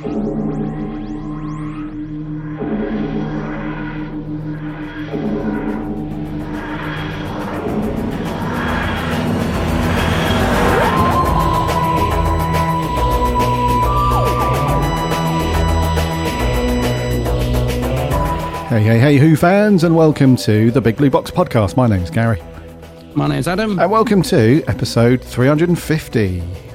[0.00, 0.06] Hey,
[18.84, 21.76] hey, hey, Who fans, and welcome to the Big Blue Box podcast.
[21.76, 22.40] My name's Gary,
[23.14, 23.78] My name's Adam.
[23.78, 26.69] and welcome to episode 350.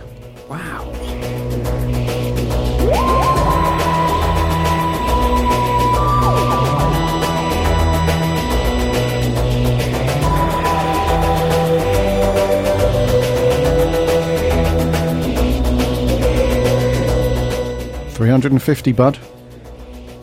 [18.16, 19.20] 350 bud.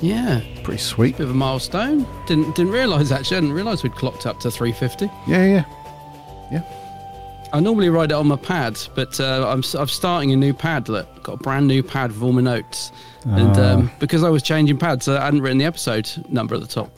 [0.00, 0.40] Yeah.
[0.64, 1.18] Pretty sweet.
[1.18, 2.06] Bit of a milestone.
[2.26, 3.36] Didn't didn't realise actually.
[3.36, 5.06] I didn't realise we'd clocked up to 350.
[5.26, 5.64] Yeah, yeah,
[6.50, 7.48] yeah.
[7.52, 11.06] I normally ride it on my pad, but uh, I'm I'm starting a new padlet.
[11.22, 12.90] Got a brand new pad with all my notes,
[13.24, 13.74] and ah.
[13.74, 16.96] um, because I was changing pads, I hadn't written the episode number at the top.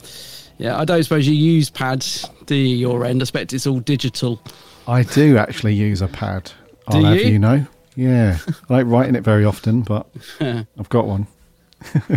[0.57, 3.21] Yeah, I don't suppose you use pads, do you, your end?
[3.21, 4.41] I expect it's all digital.
[4.87, 6.51] I do actually use a pad.
[6.87, 7.31] I'll do have you?
[7.33, 7.65] you know.
[7.95, 8.37] Yeah,
[8.69, 10.07] I like writing it very often, but
[10.41, 11.27] I've got one.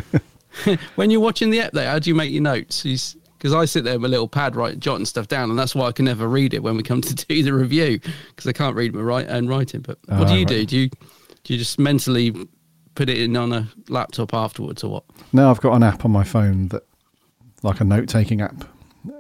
[0.97, 2.83] When you're watching the app, there, how do you make your notes?
[2.83, 5.87] Because I sit there with a little pad, right, jotting stuff down, and that's why
[5.87, 8.75] I can never read it when we come to do the review because I can't
[8.75, 9.83] read my write and writing.
[9.83, 10.49] But what do Ah, you right.
[10.49, 10.67] do?
[10.67, 10.89] Do you
[11.45, 12.35] do you just mentally
[12.97, 15.05] put it in on a laptop afterwards, or what?
[15.33, 16.83] No, I've got an app on my phone that,
[17.63, 18.65] like a note-taking app,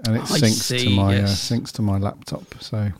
[0.07, 1.53] and it I syncs to my yes.
[1.53, 2.43] uh, syncs to my laptop.
[2.61, 2.91] So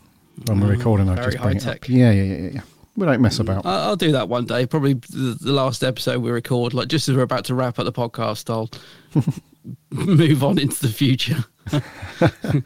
[0.45, 1.81] when we're recording, I just bring it high-tech.
[1.83, 1.89] up.
[1.89, 2.61] Yeah, yeah, yeah, yeah.
[2.99, 3.65] We don't mess about.
[3.65, 4.65] I- I'll do that one day.
[4.65, 7.93] Probably the, last episode we record, like just as we're about to wrap up the
[7.93, 8.69] podcast, I'll
[9.91, 11.45] move on into the future.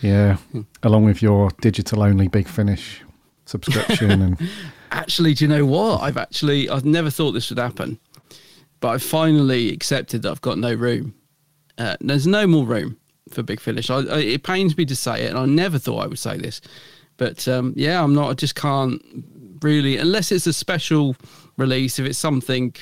[0.00, 0.38] Yeah,
[0.82, 3.02] along with your digital-only Big Finish
[3.46, 4.50] subscription and
[4.90, 6.02] Actually, do you know what?
[6.02, 7.98] I've actually I've never thought this would happen,
[8.80, 11.14] but I've finally accepted that I've got no room.
[11.78, 12.96] Uh, there's no more room
[13.30, 13.90] for Big Finish.
[13.90, 16.36] I, I, it pains me to say it, and I never thought I would say
[16.36, 16.60] this,
[17.16, 18.30] but um, yeah, I'm not.
[18.30, 19.00] I just can't
[19.62, 21.16] really, unless it's a special
[21.56, 21.98] release.
[21.98, 22.74] If it's something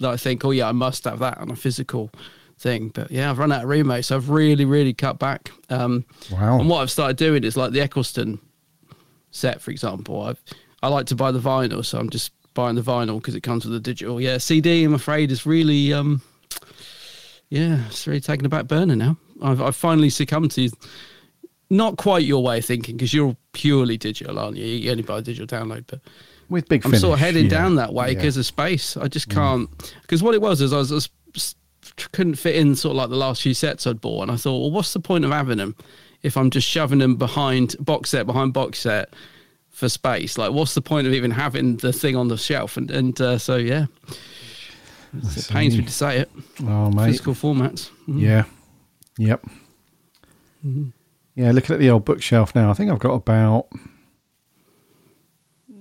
[0.00, 2.10] that I think, oh yeah, I must have that on a physical
[2.58, 2.88] thing.
[2.88, 4.04] But yeah, I've run out of mate.
[4.04, 5.50] So I've really, really cut back.
[5.70, 6.58] Um, wow.
[6.58, 8.40] and what I've started doing is like the Eccleston
[9.30, 10.22] set, for example.
[10.22, 10.42] I've,
[10.82, 13.64] I like to buy the vinyl, so I'm just buying the vinyl because it comes
[13.64, 14.20] with the digital.
[14.20, 16.22] Yeah, CD, I'm afraid, is really, um,
[17.48, 19.16] yeah, it's really taking a back burner now.
[19.42, 20.70] I've, I've finally succumbed to
[21.70, 24.64] not quite your way of thinking because you're purely digital, aren't you?
[24.66, 26.00] You only buy a digital download, but
[26.48, 27.50] with Big I'm Finish, sort of heading yeah.
[27.50, 28.14] down that way Yeah.
[28.14, 28.96] because of space.
[28.96, 29.68] I just can't.
[30.02, 31.08] Because what it was is I was, I was
[32.12, 34.60] couldn't fit in sort of like the last few sets I'd bought, and I thought,
[34.60, 35.74] well, what's the point of having them
[36.22, 39.14] if I'm just shoving them behind box set behind box set
[39.70, 40.38] for space?
[40.38, 42.76] Like, what's the point of even having the thing on the shelf?
[42.76, 43.86] And and uh, so yeah,
[45.14, 46.30] it pains me to say it.
[46.64, 47.06] Oh, mate.
[47.06, 47.90] Physical formats.
[48.08, 48.20] Mm.
[48.20, 48.44] Yeah.
[49.18, 49.44] Yep.
[50.66, 50.88] Mm-hmm.
[51.36, 53.68] Yeah, looking at the old bookshelf now, I think I've got about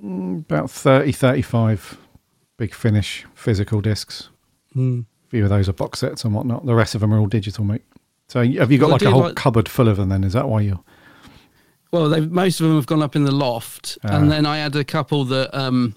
[0.03, 1.97] mm, about 30, 35
[2.57, 4.29] big finish physical discs.
[4.75, 5.01] Mm.
[5.03, 6.65] A few of those are box sets and whatnot.
[6.65, 7.83] The rest of them are all digital, mate.
[8.27, 10.23] So have you got Well, like a whole like- cupboard full of them then?
[10.23, 10.83] Is that why you're...
[11.91, 14.17] Well, most of them have gone up in the loft, Ah.
[14.17, 15.95] and then I had a couple that um,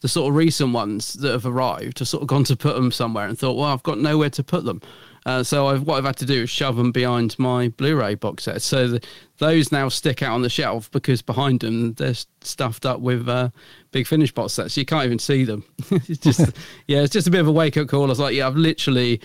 [0.00, 2.00] the sort of recent ones that have arrived.
[2.00, 4.42] I've sort of gone to put them somewhere and thought, well, I've got nowhere to
[4.42, 4.80] put them.
[5.26, 8.44] Uh, so I've, what I've had to do is shove them behind my Blu-ray box
[8.44, 8.62] set.
[8.62, 9.06] So the,
[9.38, 13.50] those now stick out on the shelf because behind them they're stuffed up with uh,
[13.90, 14.76] big finish box sets.
[14.76, 15.64] You can't even see them.
[15.90, 16.40] it's just
[16.86, 18.04] yeah, it's just a bit of a wake-up call.
[18.04, 19.20] I was like, yeah, I've literally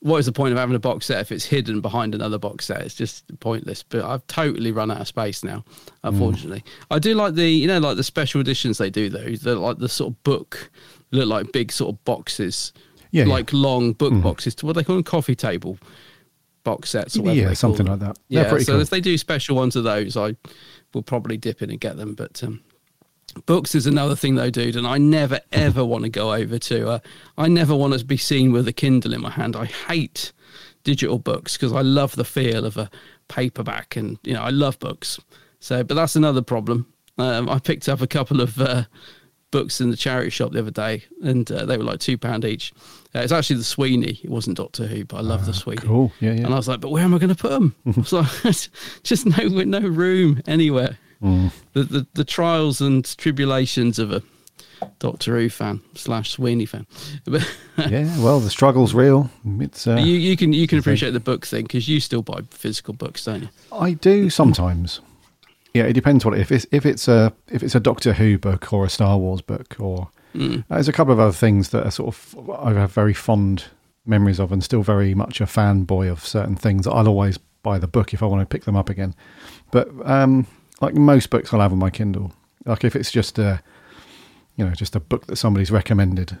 [0.00, 2.66] what is the point of having a box set if it's hidden behind another box
[2.66, 2.82] set?
[2.82, 3.82] It's just pointless.
[3.82, 5.64] But I've totally run out of space now,
[6.04, 6.62] unfortunately.
[6.90, 9.30] I do like the, you know, like the special editions they do though.
[9.30, 10.70] They're like the sort of book,
[11.10, 12.72] look like big sort of boxes,
[13.10, 13.32] Yeah, yeah.
[13.32, 14.54] like long book boxes.
[14.56, 15.78] To what they call them, coffee table
[16.64, 17.48] box sets or whatever.
[17.48, 17.98] Yeah, something them.
[17.98, 18.18] like that.
[18.28, 18.80] They're Yeah, pretty so cool.
[18.82, 20.34] if they do special ones of those, I
[20.92, 22.14] will probably dip in and get them.
[22.14, 22.60] But um,
[23.46, 24.76] books is another thing though, dude.
[24.76, 26.88] And I never ever want to go over to.
[26.90, 26.98] Uh,
[27.38, 29.56] I never want to be seen with a Kindle in my hand.
[29.56, 30.32] I hate
[30.84, 32.90] digital books because I love the feel of a
[33.28, 35.18] paperback, and you know I love books.
[35.60, 36.86] So, but that's another problem.
[37.18, 38.84] Um, I picked up a couple of uh,
[39.50, 42.44] books in the charity shop the other day, and uh, they were like two pound
[42.44, 42.72] each.
[43.14, 44.20] Uh, it's actually the Sweeney.
[44.22, 45.80] It wasn't Doctor Who, but I love the Sweeney.
[45.82, 46.12] Ah, Cool.
[46.20, 46.44] Yeah, yeah.
[46.44, 47.74] And I was like, but where am I going to put them?
[48.04, 48.22] so
[49.02, 50.98] just no no room anywhere.
[51.22, 51.50] Mm.
[51.72, 54.22] The, the the trials and tribulations of a
[55.00, 56.86] Doctor Who fan slash Sweeney fan.
[57.78, 59.30] Yeah, well, the struggle's real.
[59.60, 62.40] It's uh, you you can you can appreciate the book thing because you still buy
[62.50, 63.48] physical books, don't you?
[63.72, 65.00] I do sometimes.
[65.74, 68.72] Yeah, it depends what if it's if it's a if it's a Doctor Who book
[68.72, 70.62] or a Star Wars book or Mm.
[70.68, 73.64] There's a couple of other things that are sort of I have very fond
[74.04, 76.86] memories of, and still very much a fanboy of certain things.
[76.86, 79.14] I'll always buy the book if I want to pick them up again.
[79.70, 80.46] But um,
[80.82, 82.32] like most books, I'll have on my Kindle.
[82.66, 83.62] Like if it's just a,
[84.56, 86.36] you know, just a book that somebody's recommended.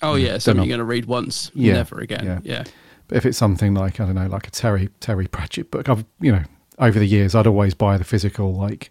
[0.00, 2.24] Oh Yeah, something you're going to read once, Yeah, never again.
[2.24, 2.38] yeah.
[2.42, 2.64] Yeah.
[3.08, 6.04] But if it's something like I don't know, like a Terry Terry Pratchett book, I've
[6.18, 6.44] you know
[6.78, 8.90] over the years I'd always buy the physical like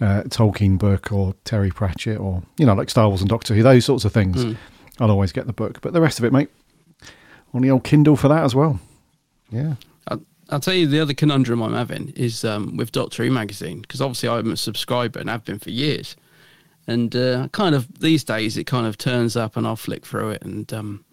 [0.00, 3.62] uh, Tolkien book or Terry Pratchett or you know like Star Wars and Doctor Who
[3.62, 4.44] those sorts of things.
[4.44, 4.56] Mm.
[5.00, 6.50] I'll always get the book, but the rest of it, mate,
[7.54, 8.78] on the old Kindle for that as well.
[9.50, 9.74] Yeah,
[10.08, 13.80] I'll, I'll tell you the other conundrum I'm having is um, with Doctor Who magazine
[13.80, 16.16] because obviously I'm a subscriber and have been for years,
[16.86, 20.30] and uh, kind of these days it kind of turns up and I'll flick through
[20.30, 21.04] it and um,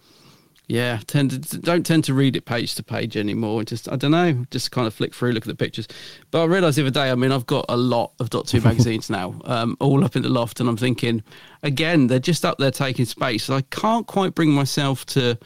[0.69, 3.63] yeah, tend to, don't tend to read it page to page anymore.
[3.63, 5.87] Just I don't know, just kind of flick through, look at the pictures.
[6.29, 8.63] But I realised the other day, I mean, I've got a lot of Doctor Who
[8.69, 11.23] magazines now, um, all up in the loft, and I'm thinking,
[11.63, 13.49] again, they're just up there taking space.
[13.49, 15.39] And I can't quite bring myself to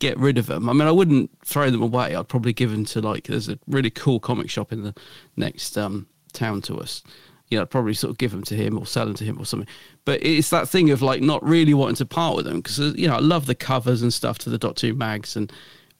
[0.00, 0.68] get rid of them.
[0.68, 2.14] I mean, I wouldn't throw them away.
[2.14, 4.94] I'd probably give them to like there's a really cool comic shop in the
[5.34, 7.02] next um, town to us.
[7.50, 9.38] You know, I'd probably sort of give them to him or sell them to him
[9.38, 9.68] or something.
[10.04, 12.92] But it's that thing of like not really wanting to part with them because uh,
[12.96, 15.52] you know I love the covers and stuff to the Doctor Who mags and.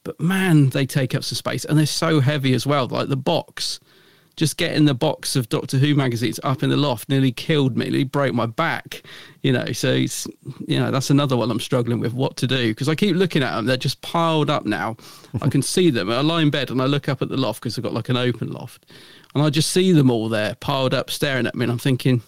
[0.03, 2.87] But man, they take up some space and they're so heavy as well.
[2.87, 3.81] Like the box,
[4.39, 7.89] just getting the box of Doctor Who magazines up in the loft nearly killed me,
[7.89, 9.03] nearly broke my back.
[9.43, 10.27] You know, so it's,
[10.65, 13.43] you know that's another one I'm struggling with what to do because I keep looking
[13.43, 13.65] at them.
[13.65, 14.95] They're just piled up now.
[15.41, 16.09] I can see them.
[16.09, 18.07] I lie in bed and I look up at the loft because I've got like
[18.07, 18.85] an open loft,
[19.35, 21.63] and I just see them all there piled up, staring at me.
[21.63, 22.21] And I'm thinking,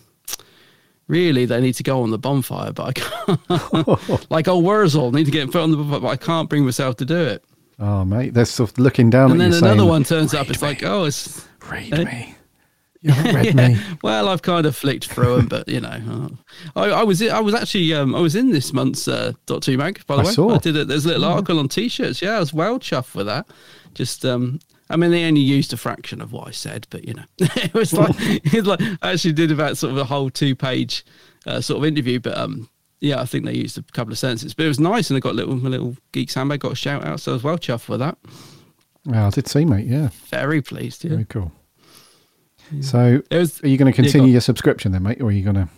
[1.08, 4.30] really, they need to go on the bonfire, but I can't.
[4.32, 6.98] like old Worzel need to get put on the bonfire, but I can't bring myself
[6.98, 7.44] to do it.
[7.80, 10.50] oh mate, they're sort of looking down And then another saying, one turns up.
[10.50, 12.04] It's me, like, oh, it's read eh?
[12.04, 12.36] me.
[13.04, 13.78] You haven't read me.
[14.04, 16.38] Well, I've kind of flicked through them, but you know,
[16.76, 19.72] uh, I, I was I was actually um, I was in this month's uh, Doctor
[19.72, 20.06] Who mag.
[20.06, 20.54] By the I way, saw.
[20.54, 20.88] I did it.
[20.88, 22.22] There's a little article on T-shirts.
[22.22, 23.48] Yeah, I was well chuffed with that.
[23.96, 24.60] Just um,
[24.92, 27.74] I mean, they only used a fraction of what I said, but you know, it
[27.74, 31.06] was like it's like I actually did about sort of a whole two page
[31.46, 32.70] uh, sort of interview, but um.
[33.04, 35.22] Yeah, I think they used a couple of sentences, but it was nice, and I
[35.22, 37.58] got a little, my little geeks handbag, got a shout out, so I was well
[37.58, 38.16] chuffed with that.
[39.06, 39.88] Well, I did see, mate.
[39.88, 41.04] Yeah, Very pleased.
[41.04, 41.52] Yeah, very cool.
[42.82, 44.32] So, it was are you going to continue on.
[44.32, 45.70] your subscription then, mate, or are you going to?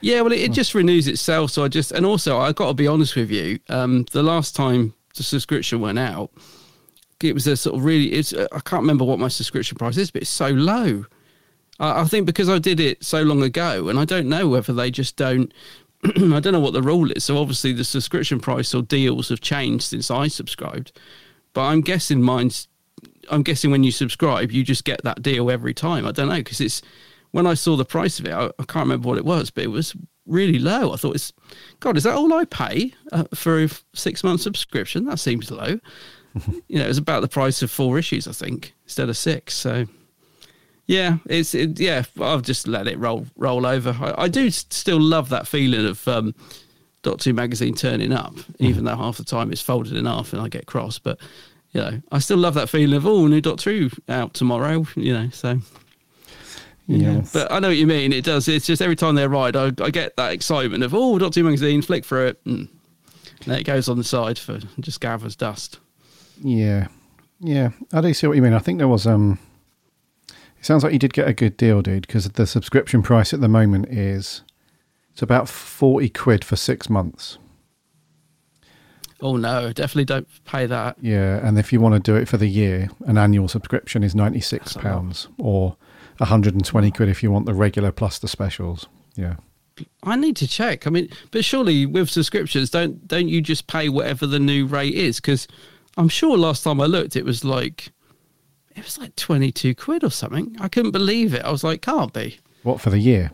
[0.00, 1.52] Yeah, well, it, it just renews itself.
[1.52, 3.60] So I just, and also, I got to be honest with you.
[3.68, 6.30] Um, the last time the subscription went out,
[7.24, 8.12] it was a sort of really.
[8.12, 11.06] It's I can't remember what my subscription price is, but it's so low.
[11.78, 14.72] I, I think because I did it so long ago, and I don't know whether
[14.72, 15.52] they just don't.
[16.04, 17.24] I don't know what the rule is.
[17.24, 20.92] So obviously, the subscription price or deals have changed since I subscribed.
[21.52, 22.68] But I'm guessing mine's.
[23.30, 26.06] I'm guessing when you subscribe, you just get that deal every time.
[26.06, 26.82] I don't know because it's
[27.30, 29.64] when I saw the price of it, I, I can't remember what it was, but
[29.64, 29.94] it was
[30.26, 30.92] really low.
[30.92, 31.32] I thought, it's
[31.80, 35.04] God, is that all I pay uh, for a six month subscription?
[35.06, 35.80] That seems low.
[36.68, 39.54] You know, it was about the price of four issues, I think, instead of six.
[39.54, 39.86] So,
[40.86, 42.04] yeah, it's it, yeah.
[42.20, 43.96] I've just let it roll roll over.
[44.00, 46.34] I, I do still love that feeling of um,
[47.02, 50.42] Doctor Who magazine turning up, even though half the time it's folded in half and
[50.42, 50.98] I get cross.
[50.98, 51.18] But
[51.72, 54.86] you know, I still love that feeling of oh, new Dot Two out tomorrow.
[54.96, 55.58] You know, so.
[56.88, 57.32] Yeah, Yes.
[57.32, 58.12] but I know what you mean.
[58.12, 58.48] It does.
[58.48, 61.44] It's just every time they ride, I, I get that excitement of oh, Doctor Who
[61.44, 62.68] magazine, flick through it, and
[63.46, 65.78] then it goes on the side for just gathers dust.
[66.44, 66.88] Yeah,
[67.40, 67.70] yeah.
[67.92, 68.52] I do see what you mean.
[68.52, 69.38] I think there was um.
[70.28, 73.40] It sounds like you did get a good deal, dude, because the subscription price at
[73.40, 74.42] the moment is
[75.12, 77.38] it's about forty quid for six months.
[79.20, 80.96] Oh no, definitely don't pay that.
[81.00, 84.14] Yeah, and if you want to do it for the year, an annual subscription is
[84.14, 84.84] ninety six That's a lot.
[84.84, 85.76] pounds, or
[86.20, 88.86] hundred and twenty quid if you want the regular plus the specials.
[89.16, 89.36] Yeah,
[90.02, 90.86] I need to check.
[90.86, 94.94] I mean, but surely with subscriptions, don't don't you just pay whatever the new rate
[94.94, 95.16] is?
[95.20, 95.46] Because
[95.96, 97.92] I'm sure last time I looked, it was like
[98.74, 100.56] it was like twenty two quid or something.
[100.60, 101.42] I couldn't believe it.
[101.44, 103.30] I was like, can't be what for the year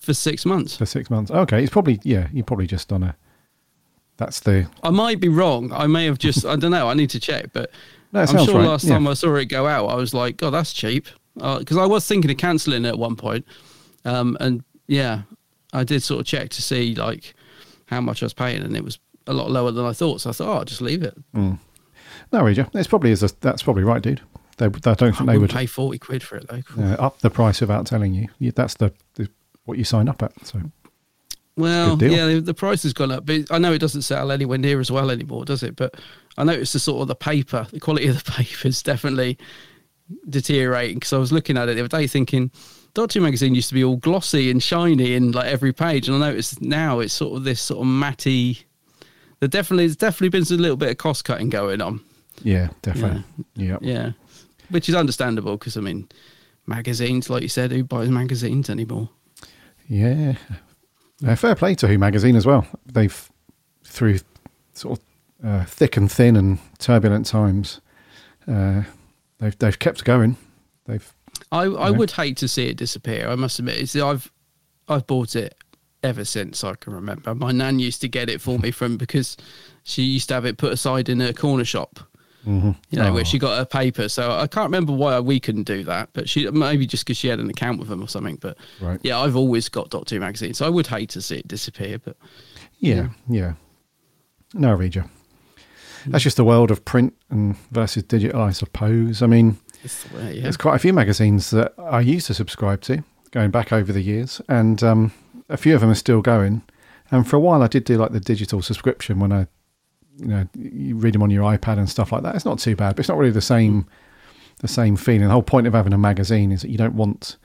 [0.00, 0.76] for six months.
[0.76, 1.30] for six months?
[1.30, 2.28] Okay, it's probably yeah.
[2.32, 3.16] You're probably just on a.
[4.16, 5.72] That's the I might be wrong.
[5.72, 6.88] I may have just I don't know.
[6.88, 7.70] I need to check, but
[8.12, 8.94] No, I'm sure right, last yeah.
[8.94, 12.06] time I saw it go out, I was like, "God, that's cheap," because I was
[12.06, 13.44] thinking of cancelling it at one point.
[14.06, 15.22] Um, and yeah,
[15.74, 17.34] I did sort of check to see like
[17.86, 20.22] how much I was paying, and it was a lot lower than I thought.
[20.22, 21.16] So I thought, "Oh, I'll just leave it."
[22.32, 22.68] No, Regia.
[22.74, 23.22] It's probably is.
[23.22, 24.20] A, that's probably right, dude.
[24.58, 26.62] They, I don't think they wouldn't pay forty quid for it though.
[26.82, 28.28] uh, up the price without telling you.
[28.52, 29.28] that's the, the
[29.64, 30.32] what you signed up at.
[30.44, 30.60] So
[31.56, 34.58] Well, yeah, the, the price has gone up, but I know it doesn't sell anywhere
[34.58, 35.76] near as well anymore, does it?
[35.76, 35.94] But
[36.36, 39.38] I noticed the sort of the paper, the quality of the paper is definitely
[40.28, 40.96] deteriorating.
[40.96, 42.50] Because I was looking at it the other day, thinking
[42.94, 46.30] Doctor magazine used to be all glossy and shiny in like every page, and I
[46.30, 48.60] noticed now it's sort of this sort of matty.
[49.38, 52.00] There definitely, there's definitely been a little bit of cost cutting going on.
[52.42, 53.24] Yeah, definitely.
[53.54, 53.78] Yeah.
[53.80, 54.12] Yeah,
[54.70, 56.08] which is understandable because I mean,
[56.66, 59.08] magazines, like you said, who buys magazines anymore?
[59.88, 60.34] Yeah.
[61.26, 62.66] Uh, fair play to Who magazine as well.
[62.86, 63.30] They've
[63.84, 64.18] through
[64.74, 65.04] sort of
[65.46, 67.80] uh, thick and thin and turbulent times.
[68.46, 68.82] Uh,
[69.38, 70.36] they've they've kept going.
[70.86, 71.12] They've.
[71.50, 73.28] I I would hate to see it disappear.
[73.28, 74.30] I must admit, it's, I've
[74.88, 75.54] I've bought it
[76.02, 77.34] ever since I can remember.
[77.34, 79.36] My nan used to get it for me from because
[79.82, 82.00] she used to have it put aside in a corner shop.
[82.48, 82.70] Mm-hmm.
[82.90, 83.12] You know, Oh.
[83.12, 84.08] where she got her paper.
[84.08, 87.28] So I can't remember why we couldn't do that, but she maybe just because she
[87.28, 88.36] had an account with them or something.
[88.36, 88.98] But Right.
[89.02, 91.98] yeah, I've always got Doctor Who magazine, so I would hate to see it disappear.
[91.98, 92.16] But
[92.78, 93.52] Yeah, yeah.
[94.54, 95.04] No, I read you.
[96.06, 99.20] That's just the world of print and versus digital, I suppose.
[99.20, 100.42] I mean, it's way, yeah.
[100.44, 104.00] there's quite a few magazines that I used to subscribe to, going back over the
[104.00, 105.12] years, and um,
[105.50, 106.62] a few of them are still going.
[107.10, 109.48] And for a while, I did do like the digital subscription when I,
[110.18, 112.34] you know, you read them on your iPad and stuff like that.
[112.34, 113.86] It's not too bad, but it's not really the same,
[114.60, 115.22] the same feeling.
[115.28, 117.36] The whole point of having a magazine is that you don't want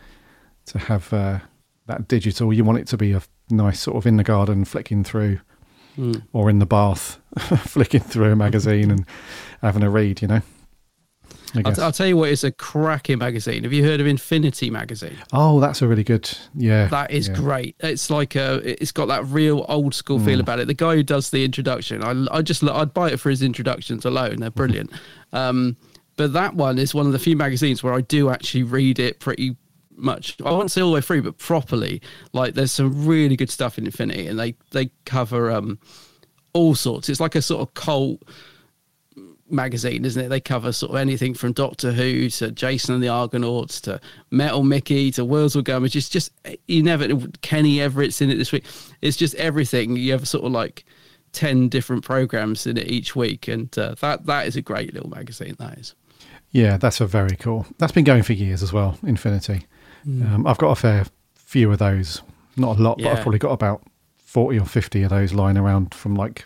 [0.68, 1.40] to have uh,
[1.88, 2.52] that digital.
[2.54, 5.40] You want it to be a nice sort of in the garden, flicking through
[5.96, 6.24] Mm.
[6.34, 7.20] or in the bath,
[7.68, 9.06] flicking through a magazine and
[9.62, 10.42] having a read, you know.
[11.56, 11.80] I'll, guess.
[11.80, 13.64] I'll tell you what, it's a cracking magazine.
[13.64, 15.18] Have you heard of Infinity magazine?
[15.34, 16.88] oh, that's a really good, yeah.
[16.88, 17.36] That is yeah.
[17.36, 17.76] great.
[17.80, 20.26] It's like a, it's got that real old school Mm.
[20.26, 20.68] feel about it.
[20.68, 24.06] The guy who does the introduction, I, I just, I'd buy it for his introductions
[24.06, 24.38] alone.
[24.38, 24.92] They're brilliant.
[25.34, 25.78] um,
[26.16, 29.20] but that one is one of the few magazines where I do actually read it
[29.20, 29.56] pretty
[29.96, 30.38] much.
[30.46, 32.02] I won't say all the way through, but properly.
[32.34, 35.80] Like there's some really good stuff in Infinity, and they they cover um
[36.54, 37.10] all sorts.
[37.10, 38.22] It's like a sort of cult
[39.50, 40.30] magazine, isn't it?
[40.30, 44.00] They cover sort of anything from Doctor Who to Jason and the Argonauts to
[44.32, 45.96] Metal Mickey to Worzel Gummidge.
[45.96, 47.08] It's just, just you never
[47.42, 48.66] Kenny Everett's in it this week.
[49.02, 49.96] It's just everything.
[49.98, 50.86] You have sort of like
[51.32, 55.10] ten different programs in it each week, and uh, that that is a great little
[55.10, 55.56] magazine.
[55.60, 55.96] That is.
[56.52, 57.66] Yeah, that's a very cool.
[57.80, 58.98] That's been going for years as well.
[59.04, 59.66] Infinity.
[60.06, 62.22] Um, I've got a fair few of those.
[62.58, 63.22] Not a lot, but I've Mm.
[63.24, 63.84] Probably got about
[64.18, 66.46] forty or fifty of those lying around from like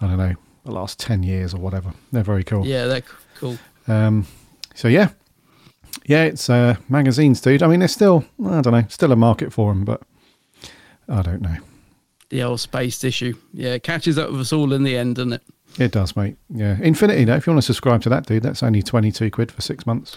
[0.00, 0.34] I don't know
[0.66, 1.94] the last ten years or whatever.
[2.12, 2.66] They're very cool.
[2.66, 3.02] Yeah, they're
[3.36, 3.56] cool.
[3.88, 4.26] Um,
[4.74, 5.10] so yeah,
[6.04, 7.62] yeah, it's uh, magazines, dude.
[7.62, 10.02] I mean, there's still I don't know, still a market for them, but
[11.08, 11.56] I don't know.
[12.28, 13.34] The old space issue.
[13.52, 15.42] Yeah, it catches up with us all in the end, doesn't it?
[15.78, 16.36] It does, mate.
[16.48, 17.24] Yeah, Infinity.
[17.24, 19.62] Though, if you want to subscribe to that, dude, that's only twenty two quid for
[19.62, 20.16] six months.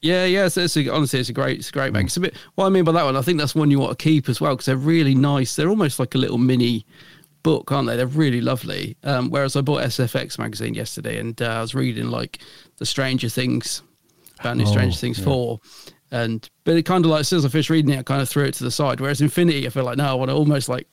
[0.00, 0.46] Yeah, yeah.
[0.46, 2.06] It's, it's a, honestly, it's a great, it's a great mag.
[2.06, 2.34] It's a bit.
[2.56, 4.40] What I mean by that one, I think that's one you want to keep as
[4.40, 5.54] well because they're really nice.
[5.54, 6.86] They're almost like a little mini
[7.42, 7.96] book, aren't they?
[7.96, 8.96] They're really lovely.
[9.04, 12.38] Um, whereas I bought SFX magazine yesterday and uh, I was reading like
[12.78, 13.82] the Stranger Things,
[14.40, 15.24] about new Oh, Stranger Things yeah.
[15.24, 15.60] four,
[16.10, 18.20] and but it kind of like as soon as I finished reading it, I kind
[18.22, 19.00] of threw it to the side.
[19.00, 20.86] Whereas Infinity, I feel like no, I want to almost like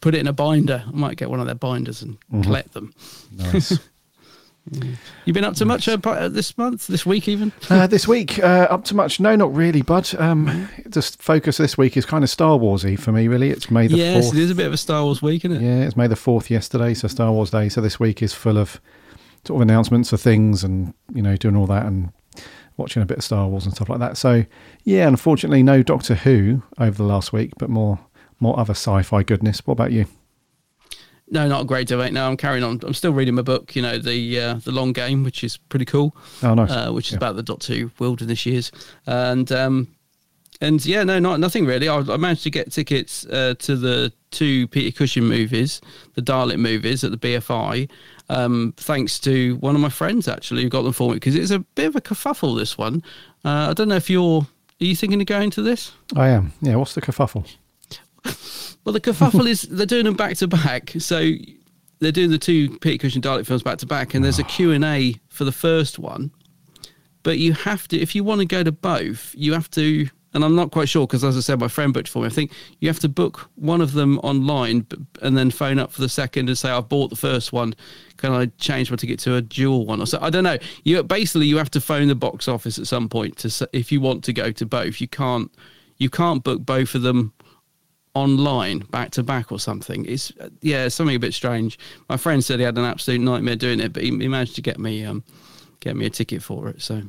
[0.00, 0.84] put it in a binder.
[0.86, 2.92] I might get one of their binders and collect them.
[3.32, 3.78] Nice.
[5.24, 7.52] You been up to much uh, this month, this week even?
[7.70, 9.20] uh, this week, uh, up to much?
[9.20, 10.14] No, not really, bud.
[10.18, 13.28] Um, just focus this week is kind of Star Warsy for me.
[13.28, 14.36] Really, it's May the yes, fourth.
[14.36, 15.62] it is a bit of a Star Wars week, isn't it?
[15.62, 17.68] Yeah, it's May the fourth yesterday, so Star Wars Day.
[17.68, 18.80] So this week is full of
[19.46, 22.10] sort of announcements of things, and you know, doing all that and
[22.78, 24.16] watching a bit of Star Wars and stuff like that.
[24.16, 24.46] So
[24.84, 27.98] yeah, unfortunately, no Doctor Who over the last week, but more
[28.40, 29.66] more other sci-fi goodness.
[29.66, 30.06] What about you?
[31.30, 32.12] No, not a great debate.
[32.12, 32.80] No, I'm carrying on.
[32.84, 33.74] I'm still reading my book.
[33.74, 36.14] You know, the uh, the long game, which is pretty cool.
[36.42, 36.70] Oh, nice.
[36.70, 37.16] Uh, which is Yeah.
[37.18, 38.70] about the Doctor Who wilderness years,
[39.06, 39.88] and um,
[40.60, 41.88] and yeah, no, not nothing really.
[41.88, 45.80] I, I managed to get tickets uh, to the two Peter Cushing movies,
[46.14, 47.88] the Dalek movies at the BFI,
[48.28, 51.50] um, thanks to one of my friends actually who got them for me because it's
[51.52, 52.56] a bit of a kerfuffle.
[52.58, 53.02] This one,
[53.46, 54.42] uh, I don't know if you're.
[54.80, 55.92] Are you thinking of going to this?
[56.14, 56.52] I am.
[56.60, 56.76] Yeah.
[56.76, 57.46] What's the kerfuffle?
[58.84, 60.92] Well, the kerfuffle is they're doing them back to back.
[60.98, 61.32] So
[62.00, 64.48] they're doing the two Peter Cushing Dalek films back to back, and there's a ah.
[64.48, 66.30] Q and A for the first one.
[67.22, 70.08] But you have to, if you want to go to both, you have to.
[70.34, 72.26] And I'm not quite sure because, as I said, my friend booked for me.
[72.26, 72.50] I think
[72.80, 74.84] you have to book one of them online
[75.22, 77.74] and then phone up for the second and say, "I've bought the first one.
[78.16, 80.58] Can I change my ticket to a dual one?" Or so I don't know.
[80.82, 84.00] You basically you have to phone the box office at some point to if you
[84.00, 85.00] want to go to both.
[85.00, 85.52] You can't
[85.98, 87.32] you can't book both of them
[88.14, 90.04] online back to back or something.
[90.06, 91.78] It's yeah, something a bit strange.
[92.08, 94.62] My friend said he had an absolute nightmare doing it, but he, he managed to
[94.62, 95.24] get me um
[95.80, 96.80] get me a ticket for it.
[96.80, 97.02] So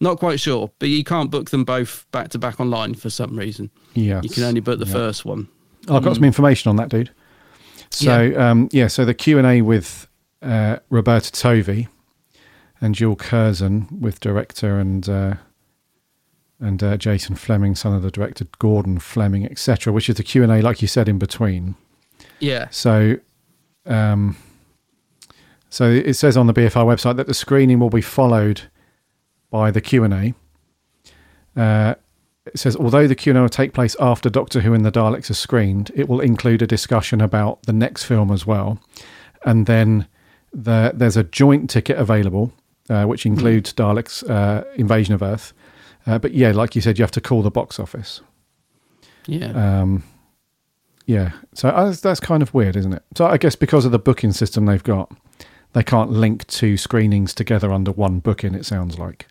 [0.00, 3.38] not quite sure, but you can't book them both back to back online for some
[3.38, 3.70] reason.
[3.94, 4.20] Yeah.
[4.22, 4.92] You can only book the Yeah.
[4.92, 5.48] first one.
[5.88, 7.10] Oh, I've got some information on that, dude.
[7.90, 10.08] So yeah, um, yeah so the Q and A with
[10.40, 11.88] uh, Roberta Tovey
[12.80, 15.34] and Jill Curzon with director and uh,
[16.62, 20.42] and uh, Jason Flemyng, son of the director Gordon Flemyng, etc., which is the Q
[20.42, 21.74] and A, like you said, in between.
[22.38, 22.68] Yeah.
[22.70, 23.16] So,
[23.84, 24.36] um,
[25.68, 28.62] so it says on the BFI website that the screening will be followed
[29.50, 30.34] by the Q and A.
[31.60, 31.94] Uh,
[32.46, 34.92] it says although the Q and A will take place after Doctor Who and the
[34.92, 38.78] Daleks are screened, it will include a discussion about the next film as well,
[39.44, 40.06] and then
[40.52, 42.52] the, there's a joint ticket available,
[42.88, 45.52] uh, which includes Daleks' uh, Invasion of Earth.
[46.06, 48.20] Uh, but yeah, like you said, you have to call the box office.
[49.26, 49.80] Yeah.
[49.80, 50.02] Um,
[51.06, 53.02] yeah, so uh, that's, kind of weird, isn't it?
[53.16, 55.12] So I guess because of the booking system they've got,
[55.72, 58.54] they can't link two screenings together under one booking.
[58.54, 59.26] It sounds like,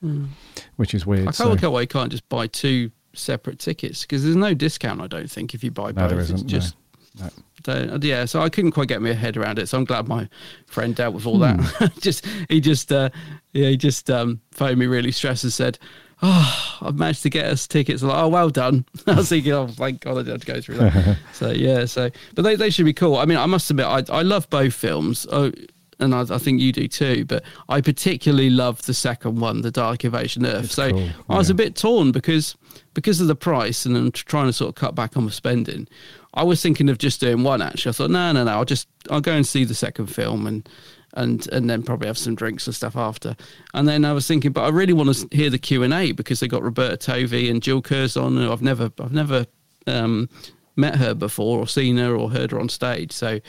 [0.76, 1.28] which is weird.
[1.28, 4.36] I so- can't work out why you can't just buy two separate tickets because there's
[4.36, 5.02] no discount.
[5.02, 6.10] I don't think if you buy No, both.
[6.10, 6.48] there It's isn't, no.
[6.60, 6.76] just
[7.20, 7.30] No.
[7.64, 8.26] don't- yeah.
[8.26, 9.68] So I couldn't quite get my head around it.
[9.68, 10.28] So I'm glad my
[10.68, 11.62] friend dealt with all Hmm.
[11.80, 11.92] that.
[12.02, 13.10] just he just uh,
[13.54, 15.78] yeah he just um, phoned me really stressed and said.
[16.22, 18.02] Oh, I've managed to get us tickets.
[18.02, 18.86] I'm like, oh, well done.
[19.08, 21.18] I was thinking, oh, thank God I did go through that.
[21.34, 23.18] so yeah, so but they, they should be cool.
[23.18, 25.28] I mean, I must admit, I I love both films.
[25.32, 25.52] Oh,
[26.00, 27.26] and I, I think you do too.
[27.26, 30.72] But I particularly love the second one, the Dark Invasion Earth.
[30.72, 32.56] So cool, I was a bit torn because
[32.94, 35.88] because of the price, and I'm trying to sort of cut back on my spending.
[36.34, 37.62] I was thinking of just doing one.
[37.62, 38.52] Actually, I thought, no, no, no.
[38.52, 40.68] I'll just I'll go and see the second film and.
[41.14, 43.36] And and then probably have some drinks and stuff after.
[43.74, 46.14] And then I was thinking, but I really want to hear the Q and A
[46.14, 48.38] because they got Roberta Tovey and Jill Curzon.
[48.38, 49.46] who I've never I've never
[49.88, 50.30] um,
[50.78, 53.12] met her before or seen her or heard her on stage.
[53.12, 53.40] So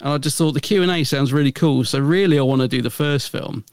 [0.00, 1.84] and I just thought the Q and A sounds really cool.
[1.84, 3.64] So really, I want to do the first film.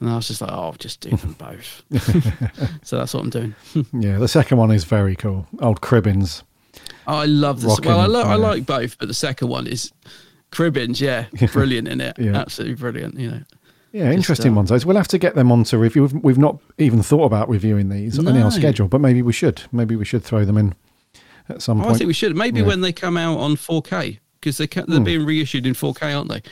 [0.00, 1.84] And I was just like, oh, I'll just do them both.
[2.82, 3.54] so that's what I'm doing.
[3.92, 5.46] yeah, the second one is very cool.
[5.60, 6.42] Old Cribbins.
[7.06, 7.70] Oh, I love this.
[7.70, 9.92] Rocking, Well, I, lo- I like both, but the second one is
[10.52, 11.00] Cribbins.
[11.02, 12.16] Yeah, brilliant in it.
[12.18, 12.36] Yeah.
[12.36, 13.18] Absolutely brilliant.
[13.18, 13.40] You know.
[13.92, 14.68] Yeah, interesting uh, ones.
[14.70, 16.02] Those we'll have to get them on to review.
[16.02, 18.42] We've, we've not even thought about reviewing these on No.
[18.44, 19.62] our schedule, but maybe we should.
[19.72, 20.74] Maybe we should throw them in
[21.48, 22.36] at some Oh, I think we should.
[22.36, 22.66] Maybe Yeah.
[22.66, 25.04] when they come out on 4K, because they they're Hmm.
[25.04, 26.42] being reissued in 4K, aren't they?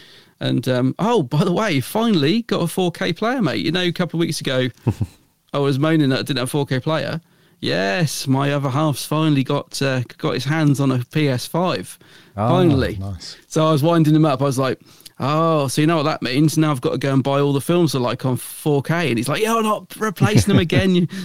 [0.40, 3.64] And um, oh, by the way, finally got a 4K player, mate.
[3.64, 4.68] You know, a couple of weeks ago,
[5.53, 7.20] I was moaning that I didn't have a 4K player.
[7.61, 11.99] Yes, my other half's finally got uh, got his hands on a PS5.
[12.37, 12.96] Ah, finally.
[12.96, 13.37] nice.
[13.49, 14.40] So I was winding him up.
[14.40, 14.81] I was like,
[15.18, 16.57] "Oh, so you know what that means?
[16.57, 19.18] Now I've got to go and buy all the films I like on 4K." And
[19.18, 21.07] he's like, "Yeah, I'm not replacing them again."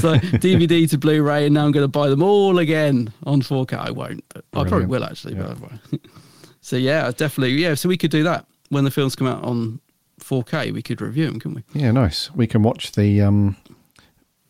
[0.00, 3.74] So DVD to Blu-ray, and now I'm going to buy them all again on 4K.
[3.74, 5.34] I won't, but I probably will actually.
[5.34, 5.54] Yeah.
[5.60, 6.00] But
[6.62, 7.52] so yeah, definitely.
[7.56, 9.80] Yeah, so we could do that when the films come out on
[10.22, 10.72] 4K.
[10.72, 11.80] We could review them, couldn't we?
[11.80, 12.30] Yeah, nice.
[12.32, 13.56] We can watch the um,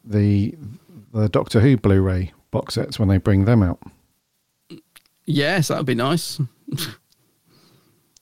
[0.04, 0.54] the
[1.12, 3.80] the Doctor Who Blu-ray box sets when they bring them out.
[5.24, 6.40] Yes, that would be nice.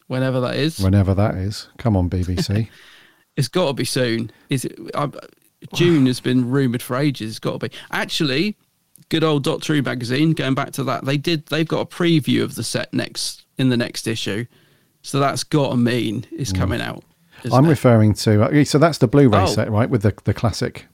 [0.06, 0.80] Whenever that is.
[0.80, 1.68] Whenever that is.
[1.78, 2.68] Come on, BBC.
[3.36, 4.32] It's got to be soon.
[4.50, 4.76] Is it?
[4.96, 5.08] I,
[5.72, 7.30] June has been rumored for ages.
[7.30, 7.76] It's got to be.
[7.92, 8.56] Actually,
[9.10, 10.32] good old Doctor Who magazine.
[10.32, 11.46] Going back to that, they did.
[11.46, 14.46] They've got a preview of the set next in the next issue,
[15.02, 16.58] so that's got to mean it's mm.
[16.58, 17.04] coming out.
[17.52, 17.68] I'm it?
[17.68, 18.42] referring to.
[18.42, 19.46] Uh, so that's the Blu-ray Oh.
[19.46, 19.88] set, right?
[19.88, 20.86] With the the classic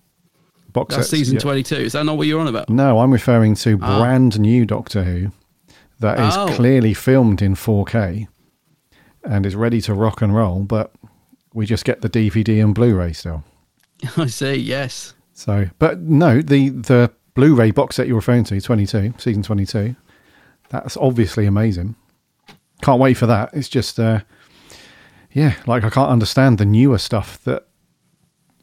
[0.75, 1.19] box That's sets.
[1.19, 1.41] season Yeah.
[1.41, 1.77] 22.
[1.77, 2.69] Is that not what you're on about?
[2.69, 4.01] No, I'm referring to Ah.
[4.01, 5.33] brand new Doctor Who
[6.01, 6.49] that is Oh.
[6.55, 8.29] clearly filmed in 4K
[9.25, 10.93] and is ready to rock and roll, but
[11.55, 13.43] we just get the DVD and Blu-ray still.
[14.19, 14.57] I see.
[14.57, 15.15] Yes.
[15.33, 19.97] So, but no, the the Blu-ray box set you're referring to, 22, season 22,
[20.69, 21.97] that's obviously amazing.
[22.83, 23.51] Can't wait for that.
[23.53, 24.21] It's just, uh,
[25.33, 27.67] yeah, like I can't understand the newer stuff that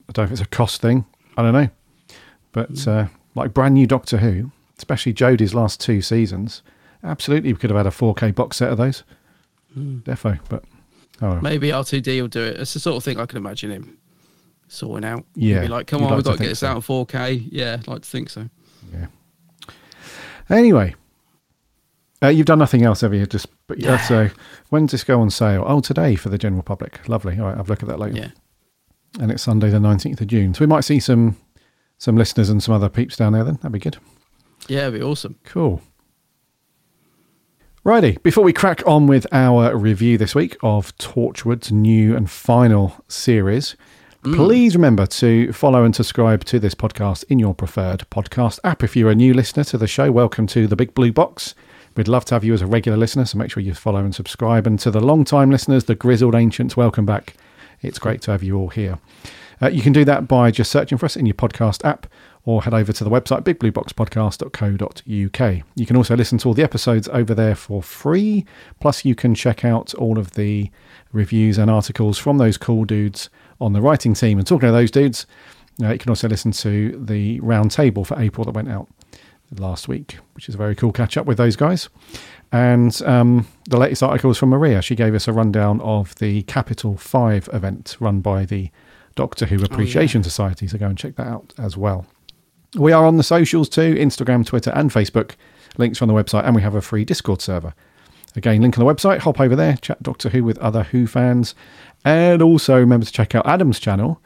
[0.08, 1.06] I don't know if it's a cost thing.
[1.38, 1.70] I don't know,
[2.52, 6.62] but uh, like brand new Doctor Who, especially Jodie's last two seasons,
[7.04, 9.04] absolutely we could have had a 4K box set of those.
[9.78, 10.66] Defo, but
[11.22, 11.42] oh, well.
[11.42, 12.58] Maybe RTD will do it.
[12.60, 13.98] It's the sort of thing I can imagine him
[14.68, 15.26] sorting out.
[15.36, 16.68] Yeah, be like, come you'd on, like we've got to get this so.
[16.68, 17.48] out in 4K.
[17.52, 18.50] Yeah, I'd like to think so.
[18.92, 19.08] Yeah.
[20.50, 20.96] Anyway,
[22.22, 23.26] uh, you've done nothing else, have you?
[23.26, 23.98] Just but yeah.
[23.98, 24.30] So
[24.70, 25.64] when does this go on sale?
[25.66, 27.08] Oh, today for the general public.
[27.08, 27.40] Lovely.
[27.40, 28.18] All right, I'll look at that later.
[28.18, 28.28] Yeah.
[29.20, 31.38] And it's Sunday the nineteenth of June, so we might see some
[32.02, 33.44] some listeners and some other peeps down there.
[33.44, 33.98] Then that'd be good.
[34.68, 35.38] Yeah, it'd be awesome.
[35.44, 35.84] Cool.
[37.84, 42.96] Righty, before we crack on with our review this week of Torchwood's new and final
[43.08, 43.76] series,
[44.24, 44.36] mm.
[44.36, 48.84] please remember to follow and subscribe to this podcast in your preferred podcast app.
[48.84, 51.54] If you're a new listener to the show, welcome to the Big Blue Box.
[51.96, 54.16] We'd love to have you as a regular listener, so make sure you follow and
[54.16, 54.66] subscribe.
[54.66, 57.36] And to the long time listeners, the grizzled ancients, welcome back.
[57.84, 58.98] It's great to have you all here.
[59.62, 62.08] Uh, you can do that by just searching for us in your podcast app
[62.46, 65.64] or head over to the website bigblueboxpodcast.co.uk.
[65.76, 68.46] You can also listen to all the episodes over there for free.
[68.80, 70.70] Plus, you can check out all of the
[71.12, 74.38] reviews and articles from those cool dudes on the writing team.
[74.40, 75.26] And talking to those dudes,
[75.82, 78.88] Uh, you can also listen to the round table for April that went out
[79.58, 81.90] last week, which is a very cool catch up with those guys.
[82.52, 84.82] And um, the latest article was from Maria.
[84.82, 88.70] She gave us a rundown of the Capital 5 event run by the
[89.16, 90.24] Doctor Who Appreciation oh, yeah.
[90.24, 90.68] Society.
[90.68, 92.06] So go and check that out as well.
[92.76, 95.32] We are on the socials too Instagram, Twitter, and Facebook.
[95.78, 97.74] Links on the website, and we have a free Discord server.
[98.36, 99.20] Again, link on the website.
[99.20, 101.56] Hop over there, chat Doctor Who with other Who fans.
[102.04, 104.22] And also remember to check out Adam's channel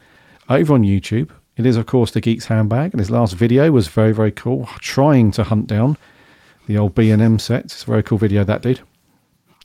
[0.48, 1.30] over on YouTube.
[1.56, 4.68] It is, of course, the Geek's Handbag, and his last video was very, very cool.
[4.78, 5.96] Trying to hunt down
[6.66, 7.74] the old B and M sets.
[7.74, 8.80] It's a very cool video that did.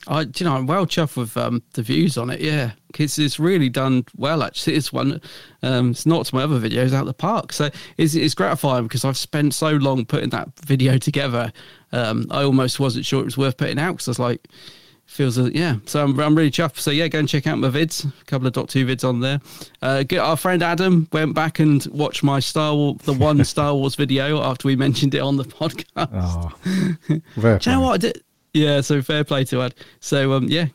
[0.08, 2.40] I, you know, I'm well chuffed with um, the views on it.
[2.40, 4.44] Yeah, it's it's really done well.
[4.44, 5.22] Actually, it's one.
[5.62, 9.18] Um, it's not my other videos out the park, so it's it's gratifying because I've
[9.18, 11.52] spent so long putting that video together.
[11.92, 14.48] Um, I almost wasn't sure it was worth putting out because I was like,
[15.12, 15.76] feels a, yeah.
[15.86, 16.78] So I'm, I'm really chuffed.
[16.78, 18.06] So yeah, go and check out my vids.
[18.06, 19.40] A couple of dot two vids on there.
[19.82, 23.76] Uh, get, our friend Adam went back and watched my Star Wars, the one Star
[23.76, 26.10] Wars video after we mentioned it on the podcast.
[26.14, 26.52] Oh,
[27.08, 27.22] Do
[27.70, 27.94] you know what?
[27.94, 28.24] I did?
[28.54, 29.76] Yeah, so fair play to Ad.
[30.00, 30.68] So um, yeah,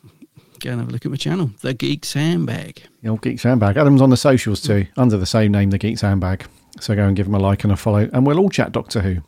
[0.60, 2.82] go and have a look at my channel, The Geek's Handbag.
[3.02, 3.76] The old Geek's Handbag.
[3.76, 6.46] Adam's on the socials too, under the same name, The Geek's Handbag.
[6.80, 9.00] So go and give him a like and a follow, and we'll all chat Doctor
[9.00, 9.22] Who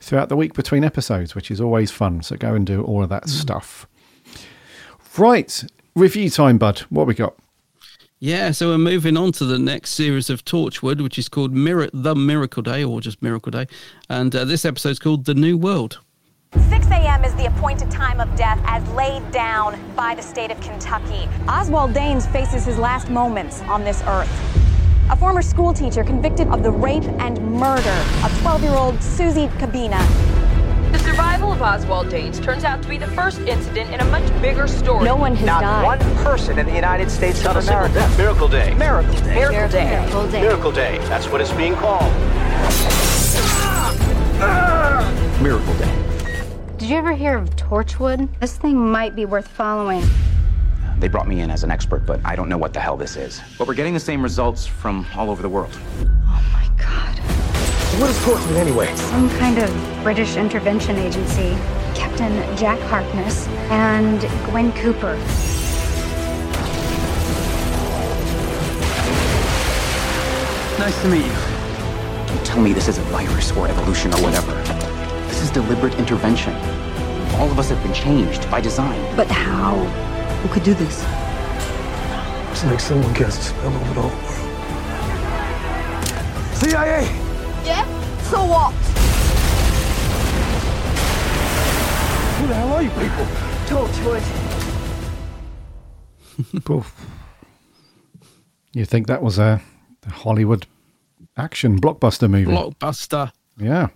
[0.00, 2.22] throughout the week between episodes, which is always fun.
[2.22, 3.28] So go and do all of that mm.
[3.28, 3.86] stuff.
[5.16, 6.80] Right, review time, bud.
[6.90, 7.34] What we got?
[8.18, 11.90] Yeah, so we're moving on to the next series of Torchwood, which is called Mir-
[11.92, 13.66] The Miracle Day, or just Miracle Day.
[14.08, 16.00] And uh, this episode is called The New World.
[16.68, 17.24] 6 a.m.
[17.24, 21.28] is the appointed time of death as laid down by the state of Kentucky.
[21.48, 24.30] Oswald Danes faces his last moments on this earth.
[25.10, 29.98] A former schoolteacher convicted of the rape and murder of 12 year old Suzie Cabina.
[30.92, 34.24] The survival of Oswald Danes turns out to be the first incident in a much
[34.40, 35.04] bigger story.
[35.04, 35.84] No one has Not died.
[35.84, 38.08] one person in the United States of America.
[38.16, 38.74] Miracle Day.
[38.74, 39.34] Miracle Day.
[39.34, 39.84] Miracle Day.
[39.90, 40.40] Miracle Day.
[40.40, 40.98] Miracle Day.
[41.08, 42.12] That's what it's being called.
[45.42, 46.15] Miracle Day.
[46.78, 48.28] Did you ever hear of Torchwood?
[48.38, 50.04] This thing might be worth following.
[50.98, 53.16] They brought me in as an expert, but I don't know what the hell this
[53.16, 53.40] is.
[53.56, 55.72] But we're getting the same results from all over the world.
[56.26, 57.18] Oh my god.
[57.98, 58.94] What is Torchwood anyway?
[58.94, 61.56] Some kind of British intervention agency.
[61.94, 65.16] Captain Jack Harkness and Gwen Cooper.
[70.78, 71.32] Nice to meet you.
[72.26, 74.85] Don't tell me this is a virus or evolution or whatever.
[75.36, 76.54] This is deliberate intervention.
[77.34, 78.98] All of us have been changed by design.
[79.16, 79.76] But how?
[79.76, 81.04] Who could do this?
[82.52, 84.26] It's like someone casts a spell over the whole world.
[86.56, 87.04] CIA!
[87.66, 87.84] Yeah?
[88.22, 88.72] So what?
[92.32, 93.26] Who the hell are you people?
[93.68, 94.24] Torchwood.
[98.72, 99.60] you think that was a
[100.08, 100.66] Hollywood
[101.36, 102.50] action blockbuster movie?
[102.50, 103.32] Blockbuster.
[103.58, 103.88] Yeah.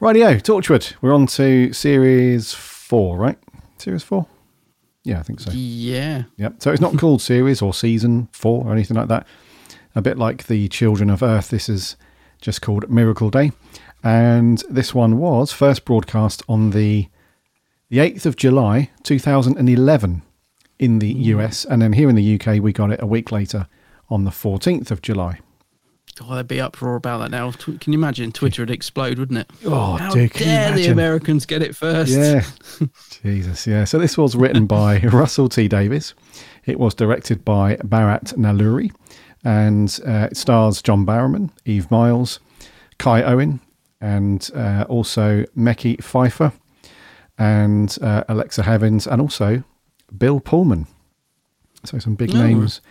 [0.00, 0.94] Rightio, Torchwood.
[1.02, 3.36] We're on to series four, right?
[3.76, 4.26] Series four?
[5.04, 5.50] Yeah, I think so.
[5.52, 6.22] Yeah.
[6.38, 6.54] Yep.
[6.60, 9.26] So it's not called series or season four or anything like that.
[9.94, 11.96] A bit like the Children of Earth, this is
[12.40, 13.52] just called Miracle Day.
[14.02, 17.08] And this one was first broadcast on the
[17.90, 20.22] the 8th of July 2011
[20.78, 21.24] in the mm.
[21.24, 21.66] US.
[21.66, 23.66] And then here in the UK, we got it a week later
[24.08, 25.40] on the 14th of July.
[26.20, 27.50] Oh, there'd be uproar about that now.
[27.52, 28.32] Can you imagine?
[28.32, 29.50] Twitter would explode, wouldn't it?
[29.64, 32.12] Oh, How dude, dare the Americans get it first?
[32.12, 32.44] Yeah.
[33.22, 33.84] Jesus, yeah.
[33.84, 36.14] So this was written by Russell T Davies.
[36.66, 38.92] It was directed by Bharat Nalluri,
[39.44, 42.38] and uh, it stars John Barrowman, Eve Myles,
[42.98, 43.60] Kai Owen,
[44.00, 46.52] and uh, also Mekhi Phifer,
[47.38, 49.62] and uh, Alexa Havins, and also
[50.16, 50.86] Bill Pullman.
[51.84, 52.38] So some big oh.
[52.38, 52.82] names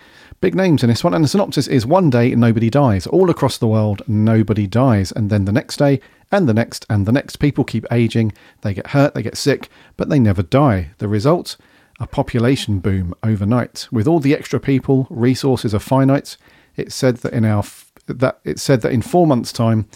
[0.41, 1.13] Big names in this one.
[1.13, 3.05] And the synopsis is one day nobody dies.
[3.07, 5.11] All across the world, nobody dies.
[5.11, 5.99] And then the next day,
[6.31, 8.31] and the next, and the next, people keep aging.
[8.61, 10.91] They get hurt, they get sick, but they never die.
[10.99, 11.57] The result?
[11.99, 13.87] A population boom overnight.
[13.91, 16.37] With all the extra people, resources are finite.
[16.77, 17.63] It's said that in our
[18.07, 19.87] that it's said that in four months' time,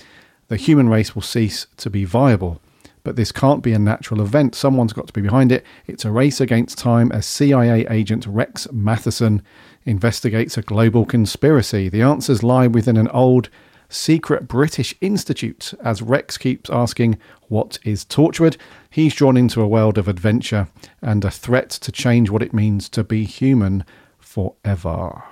[0.49, 2.61] the human race will cease to be viable.
[3.03, 4.55] But this can't be a natural event.
[4.55, 5.65] Someone's got to be behind it.
[5.87, 9.41] It's a race against time as CIA agent Rex Matheson
[9.85, 11.89] investigates a global conspiracy.
[11.89, 13.49] The answers lie within an old,
[13.89, 17.17] secret British institute as Rex keeps asking,
[17.49, 18.57] What is Torchwood?
[18.89, 20.67] He's drawn into a world of adventure
[21.01, 23.85] and a threat to change what it means to be human
[24.17, 25.23] forever.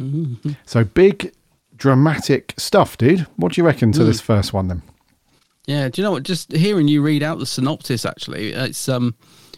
[0.00, 0.52] Mm-hmm.
[0.66, 1.32] So big,
[1.76, 3.20] dramatic stuff, dude.
[3.36, 4.06] What do you reckon to mm.
[4.06, 4.82] this first one then?
[5.66, 6.22] Yeah, do you know what?
[6.22, 9.16] Just hearing you read out the synopsis, actually, it's um,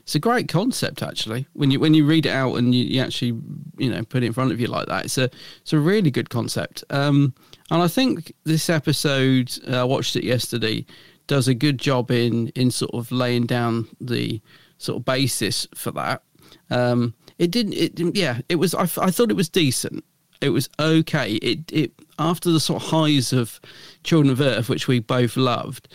[0.09, 3.03] it's a great concept actually when you when you read it out and you, you
[3.03, 3.39] actually
[3.77, 5.05] you know put it in front of you like that.
[5.05, 6.83] It's a it's a really good concept.
[6.89, 7.35] Um,
[7.71, 10.87] and I think this episode, uh, I watched it yesterday,
[11.27, 14.41] does a good job in in sort of laying down the
[14.79, 16.23] sort of basis for that.
[16.71, 17.75] Um, it didn't.
[17.75, 18.41] It yeah.
[18.49, 18.75] It was.
[18.75, 20.05] I, I thought it was decent.
[20.41, 21.35] It was okay.
[21.35, 23.61] It it after the sort of highs of
[24.05, 25.89] Children of Earth, which we both loved.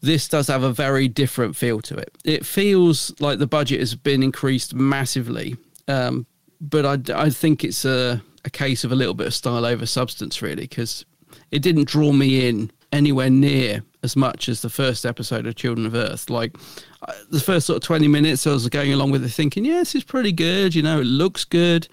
[0.00, 2.14] This does have a very different feel to it.
[2.24, 5.56] It feels like the budget has been increased massively,
[5.88, 6.26] um,
[6.60, 9.86] but I, I think it's a, a case of a little bit of style over
[9.86, 11.06] substance, really, because
[11.50, 15.86] it didn't draw me in anywhere near as much as the first episode of Children
[15.86, 16.28] of Earth.
[16.30, 16.56] Like
[17.02, 19.78] uh, the first sort of 20 minutes, I was going along with it thinking, yeah,
[19.78, 20.74] this is pretty good.
[20.74, 21.88] You know, it looks good.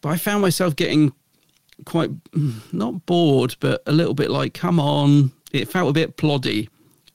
[0.00, 1.12] But I found myself getting
[1.84, 2.10] quite,
[2.72, 5.32] not bored, but a little bit like, come on.
[5.52, 6.68] It felt a bit ploddy.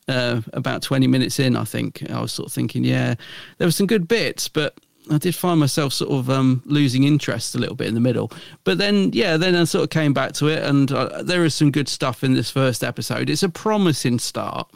[0.05, 3.15] Uh, about 20 minutes in, I think I was sort of thinking, yeah,
[3.57, 4.77] there were some good bits, but
[5.09, 8.29] I did find myself sort of um, losing interest a little bit in the middle.
[8.65, 11.55] But then, yeah, then I sort of came back to it, and uh, there is
[11.55, 13.29] some good stuff in this first episode.
[13.29, 14.69] It's a promising start,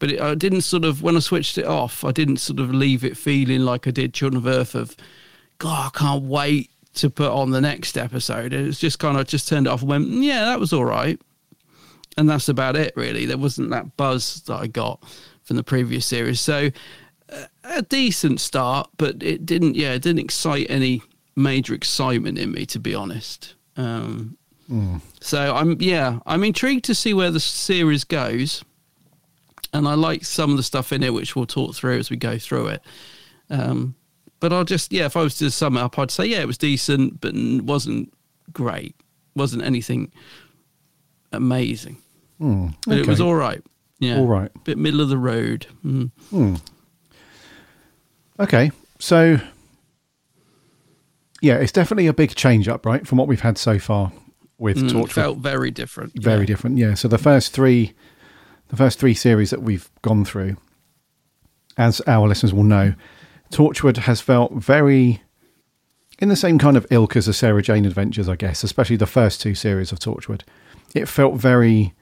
[0.00, 2.74] but it, I didn't sort of, when I switched it off, I didn't sort of
[2.74, 4.96] leave it feeling like I did Children of Earth of,
[5.58, 8.52] God, I can't wait to put on the next episode.
[8.52, 11.20] It's just kind of just turned it off and went, yeah, that was all right.
[12.16, 13.26] And that's about it really.
[13.26, 15.02] There wasn't that buzz that i got
[15.44, 16.40] from the previous series.
[16.40, 16.70] So
[17.30, 21.02] uh, a decent start but it didn't yeah it didn't excite any
[21.34, 23.54] major excitement in me to be honest.
[23.76, 24.38] Um,
[24.70, 25.02] mm.
[25.20, 28.64] so i'm yeah i'm intrigued to see where the series goes.
[29.72, 32.16] And i like some of the stuff in it which we'll talk through as we
[32.16, 32.82] go through it.
[33.50, 33.94] Um,
[34.48, 36.46] but i'll just yeah if i was to sum it up i'd say yeah it
[36.46, 38.12] was decent but wasn't
[38.52, 38.94] great
[39.34, 40.12] wasn't anything
[41.32, 41.96] amazing
[42.40, 42.76] Mm, okay.
[42.86, 43.62] But it was all right.
[43.98, 44.18] Yeah.
[44.18, 44.50] All right.
[44.64, 45.66] Bit middle of the road.
[45.84, 46.10] Mm.
[46.32, 46.60] Mm.
[48.38, 48.70] Okay.
[48.98, 49.38] So,
[51.40, 54.12] yeah, it's definitely a big change up, right, from what we've had so far
[54.58, 55.10] with mm.
[55.10, 56.12] Felt very different.
[56.20, 56.46] Very yeah.
[56.46, 56.78] different.
[56.78, 56.94] Yeah.
[56.94, 57.94] So the first three,
[58.68, 60.56] the first three series that we've gone through,
[61.78, 62.94] as our listeners will know,
[63.50, 65.22] Torchwood has felt very
[66.18, 69.06] in the same kind of ilk as the Sarah Jane Adventures, I guess, especially the
[69.06, 70.42] first two series of Torchwood.
[70.94, 71.94] It felt very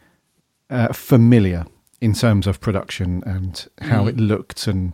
[0.71, 1.67] uh, familiar
[2.01, 4.11] in terms of production and how mm.
[4.11, 4.93] it looked and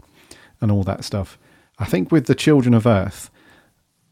[0.60, 1.38] and all that stuff.
[1.78, 3.30] I think with the Children of Earth,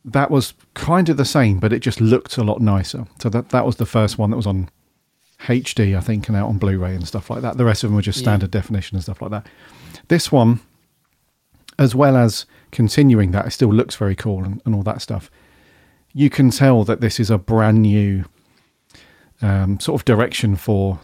[0.04, 3.06] that was kind of the same, but it just looked a lot nicer.
[3.20, 4.70] So that that was the first one that was on
[5.40, 7.56] HD, I think, and out on Blu-ray and stuff like that.
[7.56, 8.60] The rest of them were just standard yeah.
[8.60, 9.46] definition and stuff like that.
[10.08, 10.60] This one,
[11.78, 15.30] as well as continuing that, it still looks very cool and, and all that stuff.
[16.12, 18.24] You can tell that this is a brand new
[19.40, 20.98] um, sort of direction for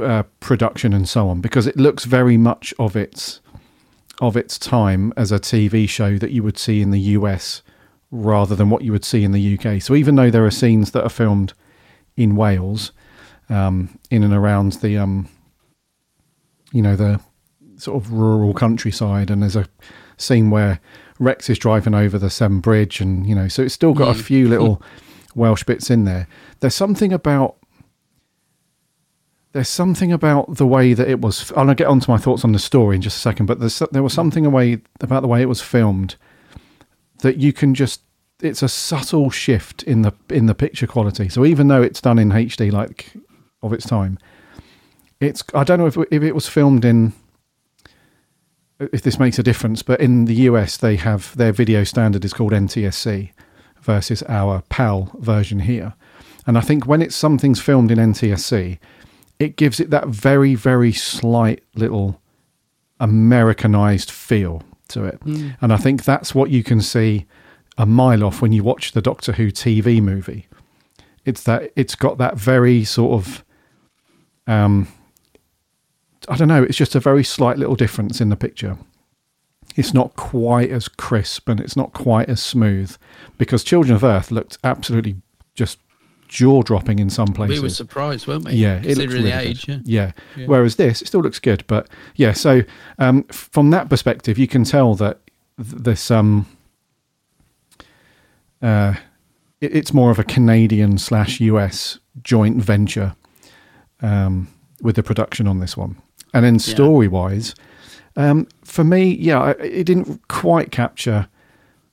[0.00, 3.40] uh, production and so on because it looks very much of its
[4.22, 7.60] of its time as a TV show that you would see in the US
[8.10, 9.82] rather than what you would see in the UK.
[9.82, 11.52] So even though there are scenes that are filmed
[12.16, 12.92] in Wales,
[13.50, 15.28] um, in and around the um,
[16.72, 17.20] you know the
[17.76, 19.66] sort of rural countryside, and there's a
[20.16, 20.80] scene where
[21.18, 24.20] Rex is driving over the Severn Bridge, and you know, so it's still got mm.
[24.20, 24.82] a few little
[25.34, 26.26] Welsh bits in there.
[26.60, 27.56] There's something about
[29.56, 31.50] there's something about the way that it was.
[31.52, 33.58] I'll get onto my thoughts on the story in just a second, but
[33.90, 36.16] there was something away about the way it was filmed
[37.20, 38.02] that you can just.
[38.42, 41.30] It's a subtle shift in the in the picture quality.
[41.30, 43.14] So even though it's done in HD, like
[43.62, 44.18] of its time,
[45.20, 45.42] it's.
[45.54, 47.14] I don't know if if it was filmed in.
[48.78, 52.32] If this makes a difference, but in the US they have their video standard is
[52.32, 53.30] called NTSC
[53.80, 55.94] versus our PAL version here,
[56.46, 58.78] and I think when it's something's filmed in NTSC
[59.38, 62.20] it gives it that very, very slight little
[63.00, 65.20] Americanized feel to it.
[65.20, 65.56] Mm.
[65.60, 67.26] And I think that's what you can see
[67.76, 70.46] a mile off when you watch the Doctor Who TV movie.
[71.24, 73.44] It's that it's got that very sort of
[74.46, 74.88] um
[76.28, 78.78] I don't know, it's just a very slight little difference in the picture.
[79.76, 82.96] It's not quite as crisp and it's not quite as smooth
[83.36, 85.16] because Children of Earth looked absolutely
[85.54, 85.78] just
[86.28, 87.58] jaw dropping in some places.
[87.58, 88.52] We were surprised, weren't we?
[88.52, 89.68] Yeah, it looks really age.
[89.68, 89.78] Yeah.
[89.84, 90.12] yeah.
[90.36, 90.46] yeah.
[90.46, 92.32] Whereas this, it still looks good, but yeah.
[92.32, 92.62] So
[92.98, 95.20] um, from that perspective, you can tell that
[95.58, 96.46] th- this um,
[98.62, 98.94] uh,
[99.60, 103.14] it, it's more of a Canadian slash US joint venture
[104.00, 104.48] um,
[104.80, 106.00] with the production on this one,
[106.36, 107.54] and then story wise,
[108.16, 111.28] um, for me, yeah, it didn't quite capture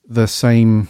[0.06, 0.88] the same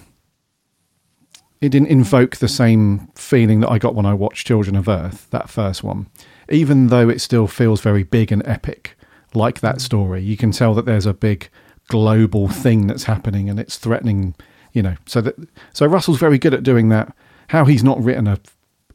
[1.60, 5.28] it didn't invoke the same feeling that I got when I watched Children of Earth,
[5.30, 6.08] that first one.
[6.50, 8.98] Even though it still feels very big and epic,
[9.32, 11.48] like that story, you can tell that there's a big
[11.88, 14.34] global thing that's happening and it's threatening
[14.74, 15.36] you know, so that
[15.72, 17.16] so Russell's very good at doing that.
[17.48, 18.38] How he's not written a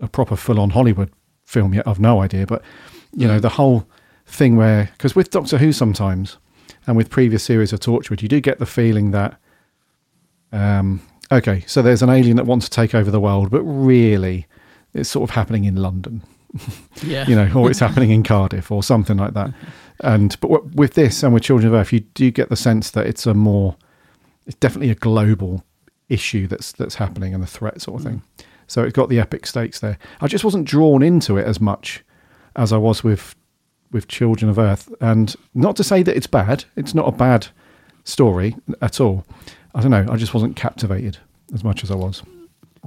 [0.02, 1.12] a proper full on Hollywood
[1.46, 2.46] film yet, I've no idea.
[2.46, 2.62] But
[3.14, 3.88] you know, the whole
[4.30, 6.38] thing where because with Doctor Who sometimes
[6.88, 9.40] and with previous series of Torchwood, you do get the feeling that
[10.52, 14.48] um, okay, so there's an alien that wants to take over the world, but really,
[14.94, 16.22] it's sort of happening in London.
[17.04, 17.26] Yeah.
[17.28, 19.54] you know, or it's happening in Cardiff or something like that.
[20.02, 23.06] And but with this and with Children of Earth, you do get the sense that
[23.08, 23.78] it's a more,
[24.46, 25.64] it's definitely a global
[26.10, 28.22] issue that's that's happening and the threat sort of thing.
[28.68, 29.98] So it's got the epic stakes there.
[30.20, 32.04] I just wasn't drawn into it as much
[32.56, 33.36] as I was with
[33.92, 36.66] with Children of Earth, and not to say that it's bad.
[36.76, 37.48] It's not a bad
[38.04, 39.26] story at all.
[39.76, 40.06] I don't know.
[40.10, 41.18] I just wasn't captivated
[41.54, 42.24] as much as I was.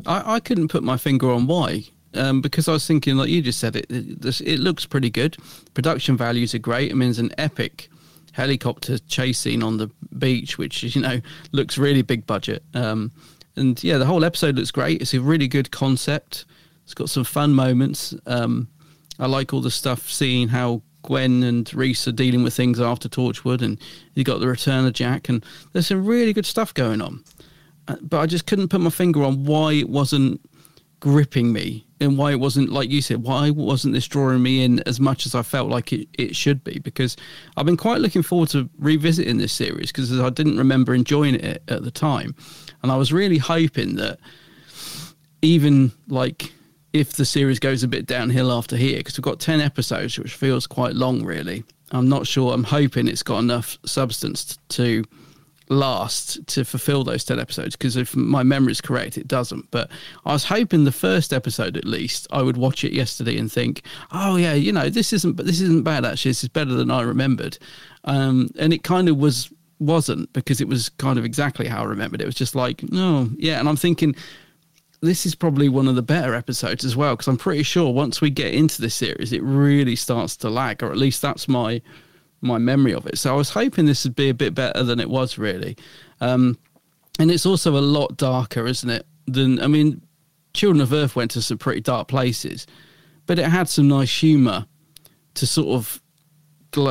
[0.07, 1.85] I, I couldn't put my finger on why.
[2.15, 5.37] Um, because I was thinking, like you just said, it it, it looks pretty good.
[5.75, 6.91] Production values are great.
[6.91, 7.89] I mean, it's an epic
[8.33, 11.21] helicopter chase scene on the beach, which you know
[11.53, 12.63] looks really big budget.
[12.75, 13.13] Um,
[13.57, 15.01] and yeah, the whole episode looks great.
[15.01, 16.45] It's a really good concept.
[16.85, 18.15] It's got some fun moments.
[18.27, 18.69] Um,
[19.19, 23.09] I like all the stuff, seeing how Gwen and Rhys are dealing with things after
[23.09, 23.79] Torchwood, and
[24.15, 27.25] you got the return of Jack, and there's some really good stuff going on.
[27.89, 30.41] Uh, But I just couldn't put my finger on why it wasn't
[31.01, 34.79] gripping me and why it wasn't like you said why wasn't this drawing me in
[34.87, 37.17] as much as i felt like it, it should be because
[37.57, 41.61] i've been quite looking forward to revisiting this series because i didn't remember enjoying it
[41.67, 42.37] at the time
[42.85, 44.17] and i was really hoping that
[45.43, 46.53] even like
[46.93, 50.35] if the series goes a bit downhill after here because we've got 10 episodes which
[50.35, 51.65] feels quite long really.
[51.91, 55.05] I'm not sure i'm hoping it's got enough substance to
[55.69, 59.71] last to fulfill those 10 episodes because if my memory is correct it doesn't.
[59.71, 59.91] But
[60.25, 63.83] i was hoping the first episode at least i would watch it yesterday and think
[64.11, 66.31] oh yeah you know this isn't this isn't bad actually.
[66.31, 67.59] This is better than i remembered.
[68.05, 71.85] Um, and it kind of was wasn't because it was kind of exactly how i
[71.85, 72.21] remembered.
[72.21, 73.59] It was just like no yeah.
[73.59, 74.15] And i'm thinking
[75.03, 78.21] this is probably one of the better episodes as well because I'm pretty sure once
[78.21, 81.83] we get into this series, it really starts to lag, or at least that's my
[82.41, 83.19] my memory of it.
[83.19, 85.77] So I was hoping this would be a bit better than it was really,
[86.21, 86.57] um,
[87.19, 89.05] and it's also a lot darker, isn't it?
[89.27, 90.01] Than I mean,
[90.55, 92.67] Children of Earth went to some pretty dark places,
[93.27, 94.67] but it had some nice humour
[95.35, 96.01] to sort of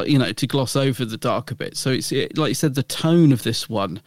[0.07, 1.77] you know to gloss over the darker bit.
[1.77, 4.01] So it's it, like you said, the tone of this one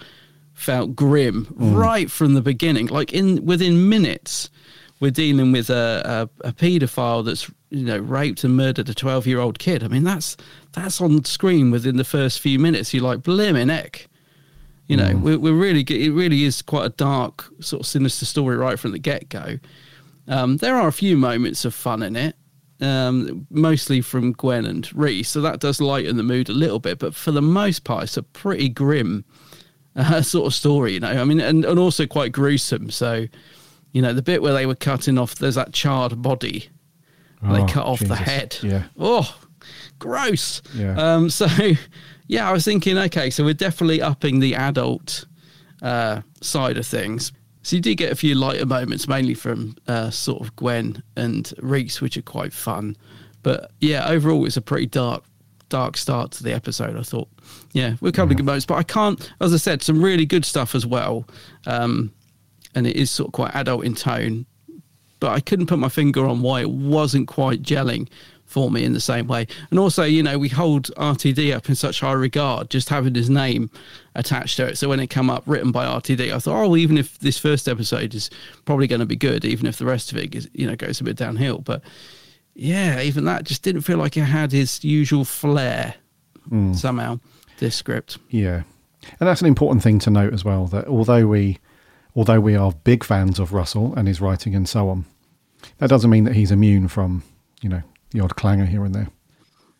[0.54, 2.86] felt grim right from the beginning.
[2.86, 4.48] Like in within minutes,
[5.00, 9.26] we're dealing with a, a, a paedophile that's you know raped and murdered a twelve
[9.26, 9.84] year old kid.
[9.84, 10.36] I mean that's
[10.72, 12.94] that's on screen within the first few minutes.
[12.94, 14.08] You're like blimmin' heck.
[14.86, 18.56] You know, we're, we're really it really is quite a dark sort of sinister story
[18.56, 19.58] right from the get go.
[20.28, 22.36] Um, there are a few moments of fun in it,
[22.80, 26.98] um, mostly from Gwen and Rhys, so that does lighten the mood a little bit.
[26.98, 29.24] But for the most part, it's a pretty grim
[29.96, 31.08] uh, sort of story, you know.
[31.08, 32.90] I mean, and, and also quite gruesome.
[32.90, 33.26] So,
[33.92, 36.68] you know, the bit where they were cutting off, there's that charred body.
[37.42, 38.56] Oh, they cut off the head.
[38.62, 38.84] Yeah.
[38.98, 39.36] Oh,
[39.98, 40.62] gross.
[40.74, 40.94] Yeah.
[40.96, 41.46] Um, so,
[42.26, 45.26] yeah, I was thinking, okay, so we're definitely upping the adult
[45.82, 47.32] uh, side of things.
[47.62, 51.52] So you do get a few lighter moments, mainly from uh, sort of Gwen and
[51.62, 52.96] Rhys, which are quite fun.
[53.42, 55.24] But yeah, overall, it's a pretty dark,
[55.74, 56.96] dark start to the episode.
[56.96, 57.28] I thought,
[57.72, 59.28] yeah, we're covering good moments, but I can't.
[59.40, 61.26] As I said, some really good stuff as well,
[61.66, 62.12] um,
[62.76, 64.46] and it is sort of quite adult in tone.
[65.18, 68.08] But I couldn't put my finger on why it wasn't quite gelling
[68.44, 69.48] for me in the same way.
[69.70, 73.28] And also, you know, we hold RTD up in such high regard, just having his
[73.28, 73.68] name
[74.14, 74.78] attached to it.
[74.78, 77.66] So when it come up written by RTD, I thought, oh, even if this first
[77.66, 78.30] episode is
[78.64, 81.00] probably going to be good, even if the rest of it is, you know, goes
[81.00, 81.58] a bit downhill.
[81.58, 81.82] But
[82.54, 85.94] yeah, even that just didn't feel like it had his usual flair
[86.48, 86.72] hmm.
[86.72, 87.20] somehow.
[87.58, 88.62] This script, Yeah,
[89.20, 90.66] and that's an important thing to note as well.
[90.66, 91.58] That although we,
[92.16, 95.04] although we are big fans of Russell and his writing and so on,
[95.78, 97.22] that doesn't mean that he's immune from
[97.60, 99.08] you know the odd clanger here and there.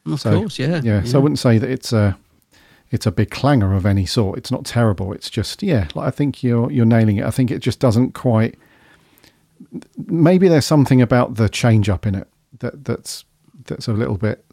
[0.07, 1.03] of So, course, yeah, yeah.
[1.03, 2.17] So I wouldn't say that it's a
[2.91, 4.39] it's a big clanger of any sort.
[4.39, 5.13] It's not terrible.
[5.13, 5.89] It's just yeah.
[5.95, 7.25] Like I think you're you're nailing it.
[7.25, 8.57] I think it just doesn't quite.
[10.07, 12.29] Maybe there's something about the change up in it
[12.65, 13.25] that that's
[13.67, 14.45] that's a little bit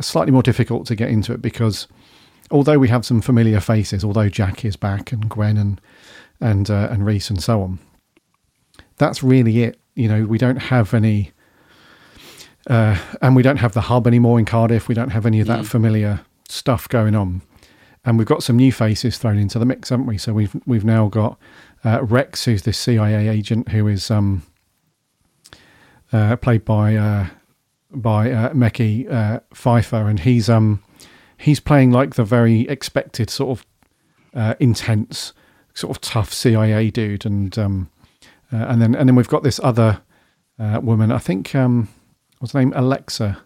[0.00, 1.86] slightly more difficult to get into it because
[2.50, 5.80] although we have some familiar faces, although Jack is back and Gwen and
[6.40, 7.78] and uh, and Rhys and so on,
[8.96, 9.78] that's really it.
[9.94, 11.32] You know, we don't have any,
[12.68, 14.88] uh, and we don't have the hub anymore in Cardiff.
[14.88, 17.42] We don't have any of that familiar stuff going on,
[18.04, 20.16] and we've got some new faces thrown into the mix, haven't we?
[20.16, 21.38] So we've we've now got
[21.84, 24.42] uh, Rex, who's this CIA agent who is um,
[26.12, 27.26] uh, played by uh,
[27.90, 30.82] by uh, Mekhi uh, Phifer, and he's um
[31.38, 33.66] he's playing like the very expected sort of
[34.34, 35.32] uh, intense
[35.74, 37.90] sort of tough CIA dude, and um,
[38.52, 40.02] uh, and then and then we've got this other
[40.58, 41.10] uh, woman.
[41.12, 41.88] I think um,
[42.38, 42.72] what's her name?
[42.76, 43.42] Alexa.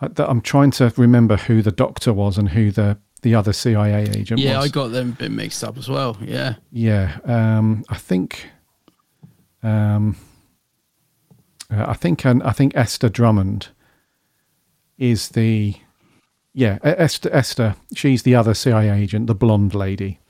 [0.00, 4.02] I, I'm trying to remember who the doctor was and who the the other CIA
[4.16, 4.66] agent Yeah, was.
[4.66, 6.16] I got them a bit mixed up as well.
[6.20, 6.56] Yeah.
[6.72, 8.48] Yeah, um, I think,
[9.62, 10.16] um,
[11.72, 13.68] uh, I think, um, I think Esther Drummond
[14.98, 15.74] is the,
[16.54, 17.30] yeah, Esther.
[17.32, 20.20] Esther, she's the other CIA agent, the blonde lady,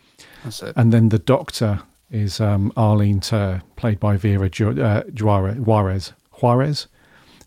[0.45, 0.73] That's it.
[0.77, 1.81] and then the doctor
[2.11, 6.87] is um, Arlene Tur, played by Vera Ju- uh, Juarez, Juarez, Juarez,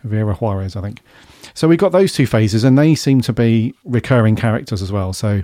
[0.03, 1.01] Vera Juarez, I think.
[1.53, 5.13] So we got those two phases, and they seem to be recurring characters as well.
[5.13, 5.43] So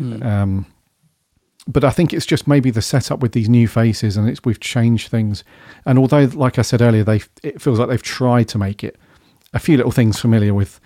[0.00, 0.66] um,
[1.66, 4.60] but I think it's just maybe the setup with these new faces, and it's we've
[4.60, 5.44] changed things.
[5.86, 8.98] And although, like I said earlier, they it feels like they've tried to make it
[9.52, 10.80] a few little things familiar with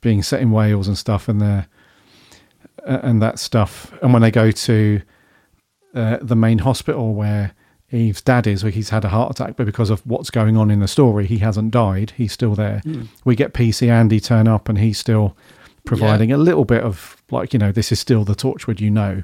[0.00, 1.68] being set in Wales and stuff, and their
[2.86, 3.92] uh, and that stuff.
[4.02, 5.00] And when they go to
[5.94, 7.52] uh, the main hospital where
[7.92, 10.72] Eve's dad is, where he's had a heart attack, but because of what's going on
[10.72, 12.12] in the story, he hasn't died.
[12.16, 12.82] He's still there.
[13.24, 15.36] We get PC Andy turn up, and he's still
[15.84, 19.22] providing a little bit of like you know this is still the Torchwood you know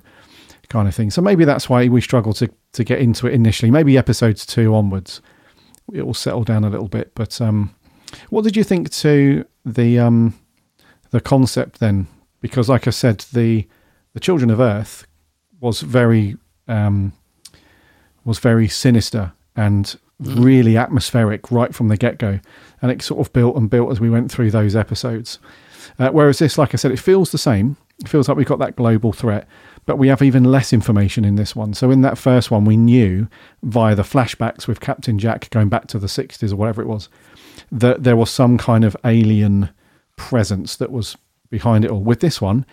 [0.72, 1.10] kind of thing.
[1.10, 3.70] So maybe that's why we struggle to to get into it initially.
[3.70, 5.20] Maybe episodes two onwards,
[5.92, 7.14] it will settle down a little bit.
[7.14, 7.74] But um,
[8.30, 10.34] what did you think to the um,
[11.10, 12.08] the concept then?
[12.40, 13.68] Because, like I said, the
[14.14, 15.06] the Children of Earth
[15.60, 17.12] was very um,
[18.24, 22.40] was very sinister and really atmospheric right from the get go,
[22.80, 25.38] and it sort of built and built as we went through those episodes.
[25.98, 27.76] Uh, whereas this, like I said, it feels the same.
[28.00, 29.46] It feels like we've got that global threat,
[29.86, 31.74] but we have even less information in this one.
[31.74, 33.28] So in that first one, we knew
[33.62, 37.08] via the flashbacks with Captain Jack going back to the 60s or whatever it was,
[37.70, 39.70] that there was some kind of alien
[40.16, 41.16] presence that was
[41.50, 42.00] behind it all.
[42.00, 42.64] With this one,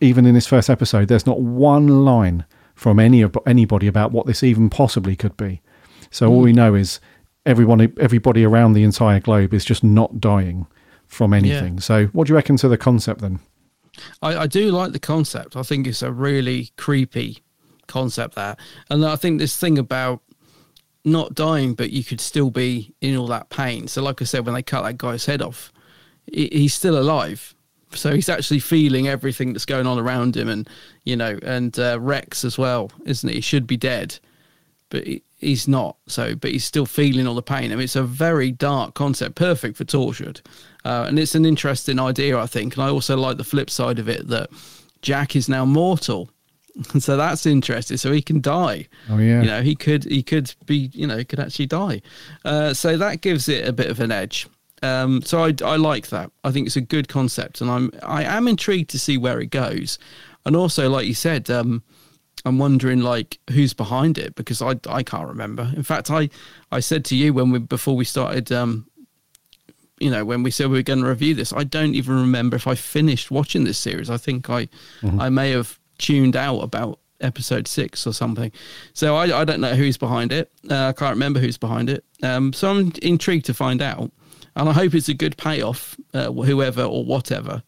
[0.00, 2.44] even in this first episode, there's not one line
[2.74, 5.62] from any anybody about what this even possibly could be.
[6.10, 6.56] So all we mm.
[6.56, 7.00] know is
[7.44, 10.66] everyone, everybody around the entire globe is just not dying
[11.06, 11.80] from anything.
[11.80, 13.40] So what do you reckon to the concept then?
[14.22, 15.56] I, I do like the concept.
[15.56, 17.38] I think it's a really creepy
[17.86, 18.56] concept there.
[18.90, 20.20] And I think this thing about
[21.04, 23.86] not dying, but you could still be in all that pain.
[23.88, 25.72] So, like I said, when they cut that guy's head off,
[26.26, 27.54] he, he's still alive.
[27.92, 30.68] So he's actually feeling everything that's going on around him, and
[31.04, 33.36] you know, and uh, Rex as well, isn't he?
[33.36, 34.18] He should be dead,
[34.90, 35.06] but
[35.46, 35.96] he's not.
[36.06, 37.72] So, but he's still feeling all the pain.
[37.72, 40.40] I mean, it's a very dark concept, perfect for Torchwood,
[40.84, 42.74] uh, and it's an interesting idea, I think.
[42.74, 44.50] And I also like the flip side of it that
[45.02, 46.30] Jack is now mortal,
[46.92, 47.96] and so that's interesting.
[47.96, 48.88] So he can die.
[49.08, 49.40] Oh, yeah.
[49.40, 52.02] you know, he could he could be you know could actually die.
[52.44, 54.46] Uh, so that gives it a bit of an edge.
[54.82, 56.30] Um, so I, I like that.
[56.44, 59.50] I think it's a good concept, and I'm I am intrigued to see where it
[59.50, 59.98] goes.
[60.44, 61.82] And also, like you said, um,
[62.46, 65.72] I'm wondering like who's behind it because I I can't remember.
[65.74, 66.30] In fact, I
[66.70, 68.86] I said to you when we before we started, um,
[69.98, 72.54] you know, when we said we were going to review this, I don't even remember
[72.56, 74.08] if I finished watching this series.
[74.08, 74.68] I think I
[75.18, 78.52] I may have tuned out about episode six or something.
[78.92, 80.52] So I I don't know who's behind it.
[80.70, 82.04] Uh, I can't remember who's behind it.
[82.22, 84.12] Um, so I'm intrigued to find out,
[84.54, 85.96] and I hope it's a good payoff.
[86.14, 87.64] Uh, whoever or whatever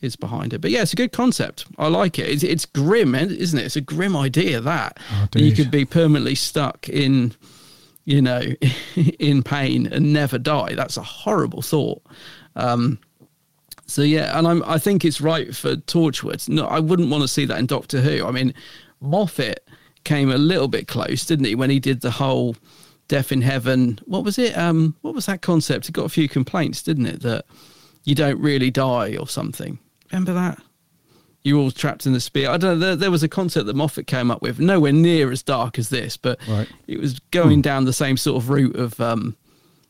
[0.00, 0.60] is behind it.
[0.60, 1.66] But yeah, it's a good concept.
[1.78, 2.28] I like it.
[2.28, 3.64] It's, it's grim, isn't it?
[3.64, 4.98] It's a grim idea that,
[5.32, 7.34] that you could be permanently stuck in,
[8.04, 8.42] you know,
[9.18, 10.74] in pain and never die.
[10.74, 12.02] That's a horrible thought.
[12.56, 12.98] Um,
[13.86, 16.46] so yeah, and I'm I think it's right for Torchwood.
[16.48, 18.26] No, I wouldn't want to see that in Doctor Who.
[18.26, 18.52] I mean,
[19.00, 19.66] Moffat
[20.04, 22.54] came a little bit close, didn't he, when he did the whole
[23.08, 23.98] Death in Heaven?
[24.04, 24.56] What was it?
[24.58, 25.88] Um, what was that concept?
[25.88, 27.22] It got a few complaints, didn't it?
[27.22, 27.46] That
[28.04, 29.78] you don't really die or something.
[30.12, 30.60] Remember that?
[31.42, 32.50] You're all trapped in the spear.
[32.50, 32.86] I don't know.
[32.86, 35.88] There, there was a concept that Moffat came up with, nowhere near as dark as
[35.88, 36.68] this, but Right.
[36.86, 39.36] it was going down the same sort of route of, um,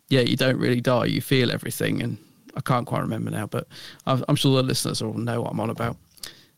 [0.09, 1.07] yeah, you don't really die.
[1.07, 2.19] You feel everything, and
[2.55, 3.66] I can't quite remember now, but
[4.07, 5.97] I've, I'm sure the listeners will know what I'm on about.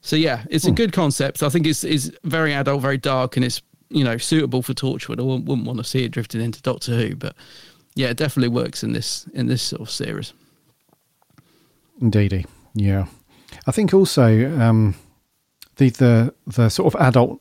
[0.02, 1.42] So yeah, it's a good concept.
[1.42, 5.20] I think it's is very adult, very dark, and it's you know suitable for Torchwood.
[5.20, 7.34] I wouldn't, wouldn't want to see it drifting into Doctor Who, but
[7.96, 10.32] yeah, it definitely works in this in this sort of series.
[12.00, 13.06] Indeedy, yeah.
[13.66, 14.94] I think also um,
[15.76, 17.40] the the the sort of adult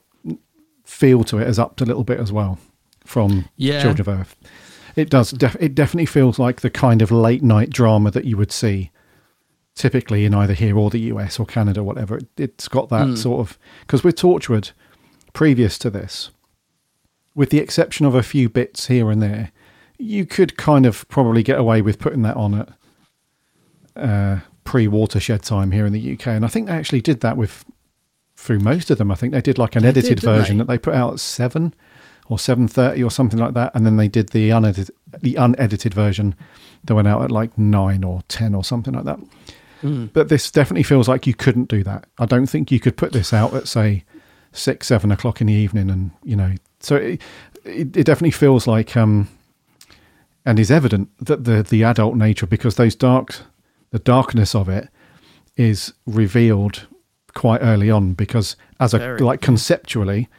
[0.84, 2.57] feel to it has upped a little bit as well
[3.05, 3.82] from Yeah.
[3.82, 4.36] Children of Earth.
[4.95, 5.32] It does.
[5.32, 8.91] Def- it definitely feels like the kind of late night drama that you would see
[9.76, 12.17] typically in either here or the US or Canada, or whatever.
[12.17, 14.72] It, it's got that sort of because with Torchwood,
[15.32, 16.32] previous to this,
[17.36, 19.51] with the exception of a few bits here and there,
[19.97, 22.70] you could kind of probably get away with putting that on at
[23.95, 24.39] uh,
[24.70, 26.28] pre watershed time here in the UK.
[26.28, 27.65] And I think they actually did that with
[28.36, 29.11] through most of them.
[29.11, 30.63] I think they did like an They edited did, version they?
[30.63, 31.74] that they put out at seven.
[32.30, 34.91] or seven thirty or something like that, and then they did the unedited
[35.22, 36.36] the unedited version
[36.86, 39.20] that went out at like nine or ten or something like that.
[40.13, 42.05] But this definitely feels like you couldn't do that.
[42.20, 44.03] I don't think you could put this out at say
[44.51, 47.22] six, seven o'clock in the evening, and you know, so it,
[47.65, 49.28] it, it definitely feels like, um,
[50.45, 53.36] and is evident that the the adult nature because those dark,
[53.91, 54.89] the darkness of it
[55.55, 56.87] is revealed
[57.33, 59.19] quite early on because as a Very.
[59.19, 60.29] like conceptually,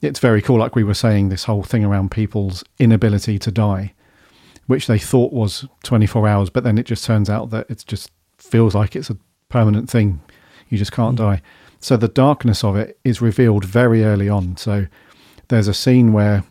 [0.00, 0.58] it's very cool.
[0.58, 3.94] Like we were saying, this whole thing around people's inability to die,
[4.66, 8.10] which they thought was 24 hours, but then it just turns out that it just
[8.38, 9.16] feels like it's a
[9.48, 10.20] permanent thing.
[10.68, 11.42] You just can't die.
[11.80, 14.56] So the darkness of it is revealed very early on.
[14.56, 14.86] So
[15.48, 16.44] there's a scene where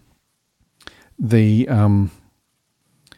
[1.20, 2.12] the um,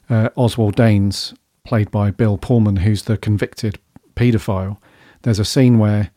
[0.10, 1.34] uh, Oswald Danes,
[1.70, 3.78] played by Bill Pullman, who's the convicted
[4.16, 4.78] paedophile,
[5.22, 6.10] there's a scene where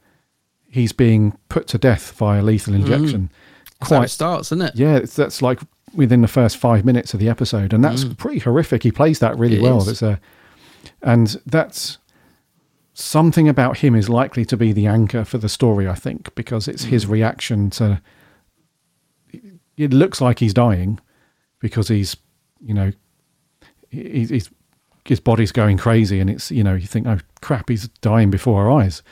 [0.68, 2.80] he's being put to death via lethal mm.
[2.80, 3.30] injection.
[3.78, 4.74] That's how it starts, isn't it?
[4.74, 5.60] Yeah, it's, that's like
[5.94, 8.16] within the first five minutes of the episode, and that's mm.
[8.16, 8.82] pretty horrific.
[8.82, 9.86] He plays that really It well.
[9.88, 10.18] It's a,
[11.02, 11.98] and that's
[12.94, 15.86] something about him is likely to be the anchor for the story.
[15.86, 17.10] I think because it's his mm.
[17.10, 18.00] reaction to.
[19.76, 21.00] It looks like he's dying,
[21.60, 22.16] because he's,
[22.60, 22.92] you know,
[23.90, 24.50] he, he's
[25.04, 28.62] his body's going crazy, and it's you know you think oh crap he's dying before
[28.62, 29.02] our eyes,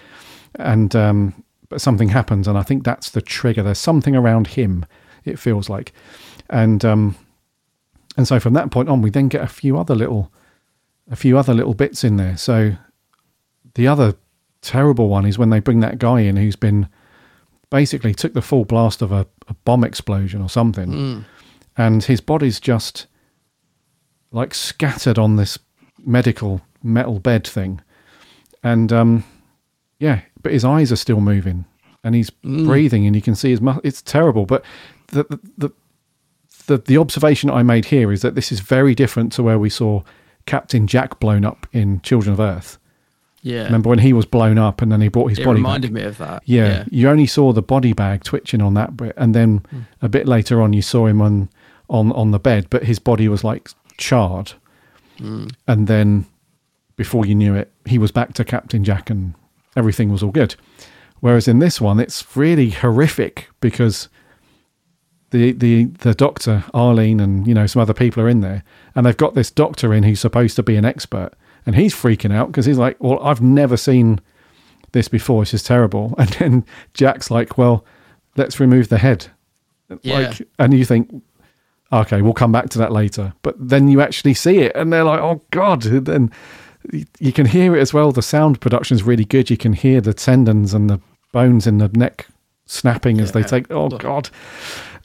[0.57, 3.63] and um, but something happens, and I think that's the trigger.
[3.63, 4.87] There's something around him.
[5.25, 5.93] It feels like,
[6.49, 7.17] and um,
[8.17, 10.33] and so from that point on, we then get a few other little,
[11.11, 12.37] a few other little bits in there.
[12.37, 12.73] So
[13.75, 14.15] the other
[14.63, 16.89] terrible one is when they bring that guy in who's been
[17.71, 20.93] basically took the full blast of a, a bomb explosion or something,
[21.77, 23.07] and his body's just
[24.33, 25.59] like scattered on this
[26.05, 27.81] medical metal bed thing,
[28.63, 29.25] and um,
[29.99, 31.65] yeah, but his eyes are still moving
[32.03, 33.61] and he's breathing, and you can see his.
[33.85, 34.65] It's terrible, but
[35.09, 35.25] the
[35.59, 35.71] the,
[36.67, 39.69] the the observation I made here is that this is very different to where we
[39.71, 40.03] saw
[40.47, 42.79] Captain Jack blown up in Children of Earth.
[43.43, 43.65] Yeah.
[43.65, 46.03] Remember when he was blown up and then he brought his it body reminded back?
[46.03, 46.43] me of that.
[46.45, 49.81] Yeah, you only saw the body bag twitching on that bit, and then Hmm.
[50.03, 51.49] a bit later on, you saw him on
[51.89, 54.53] on on the bed, but his body was like charred,
[55.67, 56.27] And then
[56.97, 59.35] before you knew it, he was back to Captain Jack, and
[59.77, 60.55] everything was all good.
[61.21, 64.09] Whereas in this one, it's really horrific because
[65.31, 68.65] the the the doctor Arlene and you know some other people are in there,
[68.95, 71.31] and they've got this doctor in who's supposed to be an expert,
[71.67, 74.21] and he's freaking out because he's like, "Well, I've never seen
[74.93, 75.43] this before.
[75.43, 76.65] This is terrible." And then
[76.95, 77.85] Jack's like, "Well,
[78.37, 79.27] let's remove the head."
[80.03, 80.19] Yeah.
[80.19, 81.11] Like, and you think,
[81.93, 83.33] okay, we'll come back to that later.
[83.43, 86.31] But then you actually see it, and they're like, "Oh God!" And then
[87.19, 88.13] you can hear it as well.
[88.13, 89.51] The sound production is really good.
[89.51, 91.01] You can hear the tendons and the
[91.33, 92.27] bones in the neck
[92.67, 93.71] snapping as they take.
[93.71, 94.31] Oh God!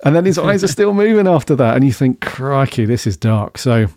[0.03, 3.17] And then his eyes are still moving after that, and you think, "Crikey, this is
[3.17, 3.87] dark." So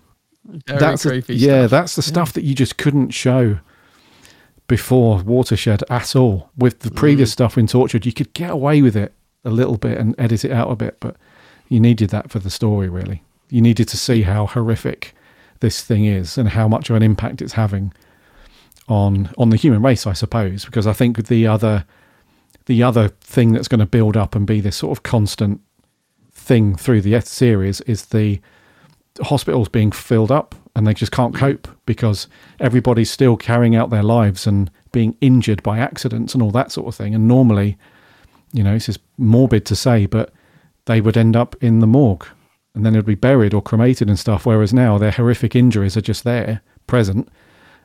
[0.67, 1.37] Very that's creepy.
[1.37, 1.71] yeah, stuff.
[1.71, 3.59] that's the stuff that you just couldn't show
[4.67, 6.51] before Watershed at all.
[6.57, 6.97] With the Mm.
[6.97, 9.15] previous stuff in Torchwood, you could get away with it
[9.45, 11.17] a little bit and edit it out a bit, but
[11.69, 12.89] you needed that for the story.
[12.89, 15.15] Really, you needed to see how horrific
[15.61, 17.93] this thing is and how much of an impact it's having
[18.89, 20.65] on on the human race, I suppose.
[20.65, 21.85] Because I think the other
[22.67, 25.61] the other thing that's going to build up and be this sort of constant
[26.33, 28.41] thing through the series is the
[29.23, 32.29] hospitals being filled up and they just can't cope because
[32.61, 36.87] everybody's still carrying out their lives and being injured by accidents and all that sort
[36.87, 37.15] of thing.
[37.15, 37.77] And normally,
[38.53, 40.33] you know, this is morbid to say, but
[40.89, 42.27] they would end up in the morgue
[42.75, 44.47] and then they'd be buried or cremated and stuff.
[44.47, 47.29] Whereas now their horrific injuries are just there, present,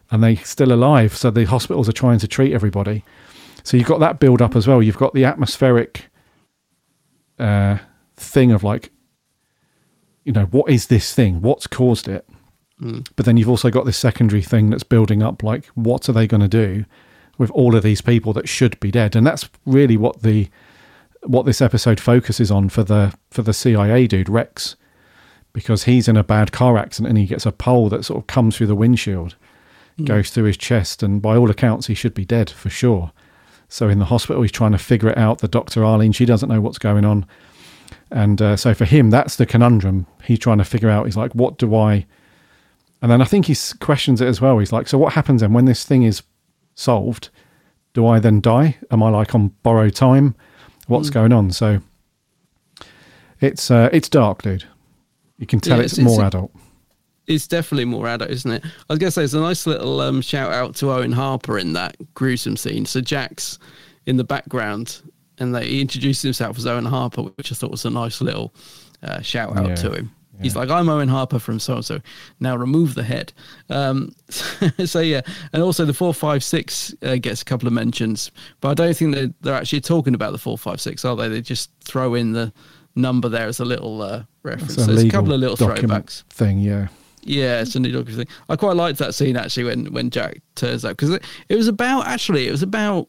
[0.09, 1.15] and they're still alive.
[1.15, 3.03] So the hospitals are trying to treat everybody.
[3.63, 4.81] So you've got that build up as well.
[4.81, 6.05] You've got the atmospheric
[7.37, 7.79] uh,
[8.15, 8.91] thing of like,
[10.23, 11.41] you know, what is this thing?
[11.41, 12.25] What's caused it?
[12.79, 16.27] But then you've also got this secondary thing that's building up, like, what are they
[16.27, 16.85] going to do
[17.37, 19.15] with all of these people that should be dead?
[19.15, 20.49] And that's really what the
[21.25, 24.75] what this episode focuses on for the for the CIA dude Rex,
[25.53, 28.27] because he's in a bad car accident and he gets a pole that sort of
[28.27, 29.35] comes through the windshield,
[30.03, 33.11] goes through his chest, and by all accounts he should be dead for sure.
[33.69, 35.39] So in the hospital he's trying to figure it out.
[35.39, 37.25] The doctor Arlene she doesn't know what's going on,
[38.11, 40.07] and uh, so for him that's the conundrum.
[40.23, 41.05] He's trying to figure out.
[41.05, 42.05] He's like, what do I?
[43.01, 44.59] And then I think he questions it as well.
[44.59, 46.23] He's like, so what happens then when this thing is
[46.75, 47.29] solved?
[47.93, 48.77] Do I then die?
[48.91, 50.35] Am I like on borrowed time?
[50.87, 51.51] What's going on?
[51.51, 51.79] So
[53.41, 54.63] it's uh, it's dark, dude.
[55.37, 56.51] You can tell Yeah, it's, it's- more it's- adult.
[57.25, 58.65] It's definitely more adult, isn't it?
[58.65, 61.71] I was gonna say it's a nice little um, shout out to Owen Harper in
[61.71, 62.85] that gruesome scene.
[62.85, 63.59] So Jack's
[64.05, 65.01] in the background,
[65.37, 68.53] and they, he introduced himself as Owen Harper, which I thought was a nice little
[69.03, 69.75] uh, shout out Yeah.
[69.75, 70.11] to him.
[70.41, 71.99] He's like, I'm Owen Harper from so and so.
[72.39, 73.31] Now remove the head.
[73.69, 74.15] Um,
[74.85, 75.21] so yeah,
[75.53, 78.97] and also the four five six uh, gets a couple of mentions, but I don't
[78.97, 81.29] think they're, they're actually talking about the four five six, are they?
[81.29, 82.51] They just throw in the
[82.95, 84.73] number there as a little uh, reference.
[84.73, 86.23] It's So there's a couple of little throwbacks.
[86.29, 86.87] thing, yeah.
[87.25, 88.27] Yeah, it's a new thing.
[88.49, 91.67] I quite liked that scene actually when when Jack turns up because it, it was
[91.67, 93.07] about actually it was about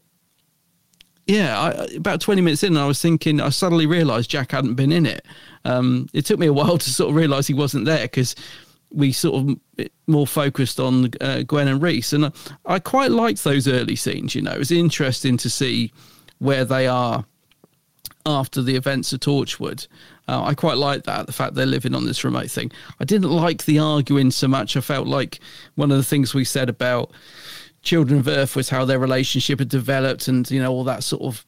[1.26, 4.92] yeah I, about twenty minutes in I was thinking I suddenly realised Jack hadn't been
[4.92, 5.24] in it.
[5.64, 8.34] Um, it took me a while to sort of realise he wasn't there because
[8.90, 12.32] we sort of more focused on uh, Gwen and Reese and I,
[12.66, 14.34] I quite liked those early scenes.
[14.34, 15.92] You know, it was interesting to see
[16.38, 17.24] where they are
[18.26, 19.86] after the events of Torchwood.
[20.26, 22.72] Uh, I quite like that, the fact they're living on this remote thing.
[22.98, 24.76] I didn't like the arguing so much.
[24.76, 25.40] I felt like
[25.74, 27.10] one of the things we said about
[27.84, 31.22] Children of Earth was how their relationship had developed and, you know, all that sort
[31.22, 31.46] of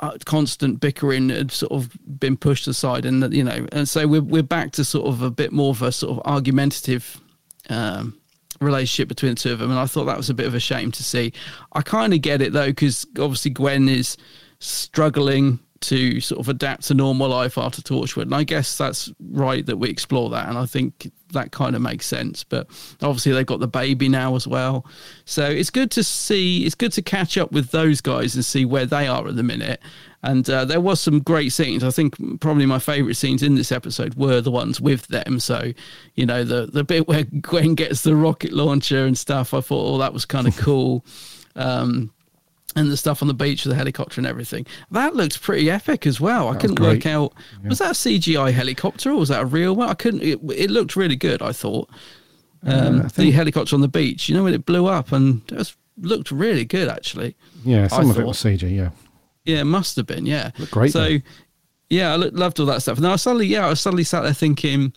[0.00, 3.04] uh, constant bickering had sort of been pushed aside.
[3.04, 5.82] And, you know, and so we're, we're back to sort of a bit more of
[5.82, 7.20] a sort of argumentative
[7.68, 8.18] um,
[8.60, 9.70] relationship between the two of them.
[9.70, 11.32] And I thought that was a bit of a shame to see.
[11.72, 14.16] I kind of get it though, because obviously Gwen is
[14.58, 18.22] struggling to sort of adapt to normal life after Torchwood.
[18.22, 20.48] And I guess that's right that we explore that.
[20.48, 22.44] And I think that kind of makes sense.
[22.44, 22.66] But
[23.02, 24.86] obviously they've got the baby now as well.
[25.24, 28.64] So it's good to see, it's good to catch up with those guys and see
[28.64, 29.80] where they are at the minute.
[30.22, 31.82] And uh, there was some great scenes.
[31.82, 35.40] I think probably my favourite scenes in this episode were the ones with them.
[35.40, 35.72] So,
[36.14, 39.54] you know, the the bit where Gwen gets the rocket launcher and stuff.
[39.54, 41.06] I thought, oh, that was kind of cool.
[41.56, 42.12] Um,
[42.76, 44.64] and the stuff on the beach with the helicopter and everything.
[44.90, 46.48] That looked pretty epic as well.
[46.48, 47.32] I couldn't work out
[47.64, 49.88] was that a CGI helicopter or was that a real one?
[49.88, 50.22] I couldn't.
[50.22, 51.42] It, it looked really good.
[51.42, 51.88] I thought
[52.62, 54.28] um, Uh, I the helicopter on the beach.
[54.28, 57.36] You know when it blew up and it was, looked really good actually.
[57.64, 58.90] Yeah, I some of it was CG, yeah.
[59.44, 60.26] Yeah, it must have been.
[60.26, 61.18] Yeah, Looked great, So, though.
[61.88, 62.98] yeah, I lo- loved all that stuff.
[62.98, 64.92] And I suddenly, yeah, I suddenly sat there thinking,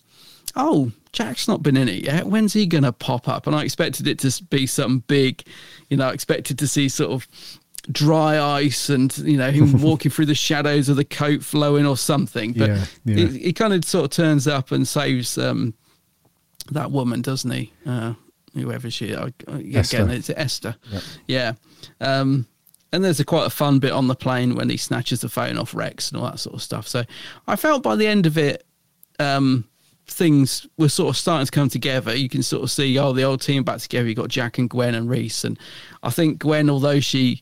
[0.55, 2.25] oh, Jack's not been in it yet.
[2.27, 3.47] When's he gonna pop up?
[3.47, 5.43] And I expected it to be something big.
[5.89, 7.27] You know, I expected to see sort of
[7.91, 11.97] dry ice and you know him walking through the shadows of the coat flowing or
[11.97, 12.53] something.
[12.53, 13.15] But Yeah, yeah.
[13.15, 15.73] He, he kind of sort of turns up and saves um,
[16.71, 17.71] that woman, doesn't he?
[17.85, 18.13] Uh,
[18.53, 20.09] whoever she, I, again, Esther.
[20.09, 20.75] it's Esther.
[21.27, 21.53] Yeah.
[21.99, 22.47] Um,
[22.91, 25.57] and there's a quite a fun bit on the plane when he snatches the phone
[25.57, 26.87] off Rex and all that sort of stuff.
[26.87, 27.03] So
[27.47, 28.65] I felt by the end of it,
[29.19, 29.67] um,
[30.05, 32.15] things were sort of starting to come together.
[32.15, 34.07] You can sort of see, oh, the old team back together.
[34.07, 35.57] You got Jack and Gwen and Rhys, and
[36.03, 37.41] I think Gwen, although she,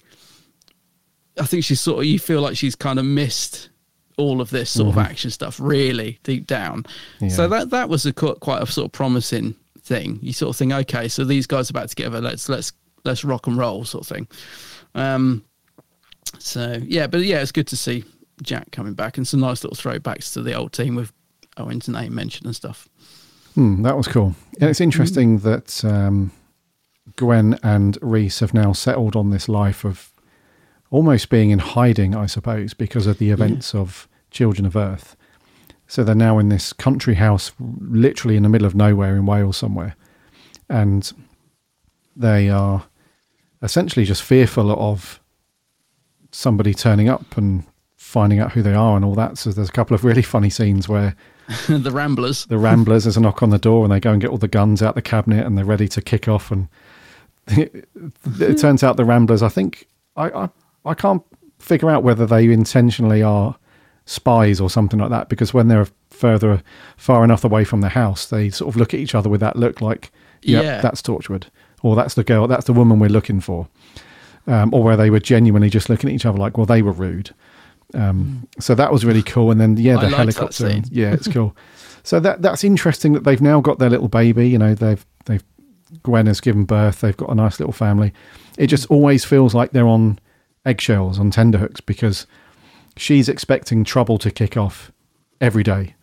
[1.39, 3.69] I think she's sort of, you feel like she's kind of missed
[4.17, 6.85] all of this sort of action stuff really deep down.
[7.29, 10.19] So that that was a quite a sort of promising thing.
[10.21, 12.21] You sort of think, okay, so these guys are back together.
[12.21, 12.73] Let's let's
[13.03, 14.27] let's rock and roll, sort of thing.
[14.93, 15.43] Um,
[16.37, 18.03] so yeah, but yeah, it's good to see
[18.43, 21.11] Jack coming back and some nice little throwbacks to the old team with
[21.57, 22.87] Owen's name mentioned and stuff.
[23.55, 24.35] Hmm, that was cool.
[24.59, 26.31] And it's interesting that um,
[27.15, 30.10] Gwen and Rhys have now settled on this life of
[30.91, 35.15] almost being in hiding, I suppose, because of the events of Children of Earth.
[35.87, 39.57] So they're now in this country house, literally in the middle of nowhere in Wales
[39.57, 39.95] somewhere.
[40.69, 41.11] And
[42.15, 42.85] they are
[43.61, 45.19] essentially just fearful of
[46.31, 47.65] somebody turning up and
[47.97, 49.37] finding out who they are and all that.
[49.37, 51.15] So there's a couple of really funny scenes where
[51.67, 52.45] the Ramblers.
[52.45, 53.03] the Ramblers.
[53.03, 54.95] There's a knock on the door, and they go and get all the guns out
[54.95, 56.51] the cabinet, and they're ready to kick off.
[56.51, 56.67] And
[57.47, 57.87] it,
[58.39, 59.43] it turns out the Ramblers.
[59.43, 60.49] I think I, I
[60.85, 61.21] I can't
[61.59, 63.55] figure out whether they intentionally are
[64.05, 65.29] spies or something like that.
[65.29, 66.61] Because when they're further
[66.97, 69.55] far enough away from the house, they sort of look at each other with that
[69.55, 70.11] look, like,
[70.41, 70.81] yep, Yeah.
[70.81, 71.45] that's Torchwood,
[71.83, 73.67] or that's the girl, that's the woman we're looking for,
[74.47, 76.91] um, or where they were genuinely just looking at each other like, well, they were
[76.91, 77.31] rude.
[77.93, 79.51] Um, so that was really cool.
[79.51, 80.69] And then yeah, the helicopter.
[80.69, 80.83] scene.
[80.89, 81.55] Yeah, it's cool.
[82.03, 84.47] so that that's interesting that they've now got their little baby.
[84.49, 85.43] You know, they've they've
[86.03, 87.01] Gwen has given birth.
[87.01, 88.13] They've got a nice little family.
[88.57, 90.19] It just always feels like they're on
[90.65, 92.27] eggshells, on tenterhooks, because
[92.97, 94.91] she's expecting trouble to kick off
[95.39, 95.95] every day.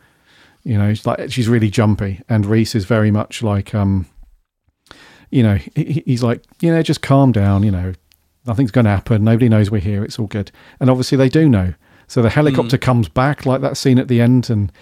[0.65, 4.07] You know, it's like she's really jumpy, and Rhys is very much like, um,
[5.31, 7.63] you know, he, he's like, you know, just calm down.
[7.63, 7.93] You know,
[8.47, 9.25] nothing's going to happen.
[9.25, 10.03] Nobody knows we're here.
[10.05, 10.51] It's all good.
[10.81, 11.75] And obviously they do know.
[12.07, 14.73] So the helicopter comes back like that scene at the end, and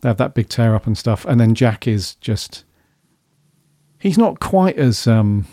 [0.00, 1.24] they have that big tear up and stuff.
[1.24, 2.64] And then Jack is just,
[3.98, 5.46] he's not quite as, um,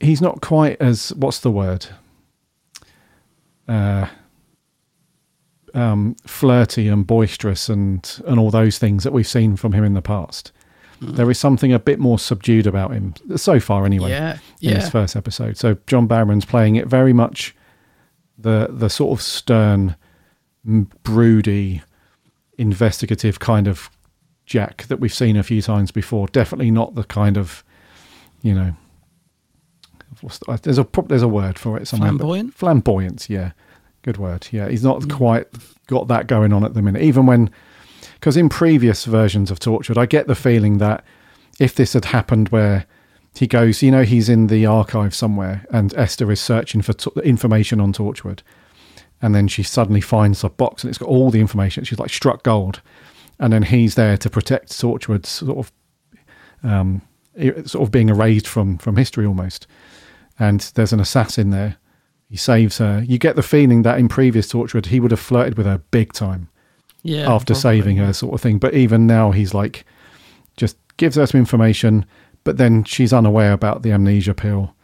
[0.00, 1.86] he's not quite as what's the word?
[3.68, 4.08] Uh,
[5.74, 9.94] um, flirty and boisterous and and all those things that we've seen from him in
[9.94, 10.52] the past.
[11.00, 14.10] There is something a bit more subdued about him so far, anyway.
[14.10, 14.70] Yeah, yeah.
[14.70, 15.56] in this first episode.
[15.56, 17.56] So John Barrowman's playing it very much
[18.38, 19.96] the the sort of stern,
[21.02, 21.82] broody,
[22.56, 23.90] investigative kind of
[24.46, 26.28] Jack that we've seen a few times before.
[26.28, 27.64] Definitely not the kind of,
[28.42, 28.76] you know,
[30.20, 32.10] what's the- there's a there's a word for it somewhere.
[32.10, 32.54] Flamboyant?
[32.54, 33.52] Flamboyant, yeah,
[34.02, 34.48] good word.
[34.50, 35.46] Yeah, he's not quite
[35.86, 37.02] got that going on at the minute.
[37.02, 37.50] Even when,
[38.14, 41.04] because in previous versions of Torchwood, I get the feeling that
[41.58, 42.86] if this had happened where
[43.38, 47.10] he goes, you know, he's in the archive somewhere, and Esther is searching for t-
[47.24, 48.40] information on Torchwood,
[49.22, 51.84] and then she suddenly finds a box and it's got all the information.
[51.84, 52.80] She's like struck gold,
[53.38, 55.72] and then he's there to protect Torchwood, sort of,
[56.62, 57.02] um,
[57.64, 59.66] sort of being erased from from history almost.
[60.38, 61.76] And there's an assassin there.
[62.28, 63.04] He saves her.
[63.06, 66.12] You get the feeling that in previous Torchwood he would have flirted with her big
[66.14, 66.48] time
[67.02, 67.30] Yeah.
[67.32, 67.60] after probably.
[67.60, 68.58] saving her, sort of thing.
[68.58, 69.84] But even now, he's like,
[70.56, 72.06] just gives her some information,
[72.44, 74.74] but then she's unaware about the amnesia pill.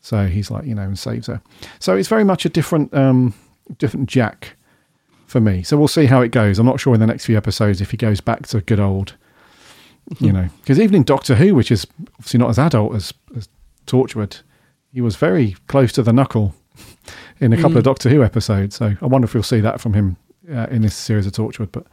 [0.00, 1.42] So he's like, you know, and saves her.
[1.80, 3.34] So it's very much a different, um,
[3.78, 4.56] different Jack
[5.26, 5.62] for me.
[5.64, 6.58] So we'll see how it goes.
[6.58, 9.14] I'm not sure in the next few episodes if he goes back to good old,
[10.20, 13.48] you know, because even in Doctor Who, which is obviously not as adult as, as
[13.86, 14.40] Torchwood,
[14.96, 16.54] he was very close to the knuckle
[17.40, 18.76] in a couple of Doctor Who episodes.
[18.76, 20.16] So I wonder if we'll see that from him
[20.50, 21.68] uh, in this series of Torchwood.
[21.70, 21.86] But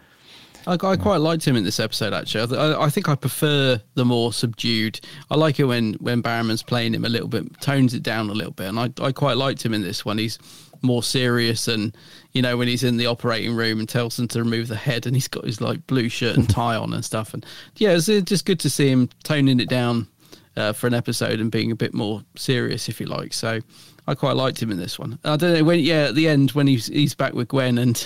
[0.66, 2.14] I, I quite liked him in this episode.
[2.14, 5.02] Actually, I, I, think I prefer the more subdued.
[5.30, 8.34] I like it when when Barrowman's playing him a little bit, tones it down a
[8.34, 10.18] little bit, and I I quite liked him in this one.
[10.18, 10.40] He's
[10.82, 11.98] more serious, and
[12.32, 15.06] you know when he's in the operating room and tells them to remove the head,
[15.06, 17.46] and he's got his like blue shirt and tie on and stuff, and
[17.76, 20.08] yeah, it's just good to see him toning it down
[20.56, 23.34] uh, for an episode and being a bit more serious, if you like.
[23.34, 23.60] So.
[24.06, 25.18] I quite liked him in this one.
[25.24, 25.80] I don't know when.
[25.80, 28.06] Yeah, at the end when he's he's back with Gwen and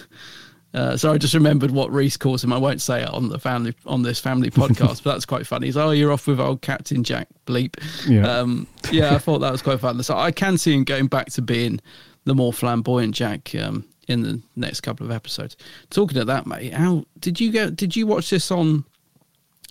[0.74, 2.52] uh, so I just remembered what Rhys calls him.
[2.52, 5.68] I won't say it on the family on this family podcast, but that's quite funny.
[5.68, 7.76] He's oh, you're off with old Captain Jack Bleep.
[8.08, 8.30] Yeah.
[8.30, 9.16] um, yeah.
[9.16, 10.02] I thought that was quite fun.
[10.04, 11.80] So I can see him going back to being
[12.26, 15.56] the more flamboyant Jack um, in the next couple of episodes.
[15.90, 17.76] Talking of that, mate, how did you get?
[17.76, 18.84] Did you watch this on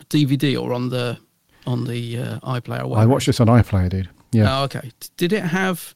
[0.08, 1.18] DVD or on the
[1.66, 2.96] on the uh, iPlayer?
[2.96, 4.08] I watched this on iPlayer, dude.
[4.32, 4.60] Yeah.
[4.60, 4.92] Oh, okay.
[5.16, 5.94] Did it have?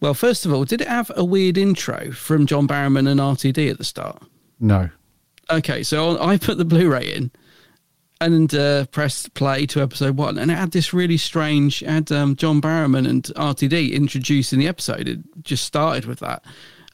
[0.00, 3.70] Well, first of all, did it have a weird intro from John Barrowman and RTD
[3.70, 4.22] at the start?
[4.58, 4.90] no.
[5.50, 7.32] Okay, so I put the Blu-ray in
[8.20, 11.82] and uh, pressed play to episode one, and it had this really strange.
[11.82, 15.08] It had um, John Barrowman and RTD introducing the episode.
[15.08, 16.44] It just started with that.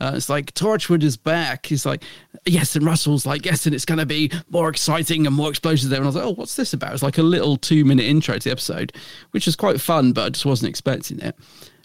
[0.01, 1.67] Uh, it's like Torchwood is back.
[1.67, 2.03] He's like,
[2.45, 5.89] yes, and Russell's like, yes, and it's going to be more exciting and more explosions
[5.89, 5.99] there.
[5.99, 6.93] And I was like, oh, what's this about?
[6.93, 8.93] It's like a little two-minute intro to the episode,
[9.31, 11.35] which was quite fun, but I just wasn't expecting it.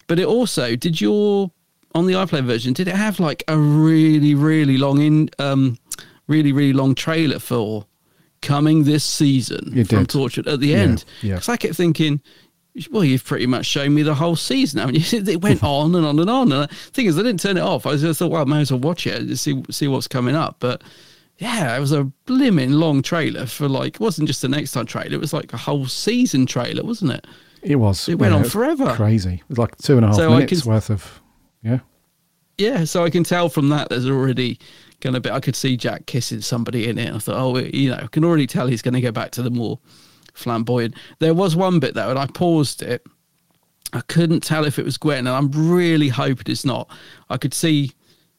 [0.08, 1.52] But it also did your
[1.96, 2.74] on the iPlayer version.
[2.74, 5.78] Did it have like a really, really long in, um,
[6.28, 7.86] really, really long trailer for
[8.42, 10.10] coming this season It from did.
[10.10, 11.06] Torchwood at the Yeah, end?
[11.22, 11.36] yeah.
[11.36, 12.22] Because I kept thinking,
[12.92, 14.80] well, you've pretty much shown me the whole season.
[14.80, 16.52] I mean, it went on and on and on.
[16.52, 17.86] And the thing is, I didn't turn it off.
[17.86, 20.36] I just thought, well, I might as well watch it and see see what's coming
[20.36, 20.58] up.
[20.60, 20.82] But
[21.38, 24.86] yeah, it was a blimmin' long trailer for like, it wasn't just the next time
[24.86, 25.16] trailer.
[25.16, 27.26] It was like a whole season trailer, wasn't it?
[27.64, 28.08] It was.
[28.10, 28.94] It went on was forever.
[28.96, 29.36] Crazy.
[29.36, 31.22] It was like two and a half So minutes can- worth of.
[31.64, 31.80] Yeah.
[32.58, 34.60] Yeah, so I can tell from that there's already
[35.00, 35.32] going to be.
[35.32, 37.12] I could see Jack kissing somebody in it.
[37.12, 39.42] I thought, oh, you know, I can already tell he's going to go back to
[39.42, 39.80] the more
[40.34, 40.96] flamboyant.
[41.20, 43.06] There was one bit though, and I paused it.
[43.94, 46.90] I couldn't tell if it was Gwen, and I'm really hoping it's not.
[47.30, 47.92] I could see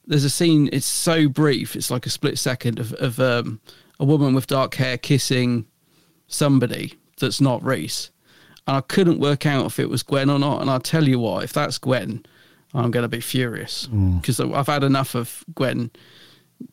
[0.07, 0.69] there's a scene.
[0.73, 1.77] It's so brief.
[1.77, 3.61] It's like a split second of, of um,
[4.01, 5.67] a woman with dark hair kissing
[6.27, 8.11] somebody that's not Rhys,
[8.67, 10.63] and I couldn't work out if it was Gwen or not.
[10.63, 12.25] And I'll tell you what, if that's Gwen,
[12.75, 13.87] I'm going to be furious
[14.17, 15.91] because I've had enough of Gwen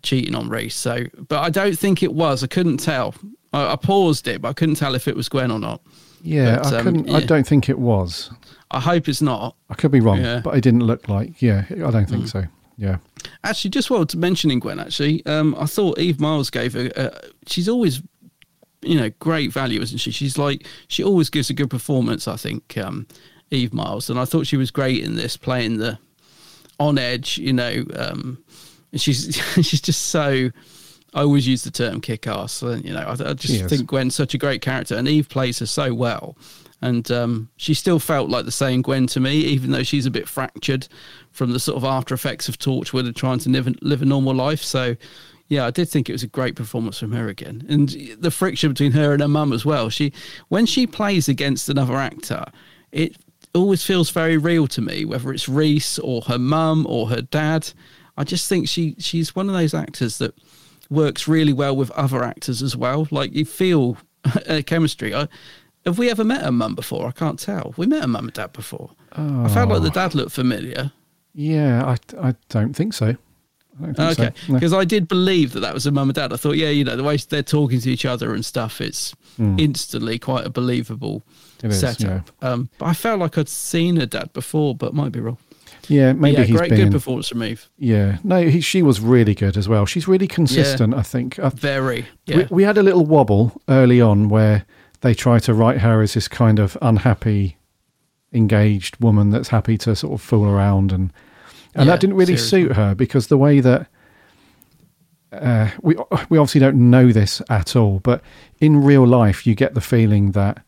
[0.03, 0.73] cheating on Rhys.
[0.73, 2.43] So, but I don't think it was.
[2.43, 3.13] I couldn't tell.
[3.53, 5.81] I, I paused it, but I couldn't tell if it was Gwen or not.
[6.21, 6.57] Yeah.
[6.57, 7.09] But, I um, couldn't.
[7.09, 7.25] I yeah.
[7.25, 8.29] don't think it was.
[8.71, 9.55] I hope it's not.
[9.69, 10.41] I could be wrong, Yeah.
[10.43, 11.41] but it didn't look like.
[11.41, 11.65] Yeah.
[11.71, 12.09] I don't Mm.
[12.09, 12.43] think so.
[12.77, 12.97] Yeah.
[13.43, 16.89] Actually, just while mentioning Gwen, actually, um, I thought Eve Miles gave her.
[16.95, 17.09] Uh,
[17.45, 18.01] she's always,
[18.81, 20.11] you know, great value, isn't she?
[20.11, 22.25] She's like she always gives a good performance.
[22.27, 23.05] I think um,
[23.51, 25.97] Eve Miles, and I thought she was great in this, playing the
[26.79, 27.37] on edge.
[27.37, 28.37] You know, um,
[28.95, 30.51] she's she's just so.
[31.13, 32.61] I always use the term kick ass.
[32.61, 33.69] And, you know, I, I just is.
[33.69, 36.37] think Gwen's such a great character, and Eve plays her so well.
[36.81, 40.11] And um, she still felt like the same Gwen to me, even though she's a
[40.11, 40.87] bit fractured
[41.31, 44.33] from the sort of after effects of Torchwood and trying to live, live a normal
[44.33, 44.63] life.
[44.63, 44.95] So,
[45.49, 47.89] yeah, I did think it was a great performance from her again, and
[48.19, 49.89] the friction between her and her mum as well.
[49.89, 50.13] She,
[50.47, 52.45] when she plays against another actor,
[52.91, 53.17] it
[53.55, 57.71] always feels very real to me, whether it's Rhys or her mum or her dad.
[58.15, 60.35] I just think she she's one of those actors that
[60.89, 63.07] works really well with other actors as well.
[63.11, 63.97] Like you feel
[64.47, 65.13] a chemistry.
[65.13, 65.27] I,
[65.85, 67.07] have we ever met a mum before?
[67.07, 67.73] I can't tell.
[67.77, 68.91] We met a mum and dad before.
[69.13, 70.91] I felt like the dad looked familiar.
[71.33, 71.85] Yeah.
[71.85, 72.29] I.
[72.29, 73.15] I don't think so.
[73.81, 74.23] I don't think so.
[74.23, 74.53] Okay, No.
[74.55, 76.33] because I did believe that that was a mum and dad.
[76.33, 79.15] I thought, yeah, you know, the way they're talking to each other and stuff, it's
[79.39, 81.23] instantly quite a believable.
[81.63, 82.29] It is, setup.
[82.41, 85.37] Um, but I felt like I'd seen a dad before, but might be wrong.
[85.89, 86.79] Yeah, maybe yeah, he's great, been.
[86.85, 87.67] good performance from Eve.
[87.77, 89.85] yeah, no, he, she was really good as well.
[89.85, 90.93] She's really consistent.
[90.93, 91.39] I think.
[91.39, 92.05] I, Very.
[92.25, 92.37] Yeah.
[92.37, 94.65] we, we had a little wobble early on where
[95.01, 97.57] they try to write her as this kind of unhappy,
[98.33, 101.11] engaged woman that's happy to sort of fool around, and
[101.73, 102.61] and Yeah, that didn't really seriously.
[102.69, 103.87] suit her because the way that
[105.31, 105.95] uh, we
[106.29, 108.21] we obviously don't know this at all, but
[108.59, 110.63] in real life, you get the feeling that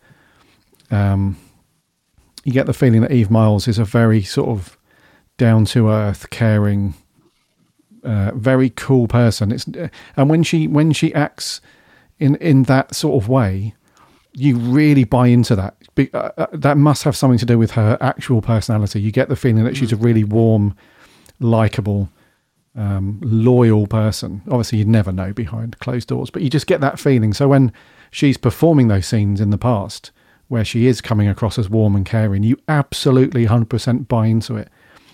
[0.91, 1.37] um,
[2.43, 4.77] you get the feeling that Eve Miles is a very sort of
[5.41, 6.93] down to earth, caring,
[8.03, 9.51] uh, very cool person.
[9.51, 9.65] It's
[10.15, 11.61] and when she when she acts
[12.19, 13.73] in in that sort of way,
[14.33, 15.73] you really buy into that.
[15.95, 19.01] Be- uh, uh, that must have something to do with her actual personality.
[19.01, 20.75] You get the feeling that she's a really warm,
[21.39, 22.09] likable,
[22.75, 24.43] um, loyal person.
[24.47, 27.33] Obviously, you'd never know behind closed doors, but you just get that feeling.
[27.33, 27.73] So when
[28.11, 30.11] she's performing those scenes in the past,
[30.49, 34.55] where she is coming across as warm and caring, you absolutely hundred percent buy into
[34.55, 34.69] it.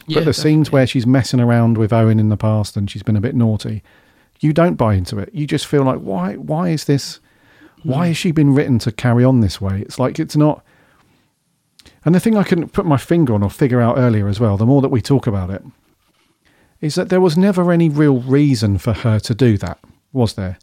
[0.07, 3.03] Yeah, but the scenes where she's messing around with Owen in the past and she's
[3.03, 3.83] been a bit naughty,
[4.39, 5.29] you don't buy into it.
[5.33, 7.19] You just feel like why why is this
[7.83, 8.07] why hmm.
[8.07, 9.81] has she been written to carry on this way?
[9.81, 10.63] It's like it's not
[12.05, 14.55] and the thing I couldn't put my finger on or figure out earlier as well,
[14.55, 15.61] the more that we talk about it,
[16.79, 19.79] is that there was never any real reason for her to do that,
[20.13, 20.57] was there?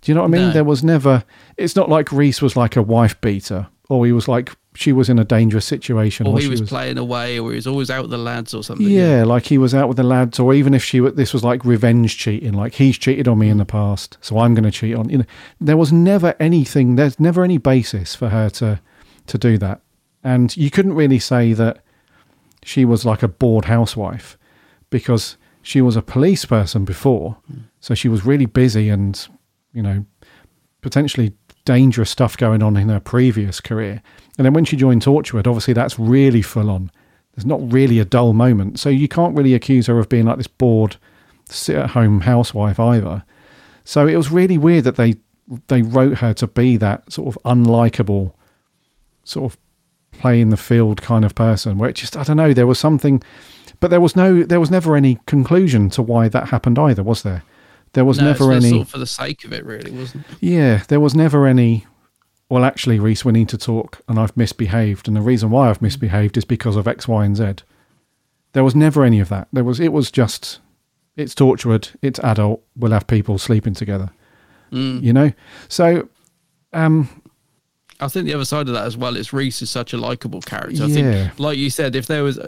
[0.00, 0.48] Do you know what I mean?
[0.48, 0.52] No.
[0.52, 1.24] There was never
[1.56, 5.08] it's not like Rhys was like a wife beater or he was like she was
[5.08, 8.02] in a dangerous situation or he she was, playing away, or he was always out
[8.02, 8.86] with the lads or something.
[8.86, 11.64] yeah, like he was out with the lads, or even if she this was like
[11.64, 14.94] revenge cheating, like he's cheated on me in the past, so I'm going to cheat
[14.94, 15.08] on.
[15.08, 15.24] You know,
[15.60, 16.96] there was never anything.
[16.96, 18.80] There's never any basis for her to
[19.26, 19.80] to do that,
[20.22, 21.82] and you couldn't really say that
[22.62, 24.36] she was like a bored housewife
[24.90, 27.60] because she was a police person before, hmm.
[27.80, 29.28] so she was really busy and
[29.72, 30.04] you know
[30.80, 31.34] potentially
[31.66, 34.00] dangerous stuff going on in her previous career.
[34.38, 36.90] And then when she joined Torchwood, obviously that's really full on.
[37.34, 38.78] There's not really a dull moment.
[38.78, 40.96] So you can't really accuse her of being like this bored,
[41.50, 43.24] sit at home housewife either.
[43.84, 45.16] So it was really weird that they
[45.68, 48.32] they wrote her to be that sort of unlikable,
[49.22, 49.58] sort of
[50.18, 52.78] play in the field kind of person where it just I don't know, there was
[52.78, 53.22] something
[53.80, 57.22] but there was no there was never any conclusion to why that happened either, was
[57.22, 57.42] there?
[57.96, 60.36] There was No, never any sort of for the sake of it, really, wasn't it?
[60.40, 61.86] yeah, there was never any.
[62.48, 65.82] Well, actually, Rhys, we need to talk, and I've misbehaved, and the reason why I've
[65.82, 67.54] misbehaved is because of X, Y, and Z.
[68.52, 69.48] There was never any of that.
[69.52, 69.80] There was.
[69.80, 70.60] It was just.
[71.16, 71.96] It's Torchwood.
[72.02, 72.62] It's adult.
[72.76, 74.10] We'll have people sleeping together.
[74.70, 75.32] You know.
[75.68, 76.08] So,
[76.74, 77.22] um,
[77.98, 80.40] I think the other side of that as well is Rhys is such a likable
[80.42, 80.84] character.
[80.84, 80.94] I Yeah.
[81.28, 82.38] think, like you said, if there was,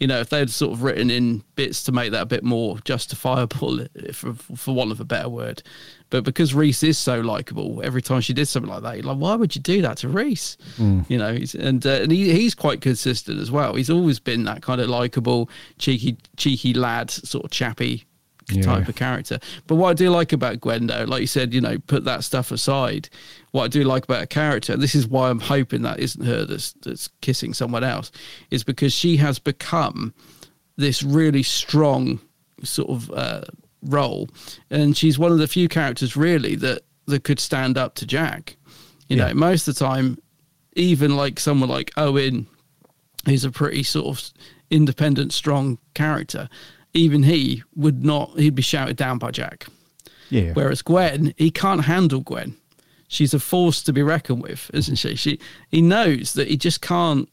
[0.00, 2.78] you know, if they'd sort of written in bits to make that a bit more
[2.84, 5.62] justifiable, for, for want of a better word,
[6.10, 9.18] but because Rhys is so likable, every time she did something like that, you're like,
[9.18, 10.56] why would you do that to Rhys?
[10.78, 13.74] You know, he's, and uh, and he, he's quite consistent as well.
[13.74, 15.48] He's always been that kind of likable,
[15.78, 18.04] cheeky, cheeky lad, sort of chappy
[18.48, 18.62] Yeah.
[18.62, 19.40] type of character.
[19.66, 22.22] But what I do like about Gwen, though, like you said, you know, put that
[22.22, 23.08] stuff aside.
[23.50, 26.24] What I do like about a character, and this is why I'm hoping that isn't
[26.24, 28.12] her that's that's kissing someone else,
[28.52, 30.14] is because she has become
[30.76, 32.20] this really strong
[32.62, 33.42] sort of uh,
[33.82, 34.28] role,
[34.70, 38.56] and she's one of the few characters really that that could stand up to Jack.
[39.08, 39.28] You Yeah.
[39.28, 40.18] know, most of the time,
[40.74, 42.46] even like someone like Owen,
[43.24, 44.30] who's a pretty sort of
[44.70, 46.48] independent, strong character,
[46.96, 49.66] even he would not, he'd be shouted down by Jack.
[50.30, 52.56] yeah, Whereas Gwen, he can't handle Gwen.
[53.08, 55.14] She's a force to be reckoned with, isn't she?
[55.14, 55.38] She
[55.68, 57.28] he knows that he just can't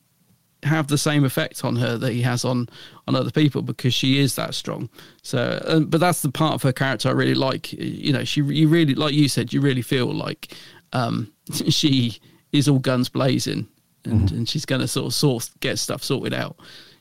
[0.62, 2.70] have the same effect on her that he has on
[3.08, 4.90] on other people because she is that strong.
[5.24, 7.74] So, um, but that's the part of her character I really like.
[7.74, 10.56] You know, she you really like you said, you really feel like
[10.94, 11.32] um,
[11.70, 12.20] she
[12.52, 13.68] is all guns blazing,
[14.06, 16.56] and, and she's going to sort of sort get stuff sorted out.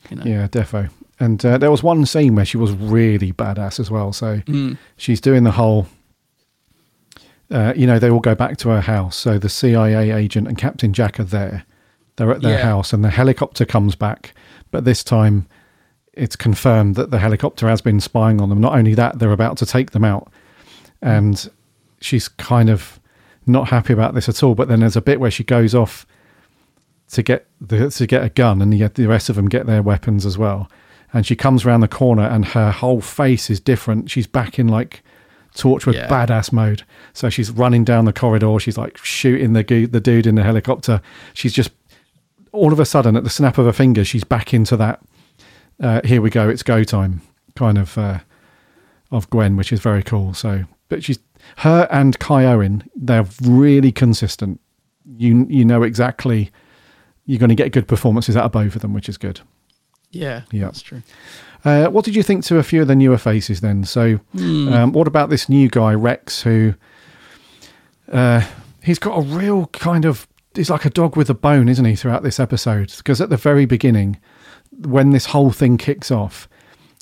[0.09, 0.89] You know, yeah, defo.
[1.19, 4.11] And uh, there was one scene where she was really badass as well.
[4.13, 4.77] So Mm.
[4.97, 5.87] she's doing the whole.
[7.51, 9.15] Uh, you know, they all go back to her house.
[9.15, 11.65] So the CIA agent and Captain Jack are there.
[12.15, 12.63] They're at their Yeah.
[12.65, 14.33] house, and the helicopter comes back.
[14.71, 15.45] But this time,
[16.13, 18.61] it's confirmed that the helicopter has been spying on them.
[18.61, 20.31] Not only that, they're about to take them out,
[21.01, 21.49] and
[22.01, 22.99] she's kind of
[23.45, 24.55] not happy about this at all.
[24.55, 26.05] But then there's a bit where she goes off
[27.11, 29.81] to get the, to get a gun, and yet the rest of them get their
[29.83, 30.69] weapons as well.
[31.13, 34.09] And she comes around the corner, and her whole face is different.
[34.09, 35.03] She's back in like
[35.55, 36.07] Torchwood Yeah.
[36.07, 36.83] badass mode.
[37.13, 38.57] So she's running down the corridor.
[38.59, 41.01] She's like shooting the the dude in the helicopter.
[41.33, 41.71] She's just
[42.51, 45.01] all of a sudden, at the snap of her finger, she's back into that.
[45.81, 47.21] Uh, here we go, it's go time
[47.55, 48.19] kind of uh,
[49.11, 50.33] of Gwen, which is very cool.
[50.33, 51.19] So, but she's
[51.57, 52.83] her and Kai Owen.
[52.95, 54.59] They're really consistent.
[55.17, 56.51] You you know exactly
[57.25, 59.41] you're going to get good performances out of both of them, which is good.
[60.13, 60.65] Yeah, Yeah.
[60.65, 61.01] that's true.
[61.65, 63.83] Uh, what did you think to a few of the newer faces then?
[63.83, 66.73] So, um, what about this new guy Rex, who
[68.11, 68.41] uh,
[68.83, 71.95] he's got a real kind of he's like a dog with a bone, isn't he?
[71.95, 74.19] Throughout this episode, because at the very beginning,
[74.85, 76.47] when this whole thing kicks off,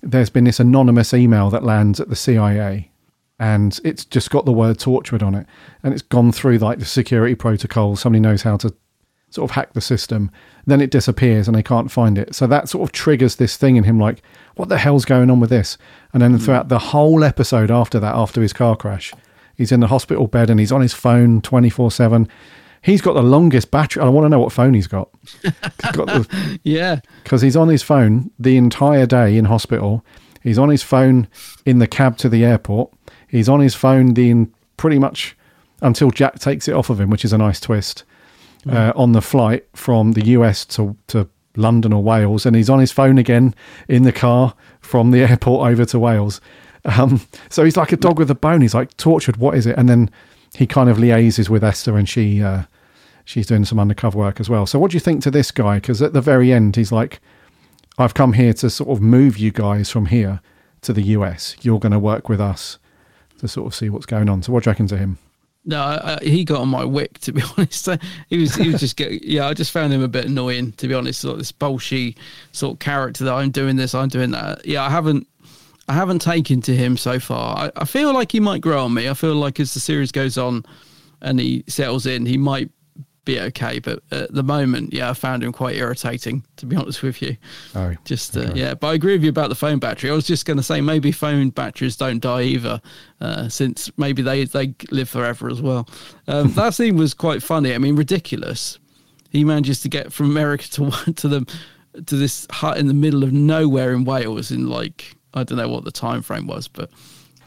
[0.04, 2.92] there's been this anonymous email that lands at the CIA,
[3.40, 5.48] and it's just got the word Torchwood on it,
[5.84, 8.00] and it's gone through like the security protocols.
[8.00, 8.74] Somebody knows how to
[9.32, 10.30] sort of hack the system.
[10.66, 12.36] Then it disappears and they can't find it.
[12.36, 14.22] So that sort of triggers this thing in him like,
[14.56, 15.78] what the hell's going on with this?
[16.14, 16.44] And then mm.
[16.44, 19.14] throughout the whole episode after that, after his car crash,
[19.56, 22.28] he's in the hospital bed and he's on his phone 24 7.
[22.84, 24.02] He's got the longest battery.
[24.02, 25.10] I want to know what phone he's got.
[25.42, 25.52] He's
[25.94, 30.04] got the, Yeah, because he's on his phone the entire day in hospital.
[30.42, 31.28] He's on his phone
[31.66, 32.92] in the cab to the airport.
[33.28, 35.38] He's on his phone the in pretty much
[35.82, 38.04] until Jack takes it off of him, which is a nice twist.
[38.70, 42.80] Uh, on the flight from the US to to London or Wales, and he's on
[42.80, 43.56] his phone again
[43.88, 46.40] in the car from the airport over to Wales.
[46.86, 48.62] Um, so he's like a dog with a bone.
[48.62, 49.38] He's like tortured.
[49.38, 49.78] What is it?
[49.78, 50.10] And then
[50.56, 52.64] he kind of liaises with Esther, and she uh,
[53.26, 54.66] she's doing some undercover work as well.
[54.66, 55.76] So what do you think to this guy?
[55.76, 57.20] Because at the very end, he's like,
[57.98, 60.42] "I've come here to sort of move you guys from here
[60.82, 61.56] to the US.
[61.62, 62.78] You're going to work with us
[63.40, 65.18] to sort of see what's going on." So what do you reckon to him?
[65.66, 67.88] No, I- he got on my wick to be honest.
[68.30, 69.48] He was, he was just get, yeah.
[69.48, 71.24] I just found him a bit annoying to be honest.
[71.24, 72.16] Of this bolshy
[72.52, 74.66] sort of character that I'm doing this, I'm doing that.
[74.66, 75.28] Yeah, I haven't,
[75.88, 77.58] I haven't taken to him so far.
[77.58, 79.10] I, I feel like he might grow on me.
[79.10, 80.64] I feel like as the series goes on,
[81.22, 82.72] and he settles in, he might
[83.26, 83.80] be okay.
[83.80, 87.38] But at the moment, yeah, I found him quite irritating to be honest with you.
[87.76, 90.10] Oh, Just uh, yeah, but I agree with you about the phone battery.
[90.10, 92.82] I was just going to say maybe phone batteries don't die either,
[93.20, 95.88] uh, since maybe they they live forever as well.
[96.28, 97.74] Um, that scene was quite funny.
[97.74, 98.80] I mean, ridiculous.
[99.30, 101.58] He manages to get from America to to the
[102.06, 105.70] to this hut in the middle of nowhere in Wales in like I don't know
[105.70, 106.90] what the time frame was, but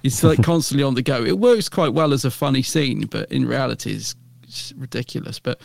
[0.03, 1.25] he's like constantly on the go.
[1.25, 4.15] It works quite well as a funny scene, but in reality, it's,
[4.55, 5.39] it's ridiculous.
[5.39, 5.61] But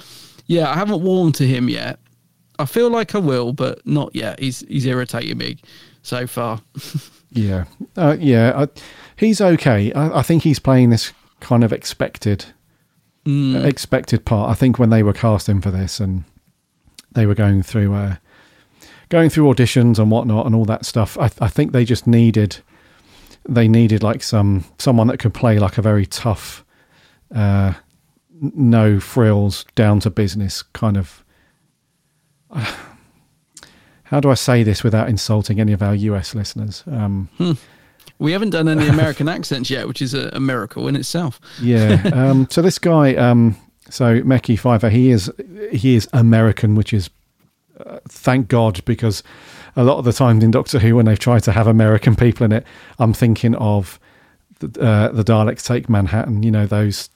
[0.47, 1.99] yeah, I haven't warmed to him yet.
[2.57, 4.39] I feel like I will, but not yet.
[4.39, 5.57] He's he's irritating me
[6.01, 6.61] so far.
[7.31, 7.65] Yeah,
[7.95, 8.53] uh, yeah.
[8.65, 8.67] I,
[9.15, 9.93] he's okay.
[9.93, 12.45] I, I think he's playing this kind of expected,
[13.25, 13.63] Mm.
[13.63, 14.49] expected part.
[14.49, 16.23] I think when they were casting for this and
[17.11, 18.15] they were going through, uh,
[19.09, 22.57] going through auditions and whatnot and all that stuff, I, I think they just needed,
[23.47, 26.65] they needed like some someone that could play like a very tough,
[27.35, 27.73] uh,
[28.41, 31.23] no frills, down to business kind of.
[34.03, 36.83] How do I say this without insulting any of our US listeners?
[36.87, 37.29] Um,
[38.19, 41.39] We haven't done any American accents yet, which is a, a miracle in itself.
[41.61, 42.01] Yeah.
[42.19, 43.55] Um, so this guy, um,
[43.89, 45.31] so Mekhi Phifer, he is
[45.71, 47.09] he is American, which is
[47.85, 49.23] uh, thank God because
[49.75, 52.45] a lot of the times in Doctor Who when they've tried to have American people
[52.45, 52.65] in it,
[52.97, 53.99] I'm thinking of
[54.59, 56.43] the, uh, the Daleks take Manhattan.
[56.43, 57.09] You know those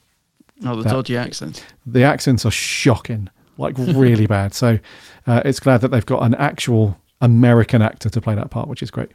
[0.64, 1.62] Oh, the That- dodgy accents.
[1.86, 3.28] the accents are shocking,
[3.58, 4.54] like really bad.
[4.54, 4.78] So
[5.26, 8.82] uh, it's glad that they've got an actual American actor to play that part, which
[8.82, 9.10] is great.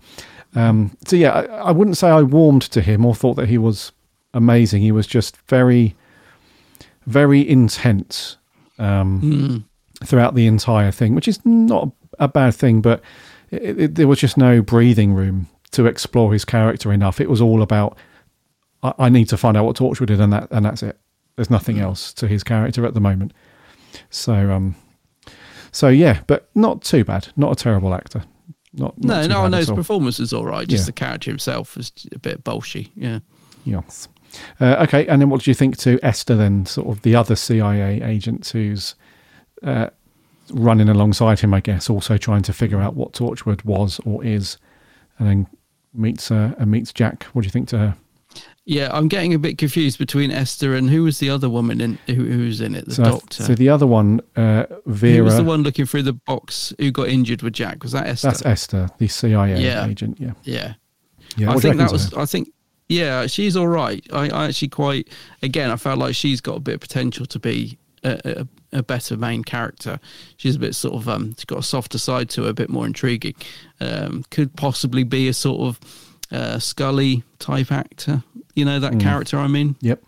[0.56, 3.58] Um, so yeah, I, I wouldn't say I warmed to him or thought that he
[3.58, 3.92] was
[4.34, 4.82] amazing.
[4.82, 5.96] He was just very,
[7.06, 8.38] very intense
[8.78, 9.66] um,
[10.04, 13.02] throughout the entire thing, which is not a bad thing, but
[13.52, 17.22] it, it, there was just no breathing room to explore his character enough.
[17.22, 17.98] It was all about
[18.82, 20.98] I, I need to find out what Torchwood did, and that and that's it.
[21.40, 23.32] There's nothing else to his character at the moment.
[24.10, 24.76] So um,
[25.72, 27.30] so yeah, but not too bad.
[27.38, 28.24] Not a terrible actor.
[28.74, 30.68] Not, not No, no, I know his performance is all right.
[30.68, 30.86] Just Yeah.
[30.88, 32.92] the character himself was a bit bolshy.
[32.94, 33.20] Yeah.
[33.64, 34.10] Yes.
[34.60, 37.38] Uh, okay, and then what do you think to Esther then, sort of the other
[37.38, 38.96] CIA agent who's
[39.64, 39.88] uh,
[40.52, 44.58] running alongside him, I guess, also trying to figure out what Torchwood was or is,
[45.18, 45.48] and then
[45.94, 47.24] meets uh, and meets Jack.
[47.32, 47.98] What do you think to her?
[48.70, 51.98] Yeah, I'm getting a bit confused between Esther and who was the other woman in
[52.06, 52.86] who, who was in it?
[52.86, 53.44] The So, I doctor.
[53.44, 57.08] so the other one, uh, who was the one looking through the box who got
[57.08, 57.82] injured with Jack?
[57.82, 58.28] Was that Esther?
[58.28, 59.88] that's Esther, the CIA Yeah.
[59.88, 60.18] agent.
[60.20, 60.74] Yeah, yeah.
[61.36, 61.50] yeah.
[61.50, 62.14] I what think that was.
[62.14, 62.50] I think.
[62.90, 64.06] Yeah, she's all right.
[64.14, 65.10] I, I actually quite.
[65.42, 68.20] Again, I felt like she's got a bit of potential to be a,
[68.74, 70.00] a, a better main character.
[70.38, 71.10] She's a bit sort of.
[71.10, 73.34] Um, she's got a softer side to her, a bit more intriguing.
[73.80, 75.80] Um, could possibly be a sort of
[76.32, 78.24] uh, Scully type actor.
[78.56, 79.76] You know that character I mean.
[79.82, 80.04] Yep.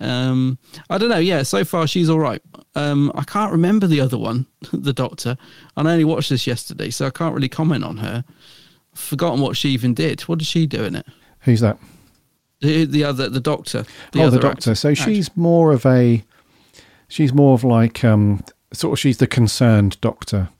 [0.00, 0.58] Um,
[0.88, 1.18] I don't know.
[1.18, 2.42] Yeah, so far she's all right.
[2.74, 5.36] Um, I can't remember the other one, the Doctor.
[5.76, 8.24] And I only watched this yesterday, so I can't really comment on her.
[8.92, 10.22] I've forgotten what she even did.
[10.22, 11.06] What did she do in it?
[11.40, 11.78] Who's that?
[12.60, 13.84] The, the other, the doctor.
[14.12, 14.70] The oh, other the doctor.
[14.70, 14.74] actor.
[14.74, 15.02] So Actor.
[15.02, 16.22] she's more of a,
[17.08, 20.50] she's more of like, um, sort of, she's the concerned doctor.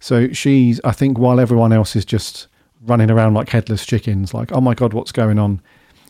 [0.00, 2.48] So she's, I think, while everyone else is just
[2.84, 5.60] running around like headless chickens, like, oh my god, what's going on?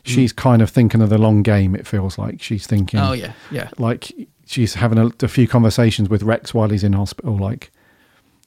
[0.05, 1.75] She's kind of thinking of the long game.
[1.75, 2.99] It feels like she's thinking.
[2.99, 3.69] Oh yeah, yeah.
[3.77, 4.11] like
[4.45, 7.37] she's having a, a few conversations with Rex while he's in hospital.
[7.37, 7.71] Like,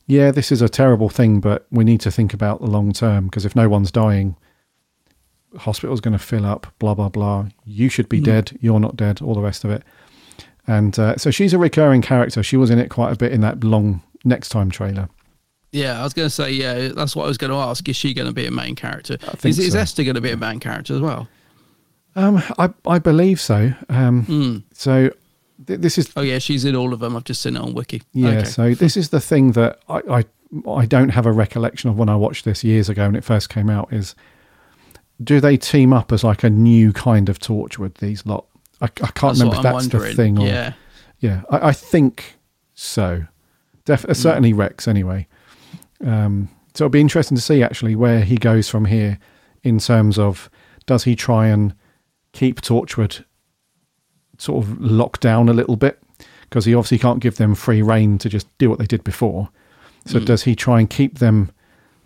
[0.06, 3.26] yeah, this is a terrible thing, but we need to think about the long term
[3.26, 4.36] because if no one's dying,
[5.56, 6.66] hospital's going to fill up.
[6.78, 7.46] Blah blah blah.
[7.64, 8.58] You should be dead.
[8.60, 9.22] You're not dead.
[9.22, 9.82] All the rest of it.
[10.66, 12.42] And uh, so she's a recurring character.
[12.42, 15.08] She was in it quite a bit in that long next time trailer.
[15.72, 17.86] Yeah, I was going to say, yeah, that's what I was going to ask.
[17.88, 19.18] Is she going to be a main character?
[19.44, 19.74] Is, is.
[19.74, 21.28] Esther going to be a main character as well?
[22.14, 23.72] Um, I I believe so.
[23.90, 25.10] Um, so
[25.66, 27.14] th- this is Oh, yeah, she's in all of them.
[27.14, 28.02] I've just seen it on Wiki.
[28.14, 28.44] Yeah, Okay.
[28.44, 30.24] so this is the thing that I, I
[30.70, 33.50] I don't have a recollection of when I watched this years ago when it first
[33.50, 33.92] came out.
[33.92, 34.14] Is
[35.22, 37.94] do they team up as like a new kind of Torchwood?
[37.96, 38.46] These lot,
[38.80, 40.72] I, I can't That's remember if that's the thing or Yeah.
[41.20, 41.42] yeah.
[41.50, 42.36] I, I think
[42.74, 43.26] so.
[43.84, 45.26] Def- certainly Rex anyway.
[46.04, 49.18] Um, so it'll be interesting to see actually where he goes from here
[49.62, 50.50] in terms of
[50.84, 51.74] does he try and
[52.32, 53.24] keep Torchwood
[54.38, 56.00] sort of locked down a little bit
[56.42, 59.48] because he obviously can't give them free reign to just do what they did before.
[60.04, 61.50] So does he try and keep them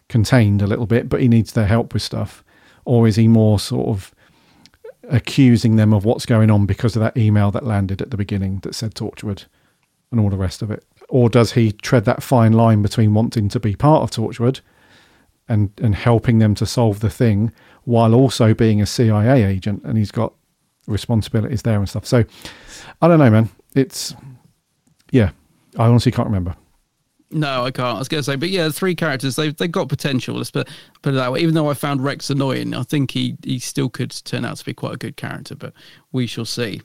[0.08, 2.42] contained a little bit, but he needs their help with stuff,
[2.86, 4.14] or is he more sort of
[5.10, 8.60] accusing them of what's going on because of that email that landed at the beginning
[8.60, 9.44] that said Torchwood
[10.10, 10.84] and all the rest of it?
[11.10, 14.60] Or does he tread that fine line between wanting to be part of Torchwood
[15.48, 17.52] and and helping them to solve the thing
[17.84, 20.32] while also being a CIA agent and he's got
[20.86, 22.06] responsibilities there and stuff.
[22.06, 22.24] So
[23.02, 23.50] I don't know, man.
[23.74, 24.14] It's
[25.10, 25.30] yeah,
[25.76, 26.56] I honestly can't remember.
[27.32, 27.96] No, I can't.
[27.96, 30.36] I was going to say, but yeah, the three characters they've they got potential.
[30.36, 30.68] Let's put
[31.02, 31.40] put it that way.
[31.40, 34.64] Even though I found Rex annoying, I think he he still could turn out to
[34.64, 35.54] be quite a good character.
[35.54, 35.72] But
[36.12, 36.82] we shall see.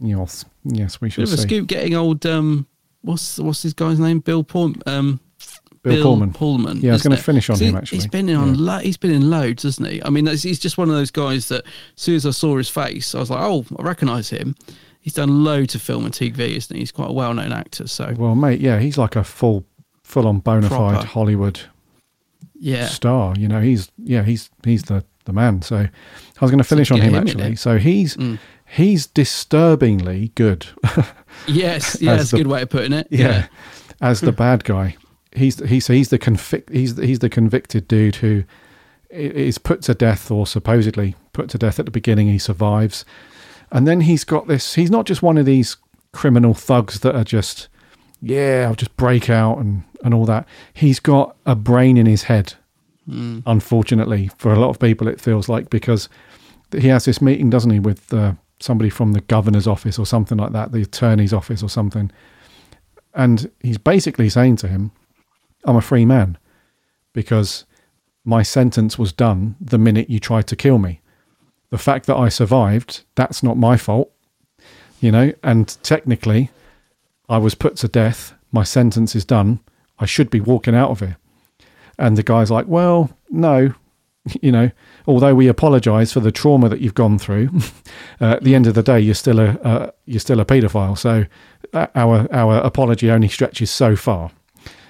[0.00, 1.22] Yes, yes, we should.
[1.26, 2.24] Bit of a scoop getting old.
[2.26, 2.66] Um,
[3.02, 4.20] what's what's this guy's name?
[4.20, 4.74] Bill Paul.
[4.86, 5.20] Um,
[5.82, 6.32] Bill Pullman.
[6.34, 6.80] Pullman.
[6.80, 7.98] Yeah, I was gonna finish on him, he- actually.
[7.98, 8.60] He's been in on Yeah.
[8.60, 10.02] lo- he's been in loads, hasn't he?
[10.04, 12.68] I mean, he's just one of those guys that as soon as I saw his
[12.68, 14.54] face, I was like, oh, I recognise him.
[15.00, 16.80] He's done loads of film and TV, isn't he?
[16.80, 17.86] He's quite a well known actor.
[17.88, 19.64] So Well, mate, yeah, he's like a full,
[20.04, 21.06] full on bona fide Proper.
[21.06, 21.60] Hollywood
[22.58, 23.34] yeah, star.
[23.38, 25.62] You know, he's yeah, he's he's the the man.
[25.62, 25.90] So I
[26.40, 27.56] was going to finish on him him actually.
[27.56, 28.38] So he's Mm.
[28.72, 30.66] He's disturbingly good.
[31.46, 33.06] yes, yeah, that's the- a good way of putting it.
[33.10, 33.46] yeah,
[34.00, 34.96] as the bad guy.
[35.32, 38.42] He's he's he's the convict he's he's the convicted dude who
[39.10, 42.28] is put to death or supposedly put to death at the beginning.
[42.28, 43.04] He survives,
[43.70, 44.74] and then he's got this.
[44.74, 45.76] He's not just one of these
[46.12, 47.68] criminal thugs that are just
[48.20, 50.48] yeah, I'll just break out and and all that.
[50.72, 52.54] He's got a brain in his head.
[53.46, 56.08] Unfortunately, for a lot of people, it feels like because
[56.72, 60.38] he has this meeting, doesn't he, with uh, somebody from the governor's office or something
[60.38, 62.10] like that, the attorney's office or something.
[63.14, 64.92] And he's basically saying to him,
[65.64, 66.38] I'm a free man
[67.12, 67.64] because
[68.24, 71.00] my sentence was done the minute you tried to kill me.
[71.70, 74.12] The fact that I survived, that's not my fault,
[75.00, 76.50] you know, and technically
[77.28, 78.34] I was put to death.
[78.52, 79.60] My sentence is done.
[79.98, 81.16] I should be walking out of here.
[81.98, 83.74] And the guy's like, well, no,
[84.42, 84.70] you know,
[85.06, 87.48] although we apologise for the trauma that you've gone through,
[88.20, 90.96] uh, at the end of the day, you're still a uh, you're still a paedophile.
[90.98, 91.26] So
[91.72, 94.30] uh, our our apology only stretches so far.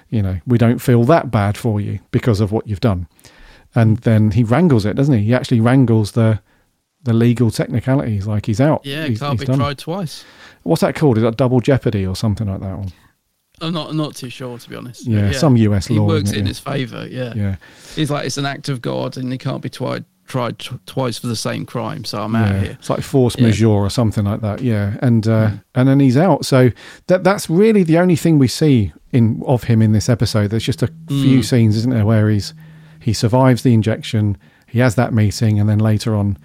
[0.09, 3.07] You know, we don't feel that bad for you because of what you've done.
[3.73, 5.23] And then he wrangles it, doesn't he?
[5.25, 6.41] He actually wrangles the
[7.03, 8.85] the legal technicalities, like he's out.
[8.85, 9.57] yeah, he's, can't he's be done.
[9.57, 10.23] tried twice.
[10.63, 11.17] What's that called?
[11.17, 12.77] Is that double jeopardy or something like that?
[12.77, 12.91] One?
[13.61, 15.07] I'm not not too sure to be honest.
[15.07, 15.93] Yeah, But some US law.
[15.93, 16.37] he works it?
[16.39, 16.47] in Yeah.
[16.49, 17.07] his favour.
[17.09, 17.33] Yeah.
[17.35, 17.55] Yeah.
[17.95, 21.17] he's like it's an act of God, and he can't be tried tried t- twice
[21.19, 22.03] for the same crime.
[22.05, 22.71] So I'm out of here.
[22.79, 23.47] It's like force Yeah.
[23.47, 24.61] majeure or something like that.
[24.61, 26.45] Yeah, and uh, and then he's out.
[26.45, 26.71] So
[27.07, 30.47] that that's really the only thing we see in of him in this episode.
[30.51, 31.45] There's just a few Mm.
[31.45, 32.53] scenes, isn't there, where he's
[32.99, 34.37] he survives the injection,
[34.67, 36.37] he has that meeting, and then later on,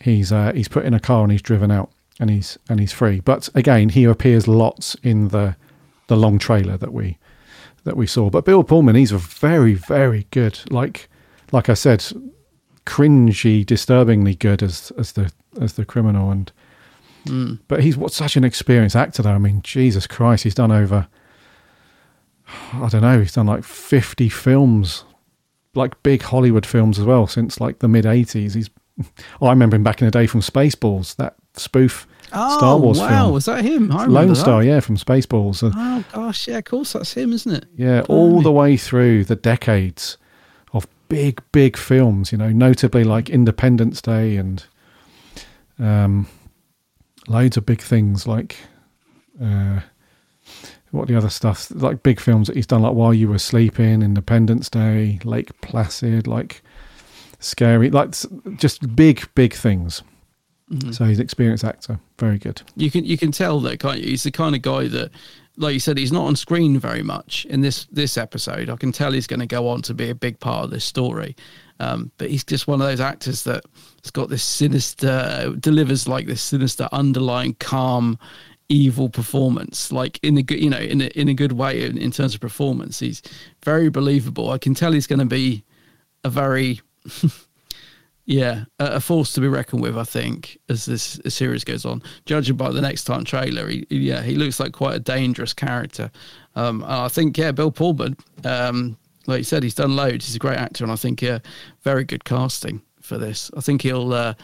[0.00, 1.90] he's uh, he's put in a car and he's driven out,
[2.20, 3.20] and he's and he's free.
[3.20, 5.56] But again, he appears lots in the
[6.08, 7.18] the long trailer that we
[7.84, 8.30] that we saw.
[8.30, 10.58] But Bill Pullman, he's a very very good.
[10.70, 11.08] Like
[11.52, 12.02] like I said,
[12.86, 16.50] cringy, disturbingly good as as the as the criminal and.
[17.66, 19.30] But he's what such an experienced actor, though.
[19.32, 21.08] I mean, Jesus Christ, he's done over.
[22.72, 23.18] I don't know.
[23.20, 25.02] He's done like fifty films,
[25.74, 28.54] like big Hollywood films as well, since like the mid eighties.
[28.54, 28.70] He's.
[29.42, 33.08] I remember him back in the day from Spaceballs, that spoof Star Wars Oh, wow,
[33.24, 33.32] film.
[33.34, 33.90] was that him?
[33.92, 34.36] I Lone that.
[34.36, 35.62] Star, yeah, from Spaceballs.
[35.62, 37.66] Uh, Oh gosh, yeah, of course that's him, isn't it?
[37.76, 40.16] yeah, all the way through the decades
[41.08, 42.32] big, big films.
[42.32, 44.64] You know, notably like Independence Day and
[45.78, 46.26] um,
[47.28, 48.56] loads of big things like
[49.42, 49.80] uh,
[50.90, 54.02] what the other stuff like big films that he's done like While You Were Sleeping,
[54.02, 56.62] Independence Day, Lake Placid, like
[57.38, 58.14] scary, like
[58.56, 60.02] just big, big things.
[60.90, 62.62] So he's an experienced actor, very good.
[62.74, 64.10] You can you can tell that can't you?
[64.10, 65.10] He's the kind of guy that,
[65.56, 68.68] like you said, he's not on screen very much in this this episode.
[68.70, 70.84] I can tell he's going to go on to be a big part of this
[70.84, 71.36] story,
[71.80, 73.64] um, but he's just one of those actors that
[74.02, 78.18] has got this sinister delivers like this sinister underlying calm,
[78.68, 81.96] evil performance, like in a good you know in a, in a good way in,
[81.98, 82.98] in terms of performance.
[82.98, 83.22] He's
[83.64, 84.50] very believable.
[84.50, 85.64] I can tell he's going to be
[86.24, 86.80] a very
[88.26, 89.96] yeah, a, force to be reckoned with.
[89.96, 94.20] I think as this series goes on, judging by the next time trailer, he- yeah,
[94.22, 96.10] he looks like quite a dangerous character.
[96.56, 100.26] Um, and I think yeah, Bill Pullman, um, like you said, he's done loads.
[100.26, 101.38] He's a great actor, and I think yeah,
[101.82, 103.50] very good casting for this.
[103.56, 104.12] I think he'll.
[104.12, 104.34] Uh,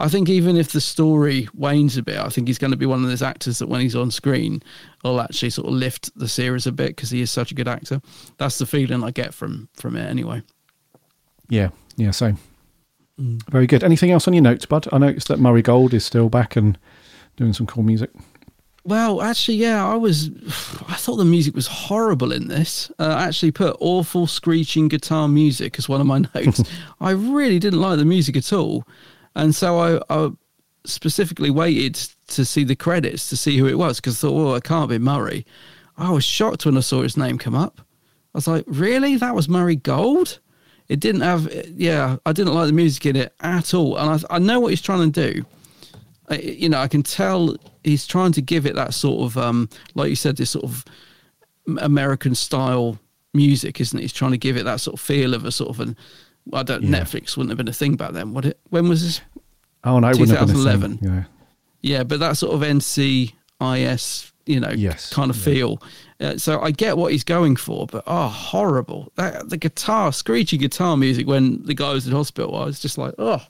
[0.00, 2.86] I think even if the story wanes a bit, I think he's going to be
[2.86, 4.62] one of those actors that when he's on screen,
[5.04, 7.68] will actually sort of lift the series a bit because he is such a good
[7.68, 8.00] actor.
[8.36, 10.42] That's the feeling I get from from it anyway.
[11.48, 12.38] Yeah, yeah, same.
[13.18, 13.82] Very good.
[13.82, 14.86] Anything else on your notes, bud?
[14.92, 16.78] I noticed that Murray Gold is still back and
[17.36, 18.10] doing some cool music.
[18.84, 20.28] Well, actually, yeah, I was.
[20.88, 22.90] I thought the music was horrible in this.
[22.98, 26.62] Uh, I actually put awful screeching guitar music as one of my notes.
[27.00, 28.84] I really didn't like the music at all,
[29.34, 30.30] and so I, I
[30.84, 31.94] specifically waited
[32.28, 34.88] to see the credits to see who it was because I thought, well, it can't
[34.88, 35.44] be Murray.
[35.96, 37.80] I was shocked when I saw his name come up.
[38.34, 39.16] I was like, really?
[39.16, 40.38] That was Murray Gold?
[40.88, 43.96] It didn't have, yeah, I didn't like the music in it at all.
[43.98, 45.44] And I, I know what he's trying to do.
[46.30, 49.68] I, you know, I can tell he's trying to give it that sort of, um,
[49.94, 50.84] like you said, this sort of
[51.78, 52.98] American style
[53.34, 54.02] music, isn't it?
[54.02, 55.96] He's trying to give it that sort of feel of a sort of an,
[56.52, 57.00] I don't, Yeah.
[57.00, 58.32] Netflix wouldn't have been a thing back then.
[58.32, 59.20] What it, when was this?
[59.84, 60.80] Oh no, it wouldn't have been the same.
[60.80, 60.98] 2011.
[61.02, 61.24] Yeah,
[61.82, 65.44] Yeah, but that sort of NCIS, you know, Yes, kind of yeah.
[65.44, 65.82] feel.
[66.20, 69.12] Uh, so I get what he's going for, but oh, horrible!
[69.16, 72.98] That, the guitar, screechy guitar music when the guy was in hospital, I was just
[72.98, 73.44] like, oh,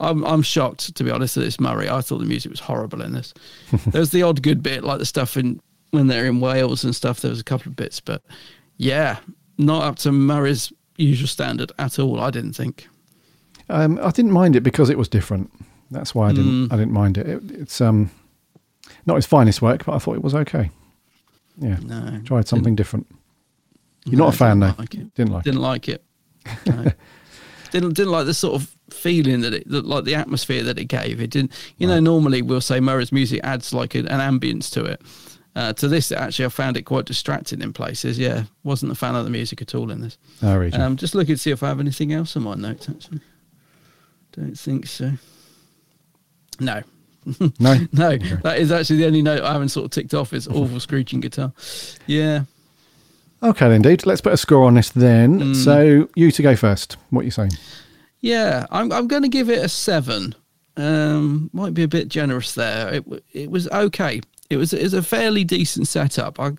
[0.00, 1.36] I'm I'm shocked to be honest.
[1.36, 3.34] At this Murray, I thought the music was horrible in this.
[3.88, 5.60] There's the odd good bit, like the stuff in
[5.90, 7.20] when they're in Wales and stuff.
[7.20, 8.22] There was a couple of bits, but
[8.78, 9.18] yeah,
[9.58, 12.18] not up to Murray's usual standard at all.
[12.20, 12.88] I didn't think.
[13.68, 15.50] um, I didn't mind it because it was different.
[15.90, 16.72] That's why I didn't.
[16.72, 17.26] I didn't mind it.
[17.28, 17.42] it.
[17.50, 18.10] It's um,
[19.06, 20.70] not his finest work, but I thought it was okay.
[21.58, 23.06] Yeah, No, tried something different.
[24.04, 24.66] You're No, not a fan, though.
[24.72, 25.14] didn't like it.
[25.14, 26.04] Didn't like didn't like it.
[26.66, 26.92] No.
[27.72, 30.84] didn't didn't like the sort of feeling that it, that, like the atmosphere that it
[30.84, 31.20] gave.
[31.20, 31.52] It didn't.
[31.78, 35.00] You know, normally we'll say Murray's music adds like an, an ambience to it.
[35.56, 38.18] Uh, to this, actually, I found it quite distracting in places.
[38.18, 40.18] Yeah, wasn't a fan of the music at all in this.
[40.42, 40.46] it.
[40.46, 40.80] Oh, region.
[40.82, 42.88] Um, just looking to see if I have anything else on my notes.
[42.88, 43.20] Actually,
[44.32, 45.12] don't think so.
[46.60, 46.82] No,
[47.58, 50.32] no, no, that is actually the only note I haven't sort of ticked off.
[50.32, 51.52] Is awful screeching guitar.
[52.06, 52.44] Yeah,
[53.42, 54.06] Okay, then, dude.
[54.06, 55.40] Let's put a score on this then.
[55.40, 55.56] Mm.
[55.56, 56.96] So you to go first.
[57.10, 57.52] What are you saying?
[58.20, 60.34] Yeah, I'm I'm going to give it a seven.
[60.76, 62.94] Um, might be a bit generous there.
[62.94, 64.20] It it was okay.
[64.48, 66.40] It was it was a fairly decent setup.
[66.40, 66.52] I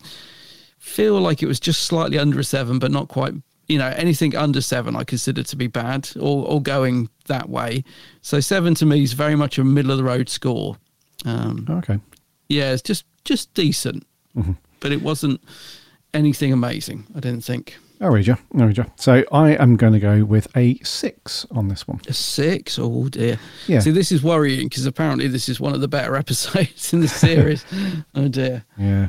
[0.77, 3.34] feel like it was just slightly under a seven, but not quite.
[3.68, 7.84] You know, anything under seven I consider to be bad or or going that way.
[8.22, 10.77] So seven to me is very much a middle of the road score.
[11.26, 11.99] Um, Okay.
[12.49, 14.06] yeah, it's just just decent,
[14.80, 15.41] but it wasn't
[16.14, 17.06] anything amazing.
[17.15, 17.77] I didn't think.
[17.99, 18.38] I'll read you.
[18.57, 18.85] I'll read you.
[18.95, 21.99] So I am going to go with a six on this one.
[22.07, 22.77] A six?
[22.80, 23.39] Oh dear.
[23.68, 23.80] Yeah.
[23.80, 27.07] See, this is worrying because apparently this is one of the better episodes in the
[27.07, 27.65] series.
[28.15, 28.64] oh dear.
[28.77, 29.07] Yeah.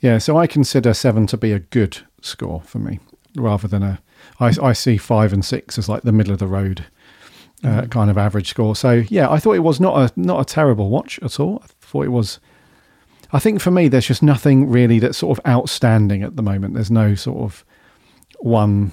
[0.00, 0.18] Yeah.
[0.18, 3.00] So I consider seven to be a good score for me
[3.36, 4.00] rather than a.
[4.40, 6.86] I, I see five and six as like the middle of the road
[7.64, 8.74] uh, kind of average score.
[8.76, 11.60] So yeah, I thought it was not a not a terrible watch at all.
[11.62, 12.40] I thought it was.
[13.32, 16.74] I think for me, there's just nothing really that's sort of outstanding at the moment.
[16.74, 17.64] There's no sort of
[18.40, 18.92] one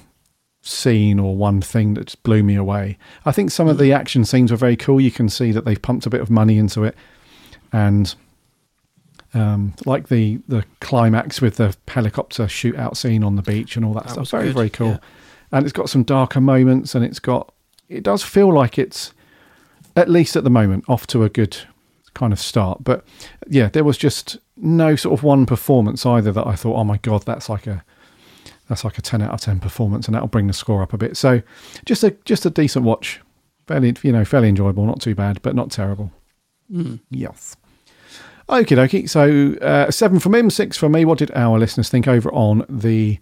[0.61, 2.97] scene or one thing that just blew me away.
[3.25, 5.01] I think some of the action scenes were very cool.
[5.01, 6.95] You can see that they've pumped a bit of money into it,
[7.73, 8.13] and
[9.33, 13.93] um, like the the climax with the helicopter shootout scene on the beach and all
[13.93, 14.19] that, That stuff.
[14.21, 14.97] was Very good, very cool, yeah.
[15.51, 17.53] and it's got some darker moments, and it's got
[17.87, 19.13] it does feel like it's
[19.95, 21.57] at least at the moment off to a good
[22.13, 22.83] kind of start.
[22.83, 23.05] But
[23.47, 26.97] yeah, there was just no sort of one performance either that I thought, oh my
[26.97, 27.83] god, that's like a
[28.67, 30.97] that's like a ten out of ten performance, and that'll bring the score up a
[30.97, 31.17] bit.
[31.17, 31.41] So
[31.85, 33.19] just a just a decent watch,
[33.67, 36.11] fairly you know fairly enjoyable, not too bad, but not terrible.
[37.09, 37.55] Yes.
[38.49, 39.09] Okie dokie.
[39.09, 41.05] So uh, seven from him, six from me.
[41.05, 43.19] What did our listeners think over on the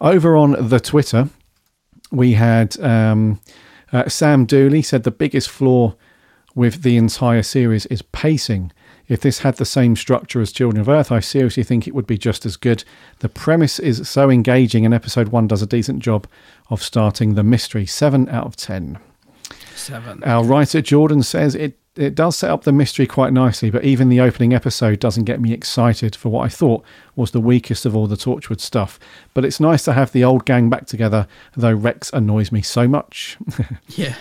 [0.00, 1.28] over on the Twitter?
[2.10, 3.40] we had um,
[3.92, 5.94] uh, Sam Dooley said the biggest flaw
[6.54, 8.72] with the entire series is pacing.
[9.06, 12.06] If this had the same structure as Children of Earth, I seriously think it would
[12.06, 12.84] be just as good.
[13.20, 16.26] The premise is so engaging, and episode one does a decent job
[16.68, 17.86] of starting the mystery.
[17.86, 18.98] Seven out of ten.
[19.74, 20.22] Seven.
[20.24, 24.08] Our writer Jordan says it it does set up the mystery quite nicely, but even
[24.08, 26.84] the opening episode doesn't get me excited for what I thought
[27.16, 29.00] was the weakest of all the Torchwood stuff.
[29.34, 31.26] But it's nice to have the old gang back together,
[31.56, 33.36] though Rex annoys me so much.
[33.88, 34.14] Yeah.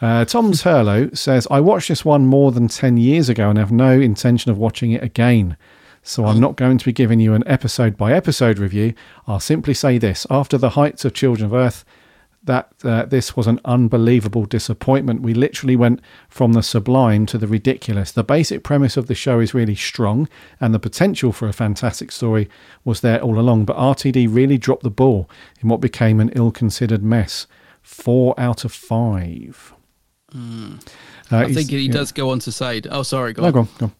[0.00, 3.72] Uh, Tom Turlow says, I watched this one more than 10 years ago and have
[3.72, 5.56] no intention of watching it again.
[6.02, 8.94] So I'm not going to be giving you an episode by episode review.
[9.26, 11.84] I'll simply say this after the heights of Children of Earth,
[12.48, 15.22] that uh, this was an unbelievable disappointment.
[15.22, 18.10] We literally went from the sublime to the ridiculous.
[18.10, 20.28] The basic premise of the show is really strong,
[20.60, 22.48] and the potential for a fantastic story
[22.84, 23.66] was there all along.
[23.66, 25.30] But RTD really dropped the ball
[25.60, 27.46] in what became an ill considered mess.
[27.82, 29.72] Four out of five.
[30.34, 30.70] Uh,
[31.30, 31.92] I think he yeah.
[31.92, 32.82] does go on to say.
[32.90, 33.32] Oh, sorry.
[33.34, 33.52] Go No, on.
[33.52, 33.92] go on, go on.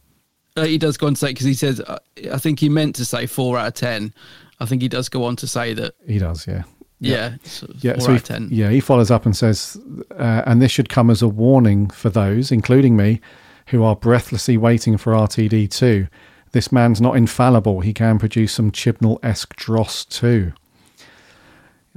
[0.56, 1.80] Uh, he does go on to say because he says.
[1.80, 1.98] Uh,
[2.32, 4.12] I think he meant to say four out of ten.
[4.60, 5.94] I think he does go on to say that.
[6.06, 6.64] He does, yeah.
[7.00, 7.36] Yeah.
[7.44, 8.48] sort of Yeah, so he, ten.
[8.50, 9.80] yeah, he follows up and says,
[10.18, 13.20] uh, and this should come as a warning for those, including me,
[13.68, 16.08] who are breathlessly waiting for RTD two.
[16.52, 17.80] This man's not infallible.
[17.80, 20.52] He can produce some Chibnall esque dross too.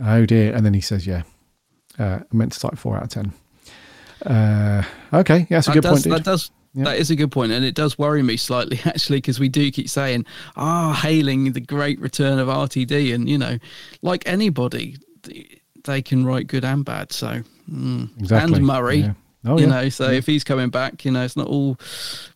[0.03, 0.53] Oh dear!
[0.53, 1.23] And then he says, "Yeah,
[1.97, 3.33] uh, I meant to type four out of ten.
[4.25, 4.83] Uh,
[5.13, 6.03] okay, yeah, that's a that good does, point.
[6.03, 6.13] Dude.
[6.13, 6.51] That does.
[6.73, 9.71] That is a good point, and it does worry me slightly actually because we do
[9.71, 10.25] keep saying,
[10.55, 13.57] "Ah, hailing the great return of RTD," and you know,
[14.01, 14.97] like anybody,
[15.83, 17.11] they can write good and bad.
[17.11, 18.09] So, mm.
[18.19, 19.13] Exactly, and Murray, yeah.
[19.43, 21.77] Oh, you yeah, know, so if he's coming back, you know, it's not all.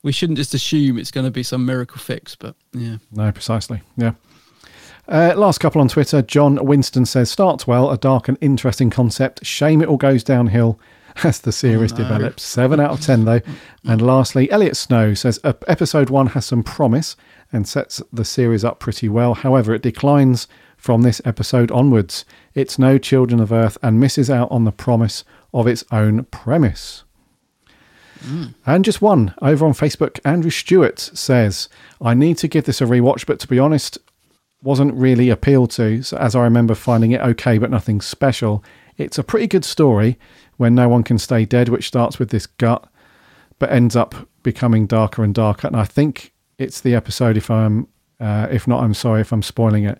[0.04, 3.82] We shouldn't just assume it's going to be some miracle fix, but yeah, No, precisely.
[3.96, 4.14] Yeah.
[5.08, 6.24] Uh, last couple on Twitter.
[6.24, 9.46] John Winston says, starts well, a dark and interesting concept.
[9.46, 10.80] Shame it all goes downhill
[11.24, 12.44] as the series oh, develops.
[12.44, 13.42] Seven out of ten, though.
[13.84, 17.16] And lastly, Elliot Snow says, episode one has some promise
[17.52, 19.34] and sets the series up pretty well.
[19.34, 20.48] However, it declines
[20.78, 22.26] from this episode onwards.
[22.54, 25.24] It's no Children of Earth and misses out on the promise
[25.54, 27.04] of its own premise.
[28.22, 28.46] Hmm.
[28.66, 31.70] And just one over on Facebook, Andrew Stewart says,
[32.02, 33.98] I need to give this a rewatch, but to be honest,
[34.62, 38.64] wasn't really appealed to, so as I remember finding it okay, but nothing special.
[38.98, 40.18] It's a pretty good story
[40.58, 42.88] when no one can stay dead, which starts with this gut,
[43.60, 45.68] but ends up becoming darker and darker.
[45.68, 47.38] And I think it's the episode.
[47.38, 47.88] If I'm,
[48.20, 50.00] uh, if not, I'm sorry if I'm spoiling it,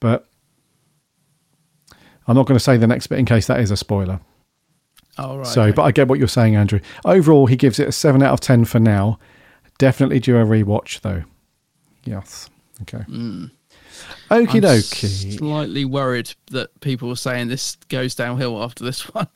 [0.00, 0.26] but
[2.26, 4.20] I'm not going to say the next bit in case that is a spoiler.
[5.18, 5.46] all right.
[5.46, 5.72] So, okay.
[5.72, 6.80] but I get what you're saying, Andrew.
[7.04, 9.18] Overall, he gives it a seven out of ten for now.
[9.78, 11.24] Definitely do a rewatch, though.
[12.04, 12.48] Yes.
[12.82, 13.04] Okay.
[14.30, 15.38] Okie dokie.
[15.38, 19.28] Slightly worried that people are saying this goes downhill after this one,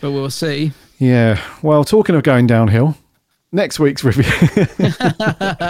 [0.00, 0.72] but we'll see.
[0.98, 1.40] Yeah.
[1.62, 2.96] Well, talking of going downhill,
[3.52, 4.24] next week's review.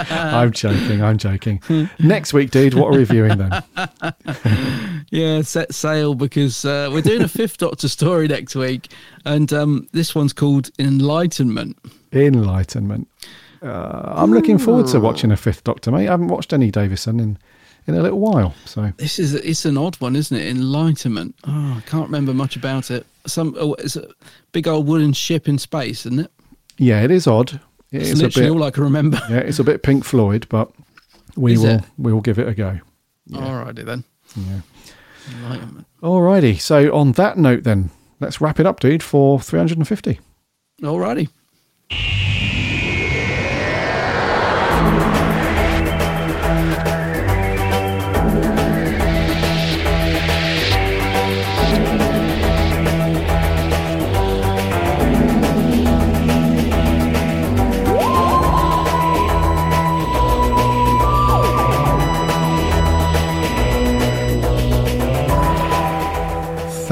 [0.08, 1.02] I'm joking.
[1.02, 1.60] I'm joking.
[1.98, 3.62] next week, dude, what are we reviewing then?
[5.10, 8.90] Yeah, set sail because uh, we're doing a fifth Doctor story next week,
[9.24, 11.78] and um, this one's called Enlightenment.
[12.12, 13.06] Enlightenment.
[13.62, 16.08] Uh, I'm looking forward to watching a fifth Doctor, mate.
[16.08, 17.38] I haven't watched any Davison in
[17.86, 20.46] in a little while, so This is it's an odd one, isn't it?
[20.48, 21.34] Enlightenment.
[21.46, 23.06] Oh, I can't remember much about it.
[23.26, 24.08] Some oh, it's a
[24.52, 26.30] big old wooden ship in space, isn't it?
[26.78, 27.60] yeah, it is odd.
[27.92, 28.56] It It's is a literally bit.
[28.56, 29.20] all I can remember.
[29.30, 30.70] Yeah, it's a bit Pink Floyd, but
[31.36, 31.84] we Is will it?
[31.98, 32.80] we will give it a go.
[33.30, 34.04] Alrighty then.
[34.36, 34.60] Yeah.
[35.42, 35.86] Enlightenment.
[36.02, 36.60] Alrighty.
[36.60, 37.90] So on that note, then
[38.20, 40.20] let's wrap it up, dude, for 350.
[40.82, 41.28] Alrighty.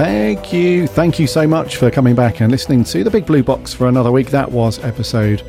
[0.02, 0.88] Thank you.
[0.88, 3.86] Thank you so much for coming back and listening to the Big Blue Box for
[3.86, 4.30] another week.
[4.30, 5.42] That was episode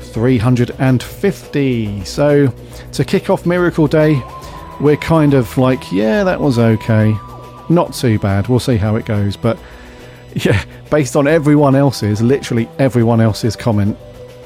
[0.00, 2.04] 350.
[2.06, 2.46] So,
[2.92, 4.22] to kick off Miracle Day,
[4.80, 7.14] we're kind of like, yeah, that was okay.
[7.68, 8.48] Not too bad.
[8.48, 9.36] We'll see how it goes.
[9.36, 9.58] But
[10.32, 13.94] yeah, based on everyone else's, literally everyone else's comment,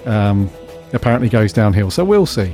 [0.06, 0.50] um,
[0.92, 1.92] apparently goes downhill.
[1.92, 2.52] So, we'll see.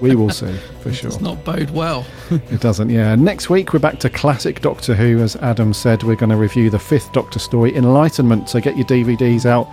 [0.00, 1.10] We will see for sure.
[1.10, 2.06] Does not bode well.
[2.30, 3.14] It doesn't, yeah.
[3.16, 5.20] Next week, we're back to classic Doctor Who.
[5.20, 8.48] As Adam said, we're going to review the fifth Doctor story, Enlightenment.
[8.48, 9.68] So get your DVDs out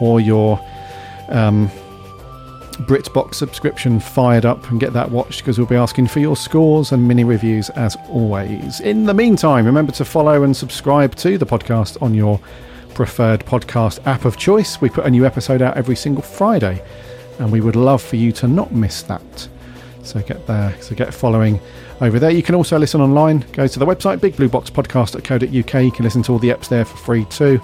[0.00, 0.60] or your
[1.28, 1.68] um,
[2.80, 6.92] BritBox subscription fired up and get that watched because we'll be asking for your scores
[6.92, 8.80] and mini reviews as always.
[8.80, 12.40] In the meantime, remember to follow and subscribe to the podcast on your
[12.94, 14.80] preferred podcast app of choice.
[14.80, 16.82] We put a new episode out every single Friday,
[17.38, 19.48] and we would love for you to not miss that.
[20.02, 21.60] So get there, so get following
[22.00, 22.30] over there.
[22.30, 23.44] You can also listen online.
[23.52, 25.84] Go to the website bigblueboxpodcast.co.uk.
[25.84, 27.60] You can listen to all the apps there for free too.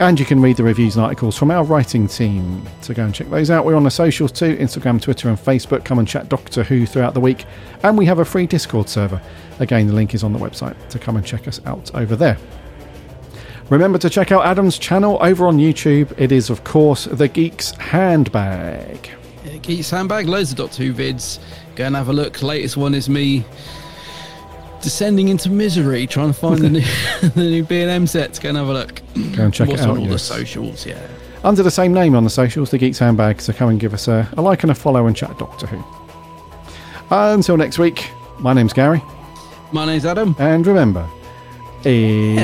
[0.00, 2.62] And you can read the reviews and articles from our writing team.
[2.82, 3.64] So go and check those out.
[3.64, 5.84] We're on the socials too Instagram, Twitter, and Facebook.
[5.84, 7.44] Come and chat Doctor Who throughout the week.
[7.82, 9.20] And we have a free Discord server.
[9.58, 10.76] Again, the link is on the website.
[10.90, 12.38] So come and check us out over there.
[13.70, 16.18] Remember to check out Adam's channel over on YouTube.
[16.18, 19.10] It is, of course, The Geek's Handbag.
[19.62, 21.38] Geeks Handbag, loads of Doctor Who vids.
[21.78, 22.42] Go and have a look.
[22.42, 23.44] Latest one is me
[24.82, 26.80] descending into misery trying to find the new
[27.36, 28.40] the new B&M sets.
[28.40, 29.00] Go and have a look.
[29.36, 29.90] Go and check What's it out.
[29.90, 31.00] on all the socials, yeah.
[31.44, 33.40] Under the same name on the socials, The Geek's Handbag.
[33.40, 35.84] So come and give us a, a like and a follow and chat Doctor Who.
[37.12, 38.10] Until next week,
[38.40, 39.00] my name's Garry.
[39.70, 40.34] My name's Adam.
[40.40, 41.08] And remember,
[41.84, 42.34] Eh.